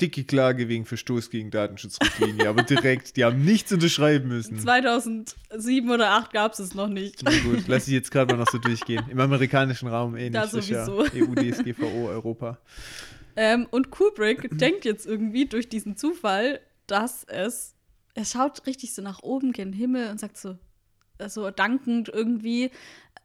[0.00, 4.58] Dicke Klage wegen Verstoß gegen Datenschutzrichtlinie, aber direkt, die haben nichts unterschreiben müssen.
[4.58, 7.22] 2007 oder 2008 gab es es noch nicht.
[7.22, 9.04] Na gut, lass ich jetzt gerade mal noch so durchgehen.
[9.08, 10.32] Im amerikanischen Raum ähnlich.
[10.32, 11.16] Da das ist ja sowieso.
[11.16, 12.58] EU, DSGVO, Europa.
[13.36, 17.74] Ähm, und Kubrick denkt jetzt irgendwie durch diesen Zufall, dass es.
[18.16, 20.56] Er schaut richtig so nach oben gen Himmel und sagt so,
[21.26, 22.70] so dankend irgendwie,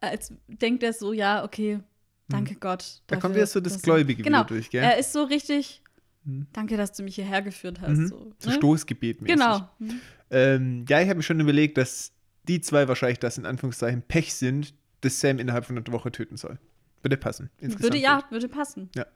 [0.00, 1.80] als denkt er so, ja, okay,
[2.28, 2.82] danke Gott.
[2.82, 2.88] Hm.
[3.06, 4.82] Da kommt dafür, wieder so das Gläubige genau, wieder durch, gell?
[4.82, 5.82] Er ist so richtig,
[6.24, 6.46] Hm.
[6.52, 7.96] danke, dass du mich hierher geführt hast.
[7.96, 8.06] Mhm.
[8.08, 8.52] So, ne?
[8.52, 9.36] Stoßgebet mäßig.
[9.36, 9.68] Genau.
[9.78, 10.00] Mhm.
[10.30, 12.12] Ähm, ja, ich habe mir schon überlegt, dass
[12.48, 16.36] die zwei wahrscheinlich das in Anführungszeichen Pech sind, das Sam innerhalb von einer Woche töten
[16.36, 16.58] soll.
[17.02, 17.50] Würde passen.
[17.58, 17.82] insgesamt.
[17.84, 18.90] Würde ja, würde passen.
[18.94, 19.06] Ja.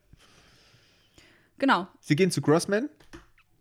[1.58, 1.88] Genau.
[2.00, 2.88] Sie gehen zu Grossman,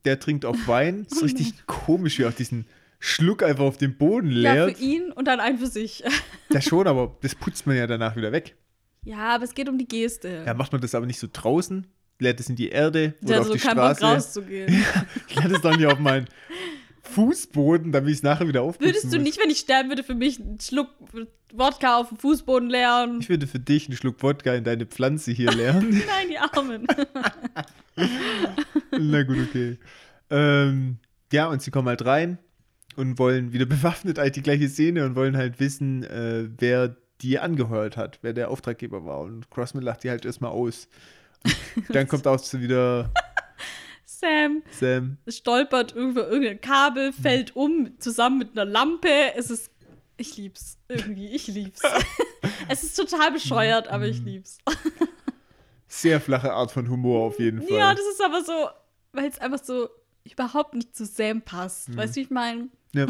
[0.06, 1.06] der trinkt auf Wein.
[1.12, 2.66] Oh ist richtig komisch, wie er auch diesen
[3.00, 4.78] Schluck einfach auf den Boden Ja, leert.
[4.78, 6.04] für ihn und dann ein für sich.
[6.52, 8.56] Ja, schon, aber das putzt man ja danach wieder weg.
[9.04, 10.44] Ja, aber es geht um die Geste.
[10.46, 11.88] Ja, macht man das aber nicht so draußen?
[12.24, 14.06] Leert es in die Erde oder Der auf so die keinen Bock Straße?
[14.16, 14.84] rauszugehen.
[15.28, 16.28] Ich leert es doch nicht auf meinen
[17.04, 19.24] Fußboden, damit ich es nachher wieder aufputzen Würdest du muss.
[19.24, 20.88] nicht, wenn ich sterben würde, für mich einen Schluck
[21.54, 23.20] Wodka auf dem Fußboden leeren?
[23.20, 25.90] Ich würde für dich einen Schluck Wodka in deine Pflanze hier leeren.
[25.90, 26.88] Nein, die Armen.
[29.00, 29.78] Na gut, okay.
[30.30, 30.98] Ähm,
[31.32, 32.38] ja, und sie kommen halt rein
[32.96, 37.40] und wollen wieder bewaffnet halt die gleiche Szene und wollen halt wissen, äh, wer die
[37.40, 39.20] angeheuert hat, wer der Auftraggeber war.
[39.22, 40.88] Und Crossman lacht die halt erstmal aus.
[41.90, 43.12] Dann kommt auch wieder
[44.24, 45.18] Sam Sam.
[45.28, 49.36] stolpert über irgendein Kabel, fällt um, zusammen mit einer Lampe.
[49.36, 49.72] Es ist.
[50.16, 50.78] Ich lieb's.
[50.88, 51.82] Irgendwie, ich lieb's.
[52.70, 54.60] es ist total bescheuert, aber ich lieb's.
[55.88, 57.78] Sehr flache Art von Humor auf jeden Fall.
[57.78, 58.70] Ja, das ist aber so,
[59.12, 59.90] weil es einfach so
[60.24, 61.88] überhaupt nicht zu Sam passt.
[61.88, 61.98] Hm.
[61.98, 62.70] Weißt du, wie ich meine?
[62.94, 63.08] Ja.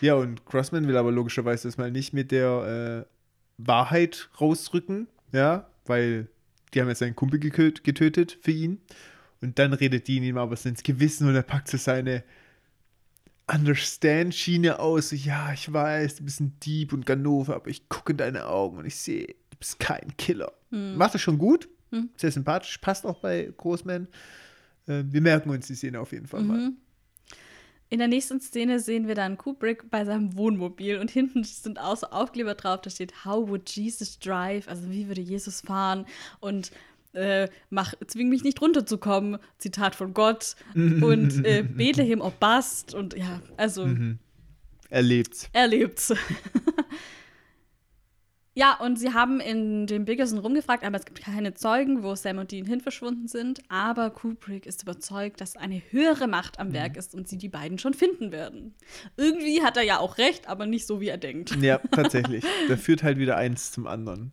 [0.00, 3.10] ja, und Crossman will aber logischerweise erstmal nicht mit der äh,
[3.58, 6.28] Wahrheit rausrücken, ja, weil
[6.74, 8.80] die haben jetzt seinen Kumpel getötet für ihn.
[9.40, 12.24] Und dann redet die ihm aber ins Gewissen und er packt so seine
[13.52, 15.10] Understand-Schiene aus.
[15.10, 18.46] So, ja, ich weiß, du bist ein Dieb und Ganove, aber ich gucke in deine
[18.46, 20.52] Augen und ich sehe, du bist kein Killer.
[20.96, 21.68] Macht das schon gut.
[21.90, 22.08] Hm.
[22.16, 24.08] Sehr sympathisch, passt auch bei Großman.
[24.86, 26.72] Äh, wir merken uns die Szene auf jeden Fall mal.
[27.94, 31.96] In der nächsten Szene sehen wir dann Kubrick bei seinem Wohnmobil und hinten sind auch
[31.96, 34.66] so Aufkleber drauf, da steht How would Jesus drive?
[34.66, 36.04] Also wie würde Jesus fahren?
[36.40, 36.72] Und
[37.12, 40.56] äh, mach, zwing mich nicht runterzukommen, Zitat von Gott.
[40.74, 42.94] und äh, Bethlehem ob Bast.
[42.94, 44.18] Und ja, also Mhm.
[44.90, 45.48] Er lebt's.
[45.52, 46.12] er lebt's.
[48.56, 52.38] ja, und sie haben in dem Biggerson rumgefragt, aber es gibt keine Zeugen, wo Sam
[52.38, 53.60] und Dean hin verschwunden sind.
[53.68, 57.78] Aber Kubrick ist überzeugt, dass eine höhere Macht am Werk ist und sie die beiden
[57.78, 58.74] schon finden werden.
[59.16, 61.56] Irgendwie hat er ja auch recht, aber nicht so, wie er denkt.
[61.60, 62.44] Ja, tatsächlich.
[62.68, 64.30] da führt halt wieder eins zum anderen.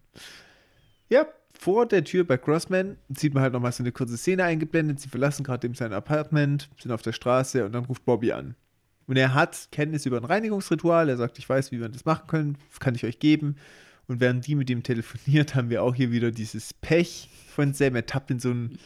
[1.10, 4.99] Ja, vor der Tür bei Crossman sieht man halt nochmal so eine kurze Szene eingeblendet.
[4.99, 8.56] Sie verlassen gerade eben sein Apartment, sind auf der Straße und dann ruft Bobby an.
[9.07, 11.10] Und er hat Kenntnis über ein Reinigungsritual.
[11.10, 13.56] Er sagt, ich weiß, wie wir das machen können, kann ich euch geben.
[14.12, 17.96] Und während die mit ihm telefoniert, haben wir auch hier wieder dieses Pech von Sam.
[17.96, 18.78] Er tappt in so einen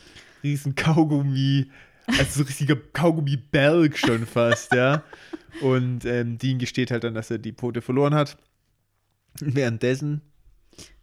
[0.44, 1.72] riesen Kaugummi,
[2.06, 5.04] also so ein richtiger Kaugummi-Berg schon fast, ja.
[5.62, 8.38] Und ähm, Dean gesteht halt dann, dass er die Pote verloren hat.
[9.40, 10.22] Währenddessen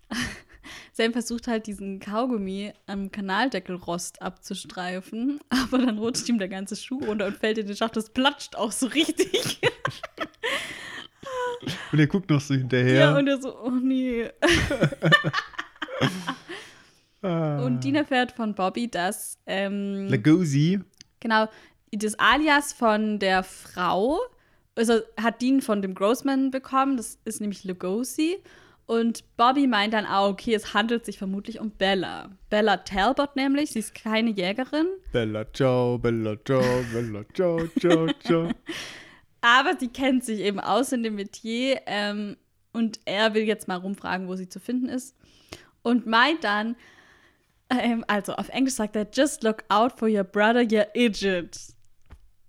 [0.92, 7.04] Sam versucht halt diesen Kaugummi am Kanaldeckelrost abzustreifen, aber dann rutscht ihm der ganze Schuh
[7.04, 7.96] runter und fällt in den Schacht.
[7.96, 9.58] Das platscht auch so richtig.
[11.92, 12.94] Und er guckt noch so hinterher.
[12.94, 14.28] Ja, und er so, oh nee.
[17.22, 17.64] Ah.
[17.64, 20.80] Und Dean erfährt von Bobby, dass ähm, Lagosi.
[21.20, 21.48] Genau,
[21.92, 24.18] das Alias von der Frau,
[24.74, 28.38] also hat Dean von dem Grossman bekommen, das ist nämlich Lugosi.
[28.86, 32.30] Und Bobby meint dann auch, okay, es handelt sich vermutlich um Bella.
[32.50, 36.62] Bella Talbot nämlich, sie ist keine Jägerin, Bella ciao, Bella ciao,
[36.92, 38.48] Bella ciao, ciao, ciao.
[39.42, 42.36] aber sie kennt sich eben aus in dem Metier ähm,
[42.72, 45.14] und er will jetzt mal rumfragen, wo sie zu finden ist.
[45.82, 46.76] Und meint dann,
[47.68, 51.58] ähm, also auf Englisch sagt er, just look out for your brother, you idiot.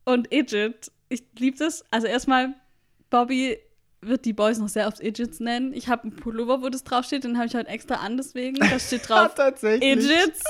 [0.06, 1.84] Und idiot, ich liebe das.
[1.92, 2.54] Also erstmal,
[3.10, 3.58] Bobby
[4.02, 5.74] wird die Boys noch sehr oft Idiots nennen.
[5.74, 8.58] Ich habe einen Pullover, wo das draufsteht, den habe ich heute extra an, deswegen.
[8.58, 9.98] Da steht drauf Tatsächlich.
[9.98, 10.44] Idiots.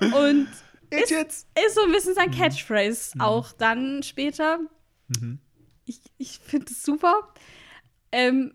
[0.00, 0.48] Und
[0.90, 1.46] Idiots.
[1.66, 4.58] ist so ein bisschen sein Catchphrase auch dann später.
[5.08, 5.38] Mhm.
[5.84, 7.32] Ich, ich finde es super.
[8.12, 8.54] Ähm,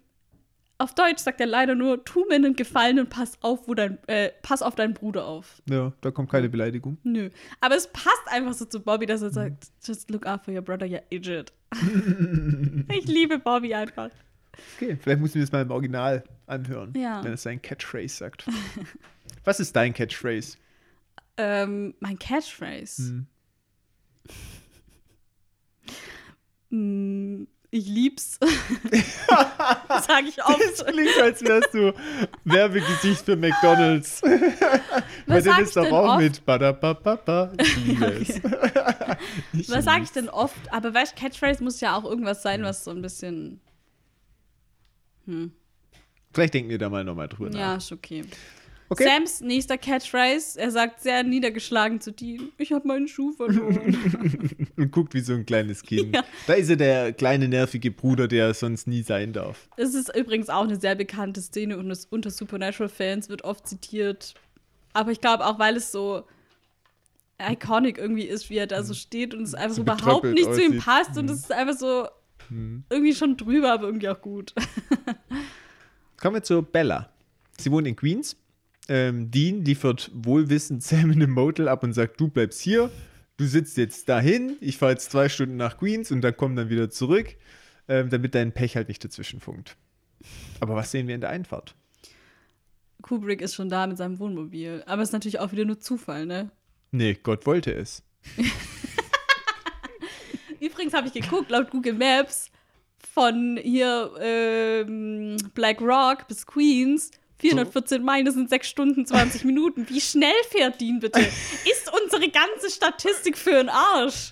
[0.80, 3.98] auf Deutsch sagt er leider nur, tu mir einen Gefallen und pass auf, wo dein,
[4.08, 5.62] äh, pass auf deinen Bruder auf.
[5.70, 6.98] Ja, da kommt keine Beleidigung.
[7.04, 7.30] Nö.
[7.62, 10.62] Aber es passt einfach so zu Bobby, dass er sagt, just look out for your
[10.62, 11.52] brother, you idiot.
[12.92, 14.10] ich liebe Bobby einfach.
[14.76, 17.24] Okay, vielleicht müssen wir es mal im Original anhören, Ja.
[17.24, 18.46] wenn es sein Catchphrase sagt.
[19.44, 20.58] Was ist dein Catchphrase?
[21.38, 23.02] Ähm, mein Catchphrase.
[23.04, 23.28] Hm.
[26.70, 28.40] Mm, ich lieb's.
[30.08, 30.46] Sag ich Das
[30.82, 30.88] oft.
[30.88, 31.94] klingt, als wärst du
[32.46, 34.22] Werbegesicht für McDonalds.
[35.28, 36.22] Was dann sag ist ich doch denn auch oft?
[36.22, 37.52] mit Badabababa.
[37.60, 38.30] Ich liebe es.
[39.54, 40.56] Ich Was sage liebe ich denn oft?
[40.72, 43.60] Aber weißt du, Catchphrase muss ja auch irgendwas sein, was so ein bisschen.
[45.26, 45.52] Hm.
[46.34, 47.78] Vielleicht denken wir da mal nochmal drüber Ja, nach.
[47.78, 48.24] ist okay.
[48.90, 49.04] Okay.
[49.04, 53.98] Sams nächster Catchphrase, er sagt sehr niedergeschlagen zu Dean, ich habe meinen Schuh verloren.
[54.78, 56.16] Und guckt wie so ein kleines Kind.
[56.16, 56.24] Ja.
[56.48, 59.68] Da ist er der kleine, nervige Bruder, der sonst nie sein darf.
[59.76, 64.36] Es ist übrigens auch eine sehr bekannte Szene und es unter Supernatural-Fans wird oft zitiert.
[64.94, 66.24] Aber ich glaube auch, weil es so
[67.40, 70.62] iconic irgendwie ist, wie er da so steht und es einfach So überhaupt nicht zu
[70.62, 70.86] ihm aussieht.
[70.86, 71.32] passt und Mhm.
[71.32, 72.08] es ist einfach so
[72.48, 72.84] Hm.
[72.90, 74.54] irgendwie schon drüber, aber irgendwie auch gut.
[76.18, 77.10] Kommen wir zu Bella.
[77.60, 78.36] Sie wohnt in Queens.
[78.90, 82.90] Ähm, Dean liefert wohlwissend Sam in einem Motel ab und sagt, du bleibst hier,
[83.38, 86.70] du sitzt jetzt dahin, ich fahre jetzt zwei Stunden nach Queens und dann komm dann
[86.70, 87.36] wieder zurück,
[87.88, 89.76] ähm, damit dein Pech halt nicht dazwischen funkt.
[90.60, 91.76] Aber was sehen wir in der Einfahrt?
[93.02, 94.84] Kubrick ist schon da mit seinem Wohnmobil.
[94.86, 96.50] Aber es ist natürlich auch wieder nur Zufall, ne?
[96.92, 98.04] Nee, Gott wollte es.
[100.60, 102.52] Übrigens habe ich geguckt, laut Google Maps,
[103.14, 109.88] von hier ähm, Black Rock bis Queens, 414 Meilen, das sind 6 Stunden, 20 Minuten.
[109.90, 111.20] Wie schnell fährt Dean bitte?
[111.20, 114.30] Ist unsere ganze Statistik für einen Arsch?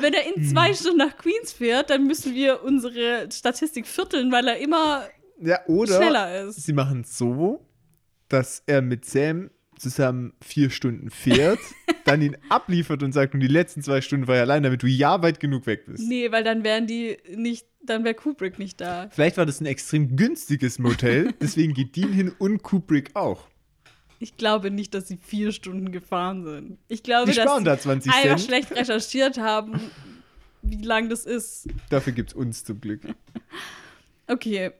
[0.00, 4.46] Wenn er in zwei Stunden nach Queens fährt, dann müssen wir unsere Statistik vierteln, weil
[4.48, 5.06] er immer
[5.40, 6.64] Ja, oder schneller ist.
[6.64, 7.66] sie machen es so,
[8.28, 11.58] dass er mit Sam zusammen vier Stunden fährt,
[12.04, 14.86] dann ihn abliefert und sagt, und die letzten zwei Stunden war er allein, damit du
[14.86, 16.06] ja weit genug weg bist.
[16.08, 19.08] Nee, weil dann wären die nicht, dann wäre Kubrick nicht da.
[19.10, 23.48] Vielleicht war das ein extrem günstiges Motel, deswegen geht Dean hin und Kubrick auch.
[24.18, 26.78] Ich glaube nicht, dass sie vier Stunden gefahren sind.
[26.88, 28.40] Ich glaube, Die dass sparen sie da 20 einfach Cent.
[28.42, 29.78] schlecht recherchiert haben,
[30.62, 31.68] wie lang das ist.
[31.90, 33.02] Dafür gibt es uns zum Glück.
[34.28, 34.72] Okay.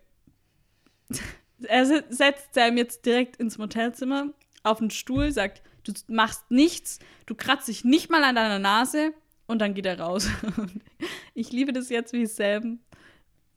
[1.69, 4.33] Er se- setzt Sam jetzt direkt ins Motelzimmer
[4.67, 9.13] auf den Stuhl, sagt, du machst nichts, du kratzt dich nicht mal an deiner Nase
[9.47, 10.29] und dann geht er raus.
[11.35, 12.81] ich liebe das jetzt, wie Sam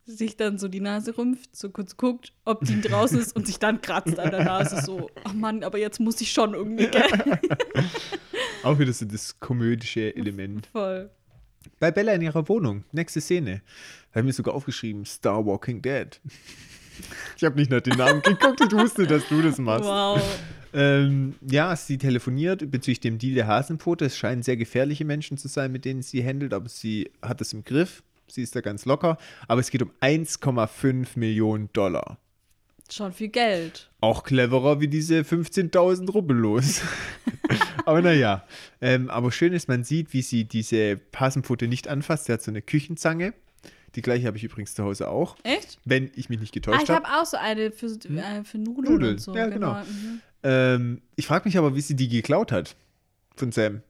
[0.06, 3.58] sich dann so die Nase rümpft, so kurz guckt, ob die draußen ist und sich
[3.58, 7.04] dann kratzt an der Nase so, ach Mann, aber jetzt muss ich schon irgendwie, gell?
[8.62, 10.66] Auch wieder so das komödische Element.
[10.66, 11.10] Voll.
[11.78, 13.62] Bei Bella in ihrer Wohnung, nächste Szene.
[14.12, 16.20] Da haben wir sogar aufgeschrieben, Star Walking Dead.
[17.34, 19.86] Ich habe nicht nach den Namen geguckt, ich wusste, dass du das machst.
[19.86, 20.20] Wow.
[20.72, 24.04] Ähm, ja, sie telefoniert bezüglich dem Deal der Hasenpfote.
[24.04, 27.52] Es scheinen sehr gefährliche Menschen zu sein, mit denen sie handelt, aber sie hat es
[27.52, 28.02] im Griff.
[28.28, 29.18] Sie ist da ganz locker.
[29.48, 32.18] Aber es geht um 1,5 Millionen Dollar.
[32.90, 33.88] Schon viel Geld.
[34.00, 36.80] Auch cleverer wie diese 15.000 Rubbellos.
[37.84, 38.44] aber naja.
[38.80, 42.24] Ähm, aber schön ist, man sieht, wie sie diese Hasenpfote nicht anfasst.
[42.26, 43.32] Sie hat so eine Küchenzange.
[43.96, 45.36] Die gleiche habe ich übrigens zu Hause auch.
[45.42, 45.78] Echt?
[45.84, 47.06] Wenn ich mich nicht Ah, getäuscht ich habe.
[47.06, 49.34] habe auch so eine für, äh, für Nudeln, Nudeln, und so.
[49.36, 49.74] ja, genau.
[49.74, 50.20] Mhm.
[50.42, 52.76] Ähm, ich frage mich aber, wie sie die geklaut hat.
[53.36, 53.82] Von Sam.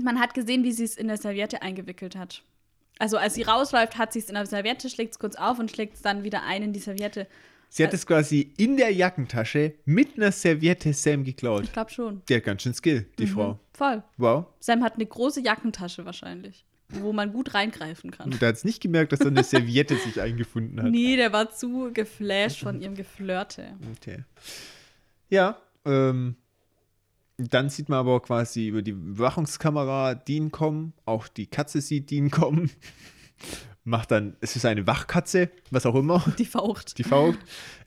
[0.00, 2.42] Man hat gesehen, wie sie es in der Serviette eingewickelt hat.
[2.98, 5.70] Also als sie rausläuft, hat sie es in der Serviette, schlägt es kurz auf und
[5.70, 7.26] schlägt es dann wieder ein in die Serviette.
[7.68, 11.64] Sie hat es quasi in der Jackentasche mit einer Serviette Sam geklaut.
[11.64, 12.22] Ich glaube schon.
[12.28, 13.58] Die hat ganz schön Skill, die Frau.
[13.74, 14.02] Voll.
[14.16, 14.46] Wow.
[14.60, 18.32] Sam hat eine große Jackentasche wahrscheinlich, wo man gut reingreifen kann.
[18.32, 20.90] Und da hat es nicht gemerkt, dass da eine Serviette sich eingefunden hat.
[20.90, 23.76] Nee, der war zu geflasht von ihrem Geflirte.
[23.96, 24.24] Okay.
[25.28, 26.36] Ja, ähm,
[27.38, 30.92] dann sieht man aber quasi über die Überwachungskamera Dean kommen.
[31.04, 32.70] Auch die Katze sieht Dean kommen.
[33.84, 36.98] Macht dann, es ist eine Wachkatze, was auch immer, Die faucht.
[36.98, 37.38] die faucht.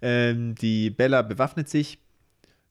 [0.01, 1.97] Ähm, die Bella bewaffnet sich,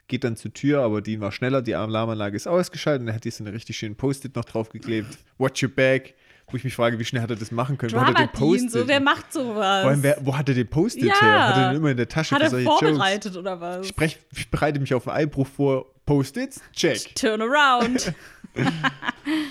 [0.07, 3.25] geht dann zur Tür, aber Dean war schneller, die Alarmanlage ist ausgeschaltet und er hat
[3.25, 5.19] hier so eine richtig schönen Post-it noch draufgeklebt.
[5.37, 6.15] Watch your back.
[6.51, 7.93] Wo ich mich frage, wie schnell hat er das machen können?
[7.93, 8.71] wo hat er den Post-it?
[8.71, 9.83] so, wer macht sowas?
[9.83, 11.21] Vor allem, wer, wo hat er den Post-it Ja.
[11.21, 11.49] her?
[11.49, 12.65] Hat er den immer in der Tasche Hat er Jokes?
[12.81, 13.83] vorbereitet oder was?
[13.83, 15.87] Ich, sprech, ich bereite mich auf einen Einbruch vor.
[16.07, 16.61] Post-its?
[16.73, 17.15] Check.
[17.15, 18.13] Turn around.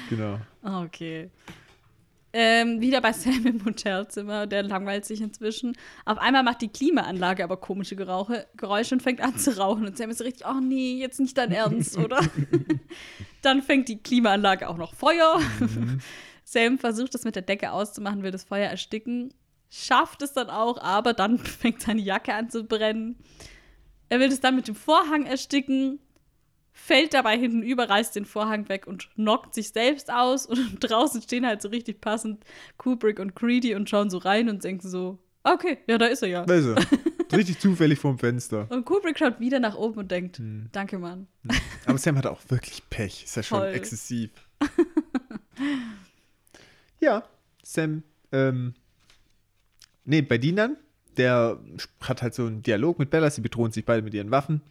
[0.10, 0.40] Genau.
[0.64, 1.30] Okay.
[2.34, 5.78] Ähm, wieder bei Sam im Hotelzimmer, der langweilt sich inzwischen.
[6.06, 9.86] Auf einmal macht die Klimaanlage aber komische Gerauche, Geräusche und fängt an zu rauchen.
[9.86, 12.19] Und Sam ist richtig, oh nee, jetzt nicht dein Ernst, oder?
[13.41, 15.40] Dann fängt die Klimaanlage auch noch Feuer.
[16.49, 19.34] Sam versucht das mit der Decke auszumachen, will das Feuer ersticken.
[19.69, 23.18] Schafft es dann auch, aber dann fängt seine Jacke an zu brennen.
[24.07, 25.99] Er will es dann mit dem Vorhang ersticken,
[26.72, 30.45] fällt dabei hinten über, reißt den Vorhang weg und knockt sich selbst aus.
[30.45, 32.45] Und draußen stehen halt so richtig passend
[32.78, 36.30] Kubrick und Greedy und schauen so rein und denken so, okay, ja, da ist er
[36.30, 36.44] ja.
[36.45, 36.76] Also,
[37.34, 38.68] richtig zufällig vorm Fenster.
[38.69, 40.69] Und Kubrick schaut wieder nach oben und denkt, Hm.
[40.72, 41.28] danke, Mann.
[41.86, 43.26] Aber Sam hat auch wirklich Pech.
[43.26, 43.74] Ist ja schon Voll.
[43.74, 44.30] exzessiv.
[46.99, 47.24] Ja,
[47.64, 48.74] Sam, ähm,
[50.06, 50.78] nee, bei Dinan,
[51.18, 51.60] der
[52.02, 53.30] hat halt so einen Dialog mit Bella.
[53.30, 54.61] Sie bedrohen sich beide mit ihren Waffen.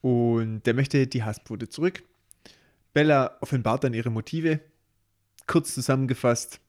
[0.00, 2.02] Und der möchte die Hassquote zurück.
[2.92, 4.60] Bella offenbart dann ihre Motive.
[5.46, 6.60] Kurz zusammengefasst,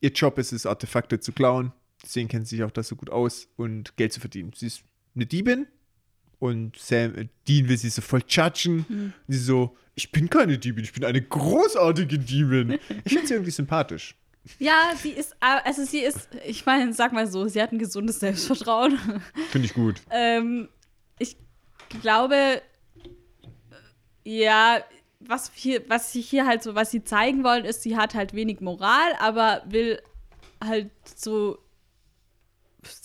[0.00, 1.72] ihr Job ist es, Artefakte zu klauen.
[2.02, 4.52] Deswegen kennt sie sich auch das so gut aus und Geld zu verdienen.
[4.54, 4.82] Sie ist
[5.14, 5.66] eine Diebin
[6.38, 8.86] und Sam, äh, Dean will sie so voll judgen.
[8.88, 12.78] Und sie so, ich bin keine Diebin, ich bin eine großartige Diebin.
[13.04, 14.16] Ich finde sie irgendwie sympathisch.
[14.58, 17.78] Ja, sie ist, äh, also sie ist, ich meine, sag mal so, sie hat ein
[17.78, 18.98] gesundes Selbstvertrauen.
[19.50, 20.00] Finde ich gut.
[20.10, 20.68] ähm,
[21.18, 21.36] ich
[22.00, 22.62] glaube,
[24.24, 24.80] äh, ja,
[25.20, 28.34] was, hier, was sie hier halt so, was sie zeigen wollen, ist, sie hat halt
[28.34, 30.00] wenig Moral, aber will
[30.62, 31.58] halt so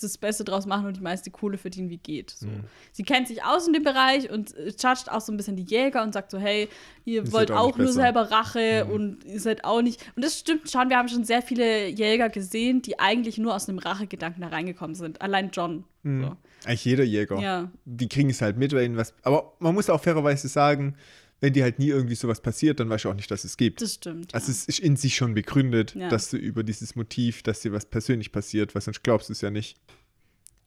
[0.00, 2.30] das Beste draus machen und die meiste Kohle verdienen, wie geht.
[2.30, 2.46] So.
[2.46, 2.64] Mhm.
[2.92, 5.64] Sie kennt sich aus in dem Bereich und äh, judgt auch so ein bisschen die
[5.64, 6.68] Jäger und sagt so, hey,
[7.04, 8.92] ihr Ihr wollt auch auch nur selber Rache Mhm.
[8.92, 10.04] und ihr seid auch nicht.
[10.16, 13.68] Und das stimmt schon, wir haben schon sehr viele Jäger gesehen, die eigentlich nur aus
[13.68, 15.20] einem Rachegedanken da reingekommen sind.
[15.22, 15.84] Allein John.
[16.02, 16.22] Mhm.
[16.24, 16.36] So.
[16.64, 17.38] Eigentlich jeder Jäger.
[17.38, 17.70] Ja.
[17.84, 19.14] Die kriegen es halt mit, wenn was.
[19.22, 20.96] Aber man muss auch fairerweise sagen,
[21.40, 23.82] wenn dir halt nie irgendwie sowas passiert, dann weißt du auch nicht, dass es gibt.
[23.82, 24.34] Das stimmt.
[24.34, 24.52] Also ja.
[24.52, 26.08] es ist in sich schon begründet, Ja.
[26.08, 29.40] dass du über dieses Motiv, dass dir was persönlich passiert, weil sonst glaubst du es
[29.42, 29.76] ja nicht,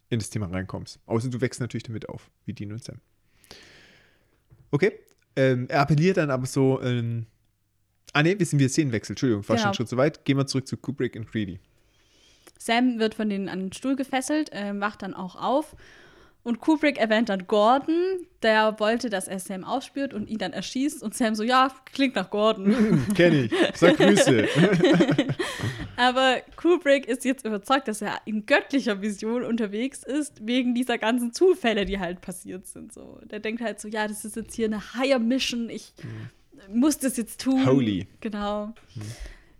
[0.09, 0.99] in das Thema reinkommst.
[1.05, 2.99] Außer du wächst natürlich damit auf, wie Dean und Sam.
[4.71, 4.93] Okay.
[5.35, 7.25] Ähm, er appelliert dann aber so, ähm,
[8.13, 9.67] ah ne, wir sind wir Szenenwechsel, Entschuldigung, war schon Genau.
[9.67, 10.25] einen Schritt zu weit.
[10.25, 11.59] Gehen wir zurück zu Kubrick und Greedy.
[12.57, 15.75] Sam wird von denen an den Stuhl gefesselt, ähm, wacht dann auch auf.
[16.49, 21.03] Und Kubrick erwähnt dann Gordon, der wollte, dass er Sam aufspürt und ihn dann erschießt.
[21.03, 23.05] Und Sam so, ja, klingt nach Gordon.
[23.15, 23.51] Kenn ich.
[23.75, 24.47] Sag Grüße.
[25.95, 31.33] Aber Kubrick ist jetzt überzeugt, dass er in göttlicher Vision unterwegs ist, wegen dieser ganzen
[31.33, 32.93] Zufälle, die halt passiert sind.
[32.93, 33.19] So.
[33.25, 35.93] Der denkt halt so, ja, das ist jetzt hier eine Higher Mission, ich
[36.67, 37.63] muss das jetzt tun.
[37.63, 38.07] Holy.
[38.21, 38.73] Genau.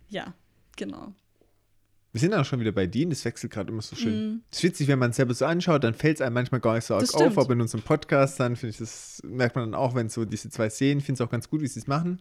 [0.08, 0.34] Ja,
[0.76, 1.14] genau.
[2.12, 4.14] Wir sind auch schon wieder bei Dean, das wechselt gerade immer so schön.
[4.32, 4.40] Mhm.
[4.50, 6.74] Es ist witzig, wenn man es selber so anschaut, dann fällt es einem manchmal gar
[6.74, 9.70] nicht so arg Das auf, aber in unserem Podcast, dann finde ich, das merkt man
[9.70, 11.78] dann auch, wenn so diese zwei Szenen, ich finde es auch ganz gut, wie sie
[11.78, 12.20] es machen.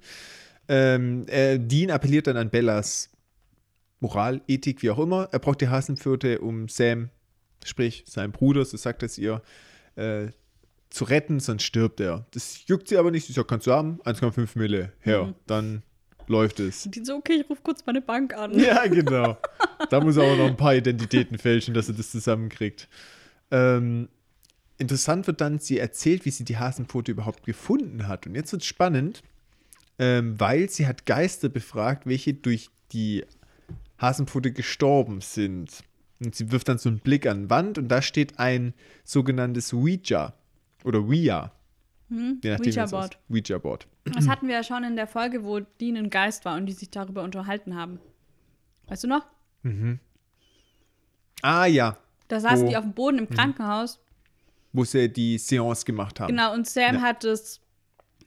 [0.68, 3.10] Ähm, äh, Dean appelliert dann an Bellas
[4.00, 5.28] Moral, Ethik, wie auch immer.
[5.32, 7.10] Er braucht die Hasenpfote, um Sam,
[7.66, 9.42] sprich seinen Bruder, so sagt es ihr,
[9.96, 10.28] äh,
[10.92, 12.26] zu retten, sonst stirbt er.
[12.32, 13.26] Das juckt sie aber nicht.
[13.28, 14.00] Sie sagt, kannst du haben?
[14.06, 14.94] 1,5 Mille.
[15.02, 15.36] Her, Mhm.
[15.48, 15.84] dann
[16.30, 16.84] läuft es.
[16.84, 18.58] Die so, okay, ich rufe kurz meine Bank an.
[18.58, 19.38] Ja, genau.
[19.90, 22.88] Da muss er aber noch ein paar Identitäten fälschen, dass er das zusammenkriegt.
[23.52, 24.08] Ähm,
[24.78, 28.28] interessant wird dann, sie erzählt, wie sie die Hasenpfote überhaupt gefunden hat.
[28.28, 29.24] Und jetzt wird es spannend,
[29.98, 33.26] ähm, weil sie hat Geister befragt, welche durch die
[34.00, 35.84] Hasenpfote gestorben sind.
[36.20, 38.74] Und sie wirft dann so einen Blick an die Wand und da steht ein
[39.04, 40.34] sogenanntes Ouija
[40.84, 41.52] oder Ouija.
[42.10, 42.40] Hm?
[42.44, 43.18] Je nachdem, Ouija-Board.
[43.30, 43.88] Ouija-Board.
[44.16, 46.74] Das hatten wir ja schon in der Folge, wo Dean ein Geist war und die
[46.74, 48.00] sich darüber unterhalten haben.
[48.88, 49.26] Weißt du noch?
[51.42, 54.00] Ah ja, Da saßen Wo- die auf dem Boden im Krankenhaus.
[54.72, 56.28] wo sie die Seance gemacht haben.
[56.30, 57.02] Genau, und Sam Ja.
[57.02, 57.60] hat das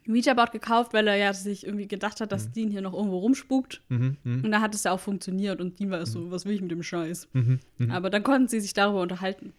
[0.09, 3.81] Ouija-Board gekauft, weil er ja sich irgendwie gedacht hat, dass Dean hier noch irgendwo rumspukt.
[3.89, 6.55] Mhm, mhm, Und da hat es ja auch funktioniert und Dean war so, was will
[6.55, 7.29] ich mit dem Scheiß?
[7.33, 7.91] mhm, mhm.
[7.93, 9.53] Aber dann konnten sie sich darüber unterhalten.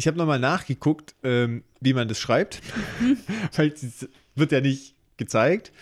[0.00, 2.62] Ich habe nochmal nachgeguckt, ähm, wie man das schreibt,
[3.54, 5.72] weil es wird ja nicht gezeigt,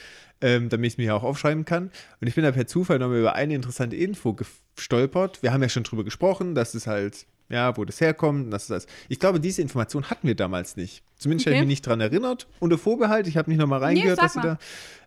[0.41, 1.93] ähm, damit ich es mir ja auch aufschreiben kann.
[2.21, 4.35] Und ich bin da per Zufall nochmal über eine interessante Info
[4.75, 5.41] gestolpert.
[5.45, 8.53] Wir haben ja schon drüber gesprochen, dass es halt, ja, wo das herkommt.
[8.53, 8.89] Dass das.
[9.09, 11.05] Ich glaube, diese Information hatten wir damals nicht.
[11.17, 11.67] Zumindest habe ich Okay.
[11.67, 12.49] mich nicht dran erinnert.
[12.59, 14.59] Unter Vorbehalt, ich habe nicht nochmal reingehört, sag dass sie mal.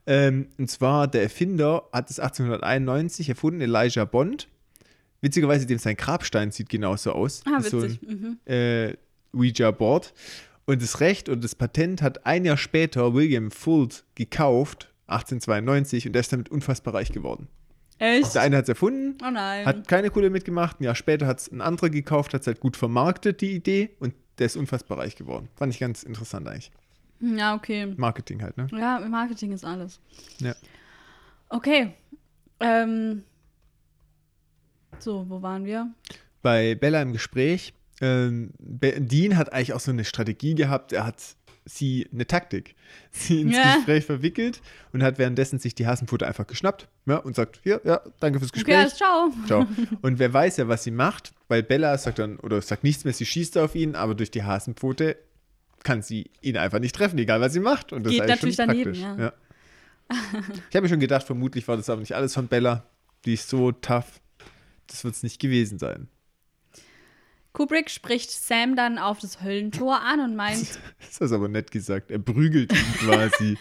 [0.05, 0.07] da.
[0.07, 4.47] Ähm, und zwar, der Erfinder hat es 1891 erfunden, Elijah Bond.
[5.21, 7.41] Witzigerweise, dem sein Grabstein sieht genauso aus.
[7.45, 8.01] Ah, Ist so ein- witzig.
[8.09, 8.39] mhm.
[8.45, 8.93] äh,
[9.33, 10.13] Ouija-Board.
[10.65, 16.13] Und das Recht und das Patent hat ein Jahr später William Fuld gekauft, 1892, und
[16.13, 17.47] der ist damit unfassbar reich geworden.
[17.97, 18.33] Echt?
[18.33, 19.65] Der eine hat es erfunden, Oh nein.
[19.65, 22.59] hat keine Kohle mitgemacht, ein Jahr später hat es ein anderer gekauft, hat es halt
[22.59, 25.49] gut vermarktet, die Idee, und der ist unfassbar reich geworden.
[25.55, 26.71] Fand ich ganz interessant eigentlich.
[27.19, 27.93] ja, okay.
[27.97, 28.67] Marketing halt, ne?
[28.71, 29.99] Ja, Marketing ist alles.
[30.39, 30.55] Ja.
[31.49, 31.93] Okay.
[32.59, 33.23] Ähm.
[35.01, 35.89] So, wo waren wir?
[36.41, 41.21] Bei Bella im Gespräch, ähm, Dean hat eigentlich auch so eine Strategie gehabt, er hat
[41.65, 42.75] sie eine Taktik,
[43.11, 43.75] sie ins Ja.
[43.75, 44.61] Gespräch verwickelt
[44.93, 48.49] und hat währenddessen sich die Hasenfutter einfach geschnappt ja, und sagt, hier, ja, danke fürs
[48.51, 48.77] Okay, Gespräch.
[48.77, 49.31] alles, ciao.
[49.45, 49.67] Ciao.
[50.01, 53.13] Und wer weiß ja, was sie macht, weil Bella sagt dann, oder sagt nichts mehr,
[53.13, 55.17] sie schießt auf ihn, aber durch die Hasenpfote
[55.83, 57.93] kann sie ihn einfach nicht treffen, egal was sie macht.
[57.93, 59.17] Und das Geht ist eigentlich schon natürlich daneben,
[60.07, 60.61] praktisch.
[60.69, 62.85] Ich habe mir schon gedacht, vermutlich war das aber nicht alles von Bella.
[63.25, 64.19] Die ist so tough.
[64.91, 66.09] Das wird es nicht gewesen sein.
[67.53, 72.11] Kubrick spricht Sam dann auf das Höllentor an und meint, Das ist aber nett gesagt.
[72.11, 73.57] Er prügelt ihn quasi.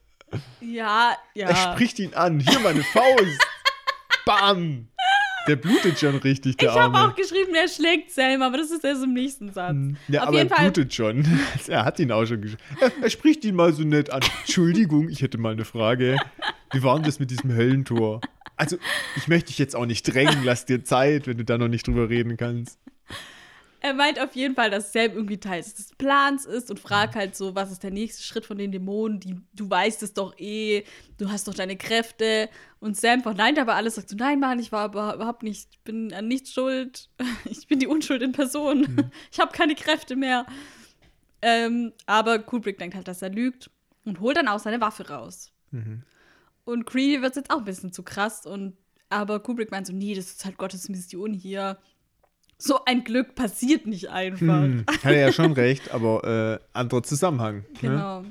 [0.60, 1.48] ja, ja.
[1.48, 2.40] Er spricht ihn an.
[2.40, 3.46] Hier meine Faust.
[4.24, 4.88] Bam.
[5.46, 8.82] Der blutet schon richtig, der ich habe auch geschrieben, er schlägt Sam, aber das ist
[8.82, 9.76] erst im nächsten Satz.
[10.08, 10.70] Ja, Auf aber er Fall.
[10.70, 11.26] blutet schon.
[11.68, 12.62] Er hat ihn auch schon geschrieben.
[12.80, 14.22] Er, er spricht ihn mal so nett an.
[14.40, 16.16] Entschuldigung, ich hätte mal eine Frage.
[16.72, 18.22] Wie war denn das mit diesem Höllentor?
[18.56, 18.76] Also,
[19.16, 20.44] ich möchte dich jetzt auch nicht drängen.
[20.44, 22.78] Lass dir Zeit, wenn du da noch nicht drüber reden kannst.
[23.84, 27.36] Er meint auf jeden Fall, dass Sam irgendwie Teil des Plans ist und fragt halt
[27.36, 29.20] so, was ist der nächste Schritt von den Dämonen?
[29.20, 30.84] Die, du weißt es doch eh,
[31.18, 32.48] du hast doch deine Kräfte.
[32.80, 35.80] Und Sam verneint aber alles, sagt so, nein, Mann, ich war aber überhaupt nicht, ich
[35.80, 37.10] bin an nichts schuld.
[37.44, 39.10] Ich bin die Unschuld in Person.
[39.30, 40.46] Ich habe keine Kräfte mehr.
[41.42, 43.70] Ähm, aber Kubrick denkt halt, dass er lügt
[44.06, 45.52] und holt dann auch seine Waffe raus.
[46.64, 48.46] Und Creedy wird jetzt auch ein bisschen zu krass.
[48.46, 48.76] Und,
[49.10, 51.78] aber Kubrick meint so, nee, das ist halt Gottes Mission hier.
[52.56, 54.62] So ein Glück passiert nicht einfach.
[54.62, 57.56] Hm, hat er ja schon recht, aber äh, anderer Zusammenhang.
[57.56, 57.64] Ne?
[57.80, 58.24] Genau.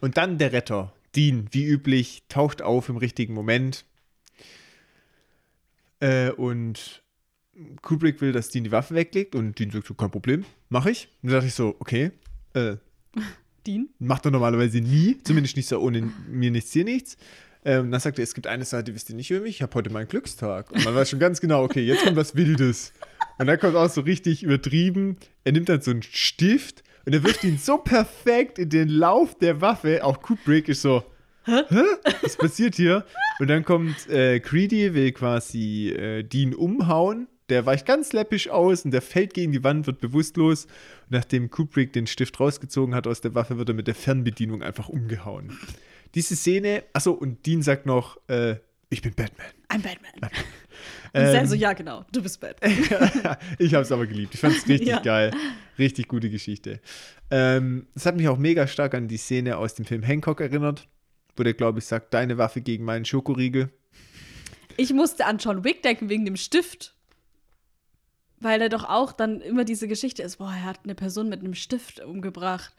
[0.00, 0.92] Und dann der Retter.
[1.16, 3.84] Dean, wie üblich, taucht auf im richtigen Moment.
[6.00, 7.02] Äh, und
[7.82, 11.08] Kubrick will, dass Dean die Waffe weglegt und Dean sagt so, kein Problem, mach ich.
[11.22, 12.10] Und dann dachte ich so, okay,
[12.54, 12.76] äh,
[13.66, 13.88] Dean?
[13.98, 17.16] macht er normalerweise nie, zumindest nicht so ohne mir nichts, dir nichts.
[17.64, 19.62] Ähm, dann sagt er, es gibt eine Sache, die wisst ihr nicht über mich, ich
[19.62, 20.70] habe heute meinen Glückstag.
[20.70, 22.92] Und man weiß schon ganz genau, okay, jetzt kommt was Wildes.
[23.38, 27.24] Und dann kommt auch so richtig übertrieben, er nimmt dann so einen Stift und er
[27.24, 31.02] wirft ihn so perfekt in den Lauf der Waffe, auch Kubrick ist so,
[31.46, 31.82] Hä?
[32.22, 33.04] Was passiert hier?
[33.38, 37.28] Und dann kommt äh, Creedy, will quasi äh, Dean umhauen.
[37.50, 40.64] Der weicht ganz läppisch aus und der fällt gegen die Wand, wird bewusstlos.
[40.64, 44.62] Und nachdem Kubrick den Stift rausgezogen hat aus der Waffe, wird er mit der Fernbedienung
[44.62, 45.58] einfach umgehauen.
[46.14, 48.56] Diese Szene, achso, und Dean sagt noch, äh,
[48.88, 49.46] ich bin Batman.
[49.68, 50.12] I'm Batman.
[51.12, 52.72] Und Sam Ähm, so, ja, genau, du bist Batman.
[53.58, 54.34] ich habe es aber geliebt.
[54.34, 55.00] Ich fand es richtig Ja.
[55.00, 55.32] geil.
[55.78, 56.80] Richtig gute Geschichte.
[57.30, 60.88] Ähm, Es hat mich auch mega stark an die Szene aus dem Film Hancock erinnert,
[61.36, 63.70] wo der, glaube ich, sagt, deine Waffe gegen meinen Schokoriegel.
[64.76, 66.93] Ich musste an John Wick denken wegen dem Stift.
[68.44, 71.40] Weil er doch auch dann immer diese Geschichte ist, boah, er hat eine Person mit
[71.40, 72.74] einem Stift umgebracht.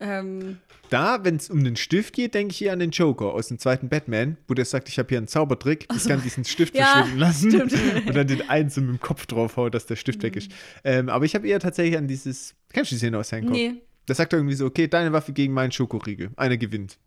[0.00, 0.58] Ähm,
[0.90, 3.60] Da, wenn es um den Stift geht, denke ich hier an den Joker aus dem
[3.60, 6.84] zweiten Batman, wo der sagt, ich habe hier einen Zaubertrick, ich kann diesen Stift Ja,
[6.86, 8.06] verschwinden lassen stimmt.
[8.08, 10.50] und dann den einen so mit dem Kopf draufhaut, dass der Stift weg ist.
[10.82, 13.52] Ähm, aber ich habe eher tatsächlich an dieses, kennst du die Szene aus Hancock?
[13.52, 13.74] nee.
[14.06, 16.30] Da sagt er irgendwie so, okay, deine Waffe gegen meinen Schokoriegel.
[16.36, 16.98] Einer gewinnt.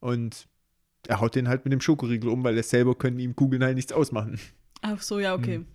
[0.00, 0.46] Und
[1.08, 3.74] er haut den halt mit dem Schokoriegel um, weil er selber können ihm Kugeln halt
[3.76, 4.38] nichts ausmachen.
[4.82, 5.58] Ach so, ja, okay.
[5.58, 5.66] Mhm.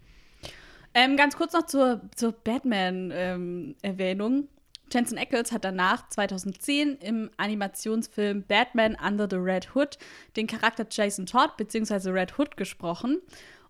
[0.94, 4.48] Ähm, ganz kurz noch zur, zur Batman-Erwähnung.
[4.92, 9.98] Jensen Ackles hat danach 2010 im Animationsfilm Batman Under the Red Hood
[10.36, 12.10] den Charakter Jason Todd bzw.
[12.10, 13.22] Red Hood gesprochen.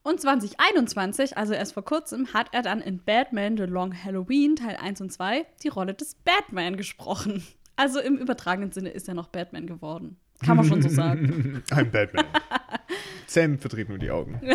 [0.02, 4.78] Und 2021, also erst vor kurzem, hat er dann in Batman The Long Halloween Teil
[4.78, 7.46] 1 und 2 die Rolle des Batman gesprochen.
[7.76, 10.18] Also im übertragenen Sinne ist er noch Batman geworden.
[10.44, 11.64] Kann man schon so sagen.
[11.72, 12.26] I'm Batman.
[13.28, 14.40] Sam verdreht nur die Augen.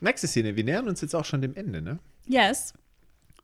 [0.00, 1.98] Nächste Szene, wir nähern uns jetzt auch schon dem Ende, ne?
[2.26, 2.74] Yes.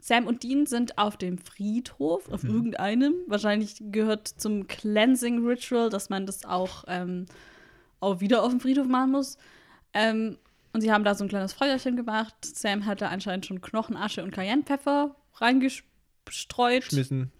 [0.00, 3.14] Sam und Dean sind auf dem Friedhof, auf irgendeinem.
[3.26, 7.24] Wahrscheinlich gehört zum Cleansing Ritual, dass man das auch, ähm,
[8.00, 9.38] auch wieder auf dem Friedhof machen muss.
[9.94, 10.36] Ähm,
[10.74, 12.34] und sie haben da so ein kleines Feuerchen gemacht.
[12.42, 16.84] Sam hat da anscheinend schon Knochenasche und Cayennepfeffer reingestreut.
[16.84, 17.32] Schmissen.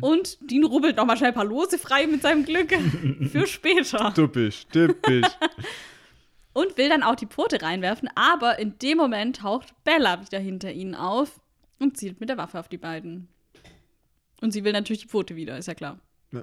[0.00, 2.72] Und Dean rubbelt nochmal schnell ein paar Lose frei mit seinem Glück
[3.30, 4.12] für später.
[4.12, 5.26] Typisch, typisch.
[6.52, 10.70] Und will dann auch die Pfote reinwerfen, aber in dem Moment taucht Bella wieder hinter
[10.72, 11.40] ihnen auf
[11.78, 13.28] und zielt mit der Waffe auf die beiden.
[14.40, 15.98] Und sie will natürlich die Pfote wieder, ist ja klar.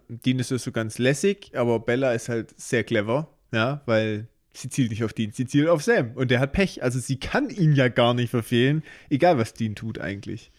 [0.07, 4.91] Dean ist so ganz lässig, aber Bella ist halt sehr clever, ja, weil sie zielt
[4.91, 6.11] nicht auf Dean, sie zielt auf Sam.
[6.15, 9.75] Und der hat Pech, also sie kann ihn ja gar nicht verfehlen, egal was Dean
[9.75, 10.51] tut eigentlich.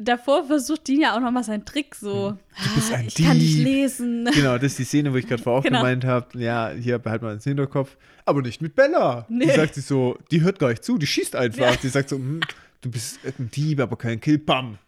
[0.00, 2.30] Davor versucht Dean ja auch nochmal seinen Trick so.
[2.30, 2.38] Hm.
[2.64, 4.28] Du bist "Ah, ein ich kann nicht Dieb." lesen.
[4.34, 5.78] Genau, das ist die Szene, wo ich gerade vorher auch Genau.
[5.80, 9.26] gemeint habe, ja, hier behalt mal ins Hinterkopf, aber nicht mit Bella.
[9.28, 9.56] Die Nee.
[9.56, 11.58] sagt sich so, die hört gar nicht zu, die schießt einfach.
[11.72, 11.76] Ja.
[11.76, 12.40] Die sagt so, hm,
[12.80, 14.78] du bist ein Dieb, aber kein Kill, bam.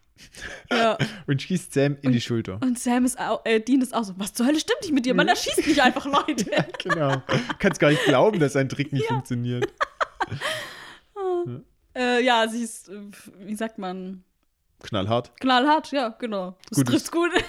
[0.71, 0.97] Ja.
[1.27, 2.59] Und schießt Sam in die Schulter.
[2.61, 5.05] Und Sam ist auch, äh, Dean ist auch so, was zur Hölle stimmt nicht mit
[5.05, 5.13] dir?
[5.13, 6.45] Man erschießt nicht einfach Leute.
[6.83, 7.21] Genau.
[7.59, 9.67] Kannst gar nicht glauben, dass ein Trick nicht funktioniert.
[11.95, 12.99] äh, ja, sie ist, äh,
[13.39, 14.23] wie sagt man,
[14.83, 15.31] Knallhart.
[15.39, 16.57] knallhart, ja, genau.
[16.69, 17.31] Das Gut trifft's gut.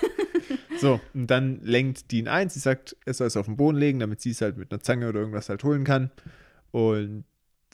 [0.80, 2.48] So, und dann lenkt Dean ein.
[2.48, 4.80] Sie sagt, er soll es auf den Boden legen, damit sie es halt mit einer
[4.80, 6.10] Zange oder irgendwas halt holen kann.
[6.72, 7.24] Und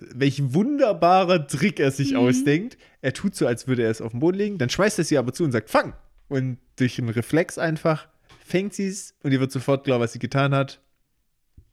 [0.01, 2.77] welch wunderbarer Trick er sich ausdenkt.
[3.01, 4.59] Er tut so, als würde er es auf den Boden legen.
[4.59, 5.95] Dann schmeißt er sie aber zu und sagt, fang!
[6.29, 8.09] Und durch einen Reflex einfach
[8.45, 10.81] fängt sie es und ihr wird sofort klar, was sie getan hat.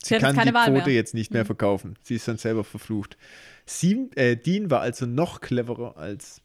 [0.03, 0.95] Sie, Sie kann keine die Wahl Quote mehr.
[0.95, 1.98] jetzt nicht mehr verkaufen.
[2.03, 3.18] Sie ist dann selber verflucht.
[3.66, 6.41] Sie, äh, Dean war also noch cleverer als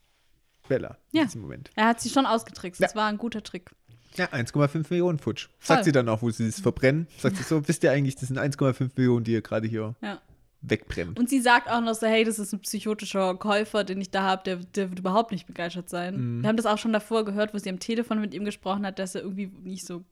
[0.71, 1.23] Bella Ja.
[1.23, 1.71] in diesem Moment.
[1.75, 2.81] er hat sie schon ausgetrickst.
[2.83, 2.97] Das Ja.
[3.01, 3.71] war ein guter Trick.
[4.17, 5.49] Ja, 1,5 Millionen Futsch.
[5.59, 5.77] Voll.
[5.77, 7.07] Sagt sie dann auch, wo sie es verbrennen.
[7.19, 10.21] Sagt sie so, wisst ihr eigentlich, das sind 1,5 Millionen, die ihr gerade hier Ja.
[10.63, 11.19] wegbrennt.
[11.19, 14.23] Und sie sagt auch noch so, hey, das ist ein psychotischer Käufer, den ich da
[14.23, 16.39] habe, der, der wird überhaupt nicht begeistert sein.
[16.39, 16.43] Mhm.
[16.43, 18.99] Wir haben das auch schon davor gehört, wo sie am Telefon mit ihm gesprochen hat,
[18.99, 20.05] dass er irgendwie nicht so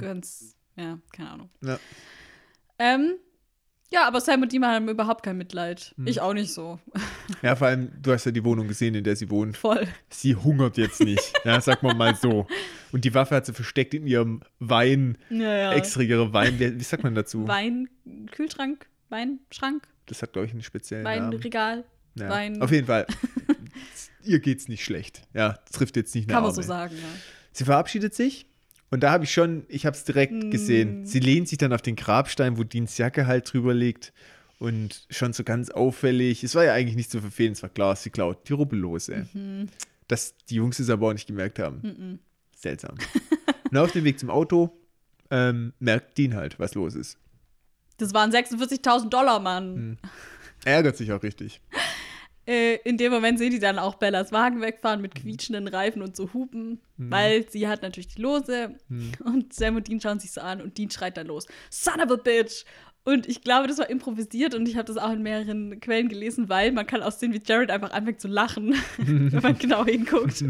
[0.00, 1.50] ganz, ja, keine Ahnung.
[1.60, 1.68] Mhm.
[1.68, 1.78] Ja.
[2.78, 3.14] Ähm,
[3.92, 5.92] ja, aber Sam und Dima haben überhaupt kein Mitleid.
[5.96, 6.06] Mhm.
[6.06, 6.80] Ich auch nicht so.
[7.42, 9.56] ja, vor allem, du hast ja die Wohnung gesehen, in der sie wohnt.
[9.56, 9.86] Voll.
[10.08, 11.32] Sie hungert jetzt nicht.
[11.44, 12.46] ja, sag mal mal so.
[12.90, 15.72] Und die Waffe hat sie versteckt in ihrem Wein, Ja, ja.
[15.72, 17.46] extra ihre Wein, wie, sagt man dazu?
[17.46, 17.88] Wein,
[18.30, 21.32] Kühlschrank, Weinschrank, Das hat, glaube ich, einen speziellen Namen.
[21.32, 22.28] Weinregal, Ja.
[22.28, 22.60] Wein.
[22.62, 23.06] Auf jeden Fall.
[24.24, 25.22] ihr geht's nicht schlecht.
[25.34, 27.08] Ja, trifft jetzt nicht eine kann man so sagen, ja.
[27.52, 28.46] Sie verabschiedet sich
[28.92, 30.50] und da habe ich schon, ich habe es direkt Mm.
[30.50, 31.06] gesehen.
[31.06, 34.12] Sie lehnt sich dann auf den Grabstein, wo Deans Jacke halt drüber liegt
[34.58, 36.44] und schon so ganz auffällig.
[36.44, 39.26] Es war ja eigentlich nicht zu verfehlen, es war klar, sie klaut die Rubbellose.
[39.32, 39.68] Mhm.
[40.06, 42.18] Dass die Jungs es aber auch nicht gemerkt haben.
[42.56, 42.96] Seltsam.
[43.70, 44.70] und auf dem Weg zum Auto
[45.30, 47.16] ähm, merkt Dean halt, was los ist.
[47.98, 49.74] Das waren 46.000 Dollar, Mann.
[49.74, 49.98] Hm.
[50.64, 51.60] Er ärgert sich auch richtig.
[52.46, 56.16] Äh, in dem Moment sehen die dann auch Bellas Wagen wegfahren mit quietschenden Reifen und
[56.16, 58.76] so Hupen, weil sie hat natürlich die Lose.
[59.24, 62.10] Und Sam und Dean schauen sich so an und Dean schreit dann los: Son of
[62.10, 62.64] a bitch!
[63.04, 66.48] Und ich glaube, das war improvisiert und ich habe das auch in mehreren Quellen gelesen,
[66.48, 70.44] weil man kann auch sehen, wie Jared einfach anfängt zu lachen, wenn man genau hinguckt.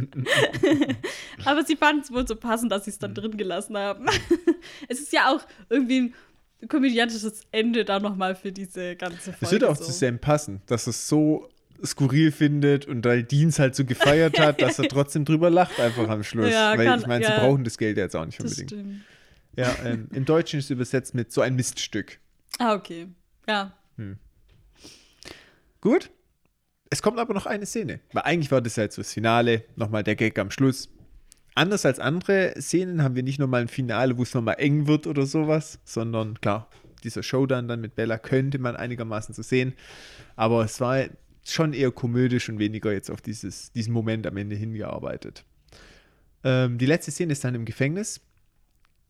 [1.47, 4.07] Aber sie fanden es wohl so passend, dass sie es dann drin gelassen haben.
[4.89, 5.41] es ist ja auch
[5.71, 6.13] irgendwie
[6.61, 9.39] ein komödiantisches Ende da nochmal für diese ganze Folge.
[9.41, 9.85] Es wird auch so.
[9.85, 11.49] zu Sam passen, dass es so
[11.85, 16.09] skurril findet und weil Deans halt so gefeiert hat, dass er trotzdem drüber lacht einfach
[16.09, 16.51] am Schluss.
[16.53, 17.35] Ja, weil kann- ich meine, ja.
[17.35, 18.71] sie brauchen das Geld ja jetzt auch nicht Das unbedingt.
[18.71, 19.01] stimmt.
[19.57, 22.19] Ja, ähm, im Deutschen ist es übersetzt mit so ein Miststück.
[22.59, 23.09] Ah, okay.
[23.49, 23.73] Ja.
[25.81, 26.11] Gut.
[26.91, 28.01] Es kommt aber noch eine Szene.
[28.13, 30.89] Weil eigentlich war das ja jetzt so das Finale, nochmal der Gag am Schluss.
[31.55, 35.07] Anders als andere Szenen haben wir nicht nochmal ein Finale, wo es nochmal eng wird
[35.07, 36.69] oder sowas, sondern klar,
[37.05, 39.75] dieser Showdown dann mit Bella könnte man einigermaßen so sehen.
[40.37, 41.05] Aber es war
[41.45, 45.45] schon eher komödisch und weniger jetzt auf dieses, diesen Moment am Ende hingearbeitet.
[46.45, 48.21] Ähm, die letzte Szene ist dann im Gefängnis.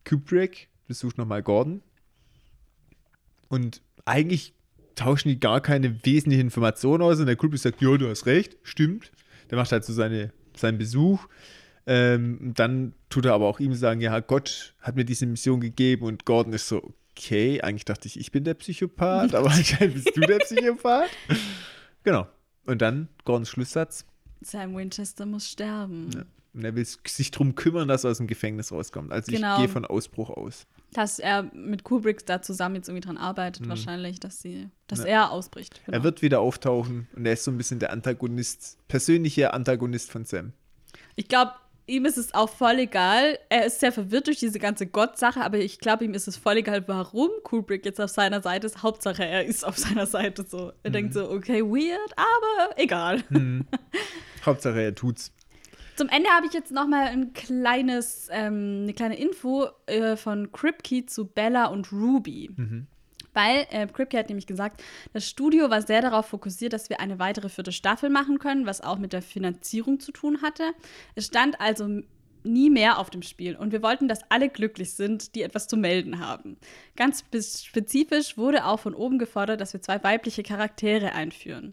[0.04, 1.82] Kubrick besucht nochmal Gordon.
[3.48, 4.54] Und eigentlich
[4.94, 7.20] tauschen die gar keine wesentlichen Informationen aus.
[7.20, 9.12] Und der Kubrick sagt, ja, du hast recht, stimmt.
[9.50, 11.26] Der macht halt so seine, seinen Besuch.
[11.86, 16.04] Ähm, dann tut er aber auch ihm sagen, ja, Gott hat mir diese Mission gegeben.
[16.06, 20.16] Und Gordon ist so, okay, eigentlich dachte ich, ich bin der Psychopath, aber anscheinend bist
[20.16, 21.10] du der Psychopath.
[22.04, 22.26] Genau.
[22.66, 24.04] Und dann Gordons Schlusssatz.
[24.40, 26.10] Sam Winchester muss sterben.
[26.54, 29.10] Und er will sich darum kümmern, dass er aus dem Gefängnis rauskommt.
[29.12, 29.54] Also Genau.
[29.54, 30.66] ich gehe von Ausbruch aus.
[30.92, 35.06] Dass er mit Kubrick da zusammen jetzt irgendwie dran arbeitet, wahrscheinlich, dass sie, dass Ja.
[35.06, 35.80] er ausbricht.
[35.86, 35.96] Genau.
[35.96, 40.26] Er wird wieder auftauchen und er ist so ein bisschen der Antagonist, persönliche Antagonist von
[40.26, 40.52] Sam.
[41.16, 41.52] Ich glaube,
[41.86, 43.38] ihm ist es auch voll egal.
[43.48, 46.58] Er ist sehr verwirrt durch diese ganze Gott-Sache, aber ich glaube, ihm ist es voll
[46.58, 48.82] egal, warum Kubrick jetzt auf seiner Seite ist.
[48.82, 50.72] Hauptsache, er ist auf seiner Seite so.
[50.82, 53.22] Er denkt so, okay, weird, aber egal.
[54.46, 55.32] Hauptsache er tut's.
[55.96, 60.50] Zum Ende habe ich jetzt noch mal ein kleines, ähm, eine kleine Info äh, von
[60.50, 62.50] Kripke zu Bella und Ruby.
[63.34, 64.82] Weil äh, Kripke hat nämlich gesagt,
[65.12, 68.80] das Studio war sehr darauf fokussiert, dass wir eine weitere vierte Staffel machen können, was
[68.80, 70.72] auch mit der Finanzierung zu tun hatte.
[71.14, 72.02] Es stand also
[72.44, 75.76] nie mehr auf dem Spiel und wir wollten, dass alle glücklich sind, die etwas zu
[75.76, 76.56] melden haben.
[76.96, 81.72] Ganz spe- spezifisch wurde auch von oben gefordert, dass wir zwei weibliche Charaktere einführen.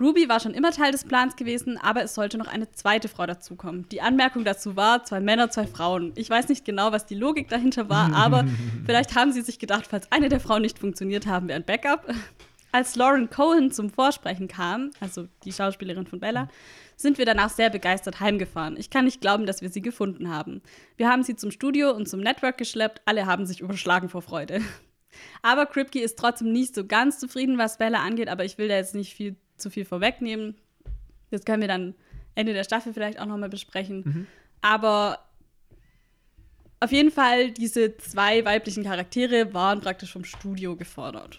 [0.00, 3.26] Ruby war schon immer Teil des Plans gewesen, aber es sollte noch eine zweite Frau
[3.26, 3.86] dazukommen.
[3.90, 6.12] Die Anmerkung dazu war, zwei Männer, zwei Frauen.
[6.14, 8.46] Ich weiß nicht genau, was die Logik dahinter war, aber
[8.86, 12.14] vielleicht haben sie sich gedacht, falls eine der Frauen nicht funktioniert, haben wir ein Backup.
[12.72, 16.48] Als Lauren Cohen zum Vorsprechen kam, also die Schauspielerin von Bella,
[16.96, 18.76] sind wir danach sehr begeistert heimgefahren.
[18.76, 20.62] Ich kann nicht glauben, dass wir sie gefunden haben.
[20.96, 24.60] Wir haben sie zum Studio und zum Network geschleppt, alle haben sich überschlagen vor Freude.
[25.42, 28.76] Aber Kripke ist trotzdem nicht so ganz zufrieden, was Bella angeht, aber ich will da
[28.76, 30.54] jetzt nicht viel zu viel vorwegnehmen.
[31.30, 31.94] Das können wir dann
[32.34, 34.26] Ende der Staffel vielleicht auch nochmal besprechen.
[34.60, 35.18] Aber
[36.80, 41.38] auf jeden Fall, diese zwei weiblichen Charaktere waren praktisch vom Studio gefordert.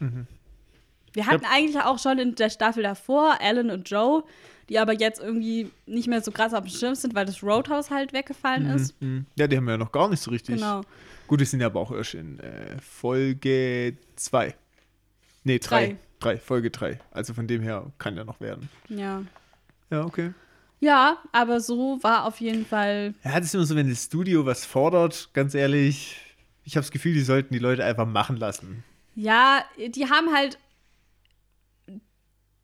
[1.14, 4.23] Wir hatten eigentlich auch schon in der Staffel davor Alan und Joe,
[4.69, 7.89] die aber jetzt irgendwie nicht mehr so krass auf dem Schirm sind, weil das Roadhouse
[7.89, 9.02] halt weggefallen ist.
[9.02, 9.26] Mhm.
[9.38, 10.56] Ja, die haben wir ja noch gar nicht so richtig.
[10.56, 10.81] Genau.
[11.27, 14.56] Gut, die sind ja aber auch erst in äh, Folge 2.
[15.43, 15.98] Nee, 3.
[16.22, 16.35] Drei.
[16.35, 16.99] 3, Folge 3.
[17.11, 18.69] Also von dem her kann ja noch werden.
[18.88, 19.23] Ja.
[19.89, 20.34] Ja, okay.
[20.80, 23.14] Ja, aber so war auf jeden Fall.
[23.23, 26.18] Ja, das ist immer so, wenn das Studio was fordert, ganz ehrlich,
[26.64, 28.84] ich habe das Gefühl, die sollten die Leute einfach machen lassen.
[29.15, 30.57] Ja, die haben halt.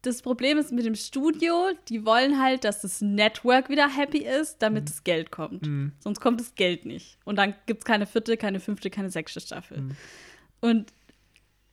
[0.03, 4.59] Das Problem ist mit dem Studio, die wollen halt, dass das Network wieder happy ist,
[4.59, 5.67] damit das Geld kommt.
[5.99, 7.17] Sonst kommt das Geld nicht.
[7.25, 9.89] Und dann gibt es keine vierte, keine fünfte, keine sechste Staffel.
[10.61, 10.93] Und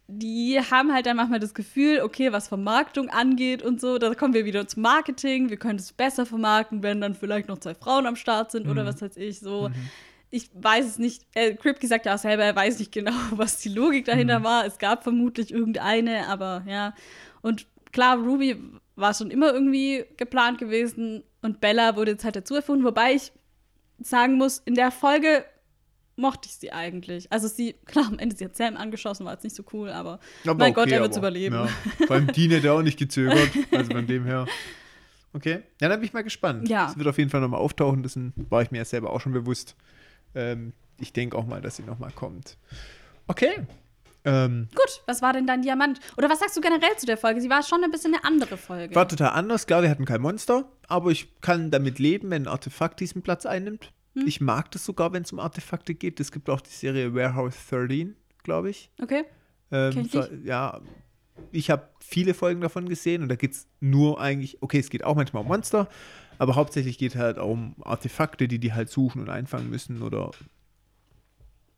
[0.06, 4.35] die haben halt dann manchmal das Gefühl, okay, was Vermarktung angeht und so, da kommen
[4.35, 8.06] wir wieder zum Marketing, wir können es besser vermarkten, wenn dann vielleicht noch zwei Frauen
[8.06, 9.70] am Start sind oder was weiß ich, so.
[10.31, 13.59] Ich weiß es nicht, äh, Kripke sagt ja auch selber, er weiß nicht genau, was
[13.59, 14.66] die Logik dahinter war.
[14.66, 16.93] Es gab vermutlich irgendeine, aber ja.
[17.40, 18.60] Und klar, Ruby
[18.97, 23.32] war schon immer irgendwie geplant gewesen und Bella wurde jetzt halt dazu erfunden, wobei ich
[24.01, 25.44] sagen muss, in der Folge
[26.16, 27.31] mochte ich sie eigentlich.
[27.31, 30.20] Also sie, klar, am Ende sie hat Sam angeschossen, war jetzt nicht so cool, aber,
[30.45, 31.55] Aber mein Gott, okay, er wird's aber, überleben.
[31.55, 31.66] Ja.
[32.07, 33.51] Vor allem Dean hätte auch nicht gezögert.
[33.70, 34.47] Also von dem her.
[35.32, 35.62] Okay.
[35.81, 36.69] Ja, dann bin ich mal gespannt.
[36.69, 36.89] Ja.
[36.91, 38.03] Es wird auf jeden Fall nochmal auftauchen.
[38.03, 38.19] Das
[38.49, 39.74] war ich mir ja selber auch schon bewusst.
[40.35, 42.57] Ähm, ich denke auch mal, dass sie nochmal kommt.
[43.27, 43.66] Okay.
[44.24, 46.01] Ähm, Gut, was war denn dein Diamant?
[46.16, 47.41] Oder was sagst du generell zu der Folge?
[47.41, 48.95] Sie war schon ein bisschen eine andere Folge.
[48.95, 49.66] war total anders.
[49.66, 53.45] Klar, wir hatten kein Monster, aber ich kann damit leben, wenn ein Artefakt diesen Platz
[53.45, 53.93] einnimmt.
[54.15, 54.27] Hm.
[54.27, 56.20] Ich mag das sogar, wenn es um Artefakte geht.
[56.20, 58.91] Es gibt auch die Serie Warehouse 13, glaube ich.
[59.01, 59.24] Okay.
[59.70, 60.81] Ähm, so, ja,
[61.53, 65.05] ich habe viele Folgen davon gesehen und da geht es nur eigentlich, okay, es geht
[65.05, 65.89] auch manchmal um Monster,
[66.39, 70.31] aber hauptsächlich geht halt auch um Artefakte, die die halt suchen und einfangen müssen oder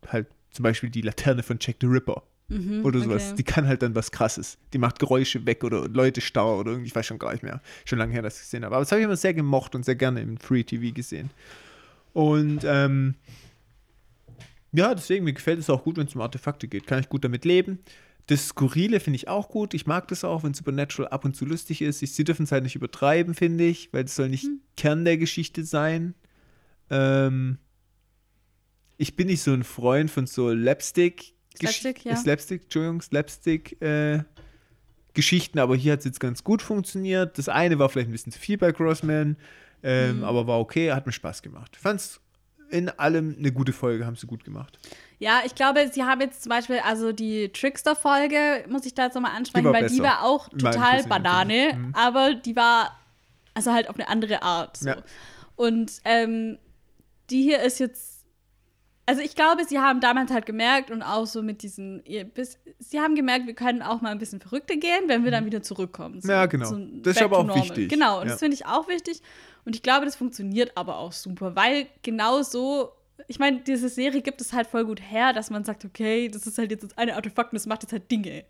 [0.09, 3.25] halt zum Beispiel die Laterne von Jack the Ripper oder sowas.
[3.25, 3.35] Mhm, okay.
[3.39, 4.59] Die kann halt dann was Krasses.
[4.73, 7.61] Die macht Geräusche weg oder Leute starr oder irgendwie, ich weiß schon gar nicht mehr.
[7.85, 8.77] Schon lange her, dass ich gesehen habe.
[8.77, 11.31] Aber das habe ich immer sehr gemocht und sehr gerne im Free TV gesehen.
[12.17, 13.15] Und ähm,
[14.73, 16.87] ja, deswegen, mir gefällt es auch gut, wenn es um Artefakte geht.
[16.87, 17.81] Kann ich gut damit leben.
[18.27, 19.75] Das Skurrile finde ich auch gut.
[19.75, 22.01] Ich mag das auch, wenn Supernatural ab und zu lustig ist.
[22.01, 24.47] Ich, sie dürfen es halt nicht übertreiben, finde ich, weil es soll nicht
[24.79, 26.15] Kern der Geschichte sein.
[26.89, 27.59] Ähm,
[28.97, 31.35] ich bin nicht so ein Freund von so Lapstick.
[31.59, 32.17] Slapstick, ja.
[32.17, 34.23] Slapstick, Entschuldigung, Slapstick äh,
[35.13, 37.37] Geschichten, aber hier hat es jetzt ganz gut funktioniert.
[37.37, 39.37] Das eine war vielleicht ein bisschen zu viel bei Grossman,
[39.83, 41.73] ähm, aber war okay, hat mir Spaß gemacht.
[41.75, 42.21] Ich fand es
[42.71, 44.79] in allem eine gute Folge, haben sie gut gemacht.
[45.19, 49.15] Ja, ich glaube, sie haben jetzt zum Beispiel, also die Trickster-Folge, muss ich da jetzt
[49.15, 50.03] nochmal ansprechen, Die weil die besser.
[50.03, 51.75] war auch total Banane.
[51.77, 51.95] Mhm.
[51.95, 52.99] aber die war,
[53.55, 54.77] also halt auf eine andere Art.
[54.79, 54.89] So.
[54.89, 54.97] Ja.
[55.55, 56.59] Und ähm,
[57.31, 58.25] die hier ist jetzt,
[59.07, 62.03] also ich glaube, sie haben damals halt gemerkt und auch so mit diesen,
[62.81, 65.63] sie haben gemerkt, wir können auch mal ein bisschen verrückter gehen, wenn wir dann wieder
[65.63, 66.21] zurückkommen.
[66.21, 66.33] So, Mhm.
[66.33, 66.67] Ja, genau.
[66.69, 67.63] so Das ist aber auch normal.
[67.65, 67.89] wichtig.
[67.89, 68.33] Genau, und Ja.
[68.33, 69.23] das finde ich auch wichtig.
[69.67, 72.93] Und ich glaube, das funktioniert aber auch super, weil genau so,
[73.27, 76.47] ich meine, diese Serie gibt es halt voll gut her, dass man sagt, okay, das
[76.47, 78.45] ist halt jetzt eine Artefakt und das macht jetzt halt Dinge.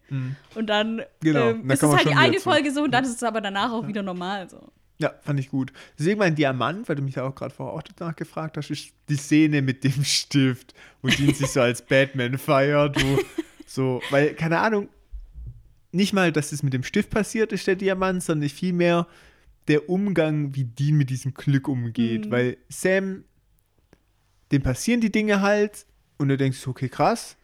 [0.55, 3.17] Und dann Genau, ähm, dann ist es halt die eine Folge so und dann ist
[3.17, 4.71] es aber danach auch wieder normal so.
[4.99, 5.73] Ja, fand ich gut.
[5.99, 8.93] Deswegen mein Diamant, weil du mich ja auch gerade vorher auch danach gefragt hast, ist
[9.09, 13.19] die Szene mit dem Stift, wo Dean sich so als Batman feiert, wo
[13.67, 14.89] so, weil, keine Ahnung,
[15.93, 19.07] nicht mal, dass es mit dem Stift passiert ist, der Diamant, sondern vielmehr
[19.69, 22.27] der Umgang, wie Dean mit diesem Glück umgeht.
[22.27, 22.31] Mhm.
[22.31, 23.25] Weil Sam,
[24.53, 25.87] dem passieren die Dinge halt
[26.19, 27.37] und du denkst, okay, krass.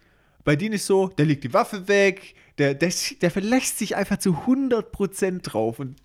[0.45, 4.19] Bei Dean ist so, der legt die Waffe weg, der, der, der verlässt sich einfach
[4.19, 5.79] zu 100% drauf.
[5.79, 5.97] Und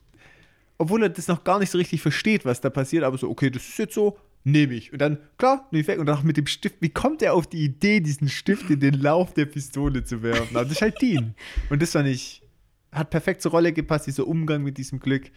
[0.78, 3.50] obwohl er das noch gar nicht so richtig versteht, was da passiert, aber so, okay,
[3.50, 4.94] das ist jetzt so, nehme ich.
[4.94, 6.00] Und dann, klar, nehme ich weg.
[6.00, 8.80] Und dann auch mit dem Stift, wie kommt er auf die Idee, diesen Stift in
[8.80, 10.56] den Lauf der Pistole zu werfen?
[10.56, 11.36] Aber das ist halt Dean.
[11.70, 12.44] Und das fand ich,
[12.92, 15.32] hat perfekt zur Rolle gepasst, dieser Umgang mit diesem Glück.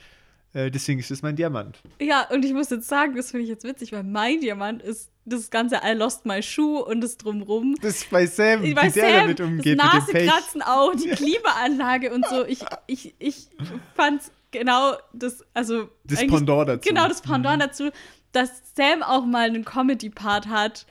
[0.52, 1.78] Äh, deswegen ist das mein Diamant.
[2.00, 5.10] Ja, und ich muss jetzt sagen, das finde ich jetzt witzig, weil mein Diamant ist
[5.24, 7.76] das ganze I lost my shoe und das drumrum.
[7.80, 9.94] Das ist bei Sam, wie Bei der Sam, damit umgeht, das.
[9.94, 12.44] Nasekratzen auch, die Klimaanlage und so.
[12.46, 13.48] Ich, ich, ich
[13.94, 16.88] fand genau das, also Das Pendant dazu.
[16.88, 17.90] Genau, das Pendant dazu,
[18.32, 20.86] dass Sam auch mal einen Comedy-Part hat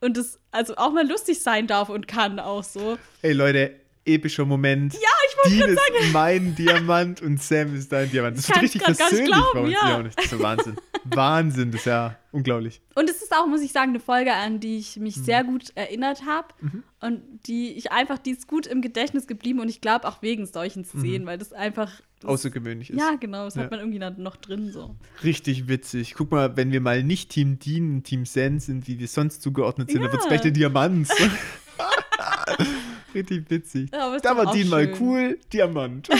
[0.00, 2.98] und das also auch mal lustig sein darf und kann auch so.
[3.22, 4.94] Ey Leute, epischer Moment.
[4.94, 8.36] Ja, ich wollte gerade sagen, ist mein Diamant und Sam ist dein Diamant.
[8.38, 9.72] Das Ich ist kann's richtig persönlich bei glauben, uns.
[9.72, 10.02] ja.
[10.02, 10.18] nicht.
[10.18, 10.76] Das ist ja Wahnsinn.
[11.04, 12.80] Wahnsinn, das ist ja unglaublich.
[12.94, 15.24] Und es ist auch, muss ich sagen, eine Folge, an die ich mich Mhm.
[15.24, 16.48] sehr gut erinnert habe
[17.00, 20.46] und die ich einfach, die ist gut im Gedächtnis geblieben und ich glaube auch wegen
[20.46, 21.90] solchen Szenen, weil das einfach
[22.24, 23.00] Außergewöhnlich ist.
[23.00, 23.60] Ja, genau, das Mhm.
[23.60, 23.64] Ja.
[23.64, 24.94] hat man irgendwie dann noch drin so.
[25.24, 26.14] Richtig witzig.
[26.14, 29.42] Guck mal, wenn wir mal nicht Team Dean und Team Sen sind, wie wir sonst
[29.42, 30.12] zugeordnet sind, dann Ja.
[30.12, 31.08] wird es gleich der Diamant.
[33.14, 33.90] Richtig witzig.
[33.92, 36.08] Ja, da war Dean mal cool, Diamant.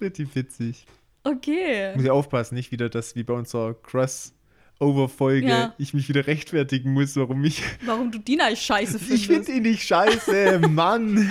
[0.00, 0.86] Richtig witzig.
[1.22, 1.94] Okay.
[1.94, 5.74] Muss ich aufpassen, nicht wieder das wie bei unserer Crossover-Folge, Ja.
[5.78, 7.62] ich mich wieder rechtfertigen muss, warum ich.
[7.86, 9.22] Warum du Dina scheiße findest.
[9.22, 11.30] Ich finde ihn nicht scheiße, Mann.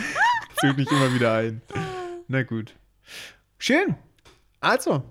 [0.60, 1.62] Zählt mich immer wieder ein.
[2.28, 2.74] Na gut.
[3.60, 3.96] Schön.
[4.60, 5.04] Also,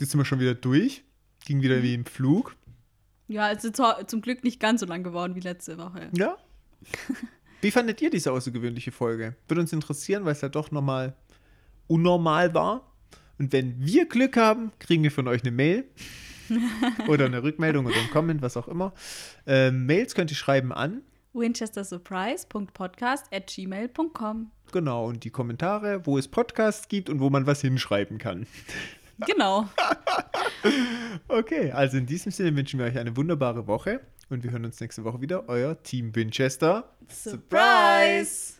[0.00, 1.02] jetzt sind wir schon wieder durch.
[1.46, 2.54] Ging wieder wie im Flug.
[3.26, 6.08] Ja, es ist zum Glück nicht ganz so lang geworden wie letzte Woche.
[6.16, 6.36] Ja.
[7.60, 9.34] Wie fandet ihr diese außergewöhnliche Folge?
[9.48, 11.16] Würde uns interessieren, weil es ja doch nochmal
[11.88, 12.92] unnormal war.
[13.38, 15.84] Und wenn wir Glück haben, kriegen wir von euch eine Mail
[17.08, 18.92] oder eine Rückmeldung oder ein Comment, was auch immer.
[19.46, 21.02] Ähm, Mails könnt ihr schreiben an.
[21.32, 24.52] winchestersurprise.podcast at gmail.com.
[24.70, 28.46] Genau, und die Kommentare, wo es Podcasts gibt und wo man was hinschreiben kann.
[29.26, 29.68] Genau.
[31.28, 34.80] Okay, also in diesem Sinne wünschen wir euch eine wunderbare Woche und wir hören uns
[34.80, 35.48] nächste Woche wieder.
[35.48, 36.94] Euer Team Winchester.
[37.08, 38.54] Surprise!